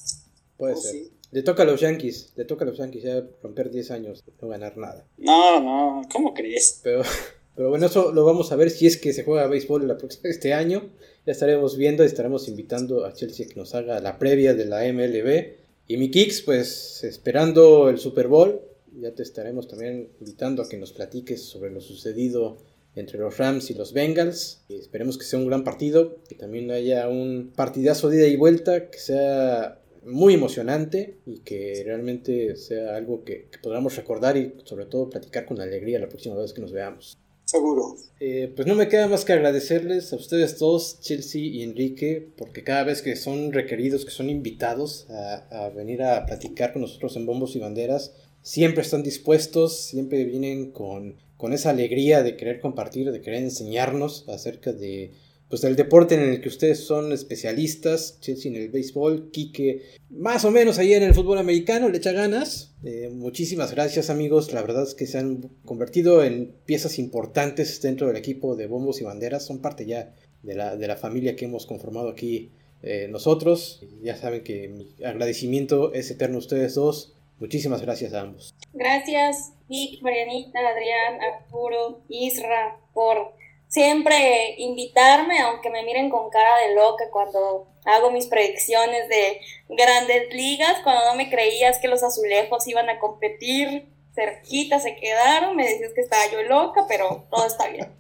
Puede 0.57 0.75
oh, 0.75 0.81
ser. 0.81 0.95
Le 1.33 1.43
toca 1.43 1.65
a 1.65 1.67
los 1.67 1.81
Yankees, 1.81 2.33
le 2.37 2.45
toca 2.45 2.65
a 2.65 2.69
los 2.69 2.79
Yankees 2.79 3.03
ya 3.03 3.23
romper 3.43 3.71
10 3.71 3.91
años, 3.91 4.25
no 4.41 4.49
ganar 4.49 4.77
nada. 4.77 5.07
No, 5.19 5.61
no, 5.61 6.03
¿cómo 6.11 6.33
crees? 6.33 6.81
Pero, 6.83 7.03
pero 7.57 7.69
bueno, 7.69 7.87
eso 7.87 8.13
lo 8.13 8.25
vamos 8.25 8.53
a 8.53 8.57
ver 8.57 8.71
si 8.71 8.87
es 8.87 8.97
que 8.97 9.13
se 9.13 9.25
juega 9.25 9.47
béisbol 9.47 9.87
la 9.87 9.99
próxima, 9.99 10.31
este 10.31 10.55
año. 10.55 10.89
Ya 11.27 11.33
estaremos 11.33 11.77
viendo 11.77 12.05
y 12.05 12.07
estaremos 12.07 12.49
invitando 12.49 13.05
a 13.05 13.13
Chelsea 13.13 13.49
que 13.49 13.57
nos 13.57 13.75
haga 13.75 14.01
la 14.01 14.19
previa 14.19 14.55
de 14.55 14.65
la 14.65 14.85
MLB. 14.91 15.57
Y 15.89 15.97
mi 15.99 16.11
Kicks, 16.11 16.43
pues 16.43 17.03
esperando 17.05 17.89
el 17.89 17.99
Super 17.99 18.29
Bowl, 18.29 18.61
ya 19.01 19.15
te 19.15 19.23
estaremos 19.23 19.69
también 19.69 20.11
invitando 20.21 20.63
a 20.63 20.69
que 20.69 20.77
nos 20.77 20.93
platiques 20.93 21.43
sobre 21.43 21.71
lo 21.71 21.81
sucedido 21.81 22.59
entre 22.95 23.19
los 23.19 23.37
Rams 23.37 23.71
y 23.71 23.75
los 23.75 23.93
Bengals. 23.93 24.65
Y 24.69 24.77
esperemos 24.77 25.19
que 25.19 25.25
sea 25.25 25.39
un 25.39 25.47
gran 25.47 25.65
partido, 25.65 26.17
que 26.29 26.35
también 26.35 26.71
haya 26.71 27.09
un 27.09 27.53
partidazo 27.55 28.09
de 28.09 28.19
ida 28.19 28.27
y 28.27 28.37
vuelta, 28.37 28.91
que 28.91 28.99
sea 28.99 29.81
muy 30.05 30.35
emocionante 30.35 31.19
y 31.27 31.41
que 31.41 31.83
realmente 31.85 32.57
sea 32.57 32.97
algo 32.97 33.25
que, 33.25 33.49
podamos 33.63 33.97
recordar 33.97 34.37
y 34.37 34.55
sobre 34.65 34.87
todo 34.87 35.11
platicar 35.11 35.47
con 35.47 35.61
alegría 35.61 35.99
la 35.99 36.09
próxima 36.09 36.37
vez 36.37 36.53
que 36.53 36.63
nos 36.63 36.73
veamos. 36.73 37.19
Seguro. 37.45 37.97
Eh, 38.19 38.53
pues 38.57 38.67
no 38.67 38.75
me 38.75 38.89
queda 38.89 39.07
más 39.07 39.25
que 39.25 39.33
agradecerles 39.33 40.13
a 40.13 40.17
ustedes 40.17 40.59
dos, 40.59 40.99
Chelsea 41.01 41.43
y 41.43 41.63
Enrique, 41.63 42.29
porque 42.37 42.65
cada 42.65 42.83
vez 42.83 43.03
que 43.03 43.15
son 43.15 43.53
requeridos, 43.53 44.05
que 44.05 44.11
son 44.11 44.31
invitados 44.31 45.07
a, 45.11 45.67
a 45.67 45.71
venir 45.71 46.03
a 46.03 46.27
platicar 46.27 46.73
con 46.73 46.83
nosotros 46.83 47.15
en 47.17 47.25
Bombos 47.25 47.55
y 47.55 47.61
Banderas, 47.61 48.15
siempre 48.47 48.83
están 48.83 49.03
dispuestos, 49.03 49.77
siempre 49.77 50.25
vienen 50.25 50.71
con 50.71 51.17
con 51.37 51.53
esa 51.53 51.71
alegría 51.71 52.23
de 52.23 52.37
querer 52.37 52.61
compartir, 52.61 53.13
de 53.13 53.21
querer 53.21 53.43
enseñarnos 53.43 54.25
acerca 54.29 54.73
de 54.73 55.13
pues 55.49 55.61
del 55.61 55.77
deporte 55.77 56.17
en 56.17 56.23
el 56.23 56.41
que 56.41 56.49
ustedes 56.49 56.81
son 56.81 57.13
especialistas, 57.13 58.19
Chelsea 58.21 58.51
en 58.51 58.57
el 58.61 58.69
béisbol, 58.69 59.31
Quique 59.31 59.83
más 60.11 60.45
o 60.45 60.51
menos 60.51 60.79
ahí 60.79 60.93
en 60.93 61.05
el 61.05 61.15
fútbol 61.15 61.39
americano, 61.39 61.89
le 61.89 61.99
echa 61.99 62.11
ganas. 62.11 62.75
Eh, 62.83 63.11
muchísimas 63.13 63.71
gracias 63.71 64.11
amigos, 64.11 64.53
la 64.53 64.63
verdad 64.63 64.83
es 64.83 64.95
que 64.95 65.07
se 65.07 65.19
han 65.19 65.49
convertido 65.65 66.25
en 66.25 66.53
piezas 66.65 66.99
importantes 66.99 67.81
dentro 67.81 68.09
del 68.09 68.17
equipo 68.17 68.57
de 68.57 68.67
bombos 68.67 69.01
y 69.01 69.05
banderas, 69.05 69.47
son 69.47 69.61
parte 69.61 69.87
ya 69.87 70.17
de 70.43 70.57
la, 70.57 70.77
de 70.77 70.89
la 70.89 70.97
familia 70.97 71.37
que 71.37 71.45
hemos 71.45 71.65
conformado 71.65 72.09
aquí 72.09 72.51
eh, 72.83 73.07
nosotros. 73.09 73.85
Ya 74.03 74.17
saben 74.17 74.43
que 74.43 74.67
mi 74.67 74.89
agradecimiento 75.05 75.93
es 75.93 76.11
eterno 76.11 76.37
a 76.37 76.41
ustedes 76.41 76.75
dos. 76.75 77.16
Muchísimas 77.39 77.83
gracias 77.83 78.15
a 78.15 78.21
ambos. 78.21 78.55
Gracias, 78.73 79.53
Vic, 79.69 80.01
Marianita, 80.03 80.59
Adrián, 80.59 81.21
Arturo, 81.23 82.01
Isra, 82.09 82.79
por 82.95 83.35
siempre 83.69 84.55
invitarme, 84.59 85.41
aunque 85.41 85.71
me 85.71 85.83
miren 85.83 86.09
con 86.09 86.31
cara 86.31 86.61
de 86.67 86.75
loca 86.75 87.05
cuando 87.11 87.69
hago 87.85 88.11
mis 88.11 88.27
predicciones 88.27 89.09
de 89.09 89.41
grandes 89.69 90.33
ligas, 90.33 90.79
cuando 90.83 91.05
no 91.05 91.15
me 91.15 91.29
creías 91.29 91.79
que 91.79 91.89
los 91.89 92.03
azulejos 92.03 92.67
iban 92.67 92.89
a 92.89 92.99
competir, 92.99 93.87
cerquita 94.15 94.81
se 94.81 94.97
quedaron, 94.97 95.57
me 95.57 95.69
decías 95.69 95.93
que 95.93 96.01
estaba 96.01 96.31
yo 96.33 96.43
loca, 96.43 96.87
pero 96.89 97.27
todo 97.31 97.47
está 97.47 97.69
bien. 97.69 97.95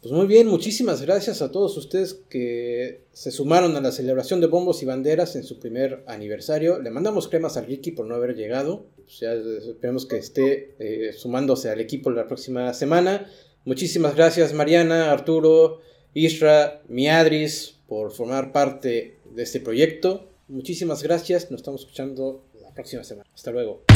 Pues 0.00 0.14
muy 0.14 0.26
bien, 0.26 0.46
muchísimas 0.46 1.02
gracias 1.02 1.42
a 1.42 1.52
todos 1.52 1.76
ustedes 1.76 2.14
que 2.30 3.02
se 3.12 3.30
sumaron 3.30 3.76
a 3.76 3.82
la 3.82 3.92
celebración 3.92 4.40
de 4.40 4.46
bombos 4.46 4.82
y 4.82 4.86
banderas 4.86 5.36
en 5.36 5.44
su 5.44 5.60
primer 5.60 6.04
aniversario. 6.06 6.80
Le 6.80 6.90
mandamos 6.90 7.28
cremas 7.28 7.58
a 7.58 7.60
Ricky 7.60 7.90
por 7.90 8.06
no 8.06 8.14
haber 8.14 8.34
llegado. 8.34 8.86
Pues 8.96 9.20
ya 9.20 9.34
esperemos 9.34 10.06
que 10.06 10.16
esté 10.16 10.74
eh, 10.78 11.12
sumándose 11.12 11.68
al 11.68 11.80
equipo 11.80 12.10
la 12.10 12.26
próxima 12.26 12.72
semana. 12.72 13.30
Muchísimas 13.66 14.16
gracias 14.16 14.54
Mariana, 14.54 15.12
Arturo, 15.12 15.80
Isra, 16.14 16.80
Miadris 16.88 17.76
por 17.86 18.10
formar 18.10 18.52
parte 18.52 19.18
de 19.34 19.42
este 19.42 19.60
proyecto. 19.60 20.30
Muchísimas 20.48 21.02
gracias, 21.02 21.50
nos 21.50 21.60
estamos 21.60 21.82
escuchando 21.82 22.42
la 22.62 22.72
próxima 22.72 23.04
semana. 23.04 23.28
Hasta 23.34 23.50
luego. 23.50 23.89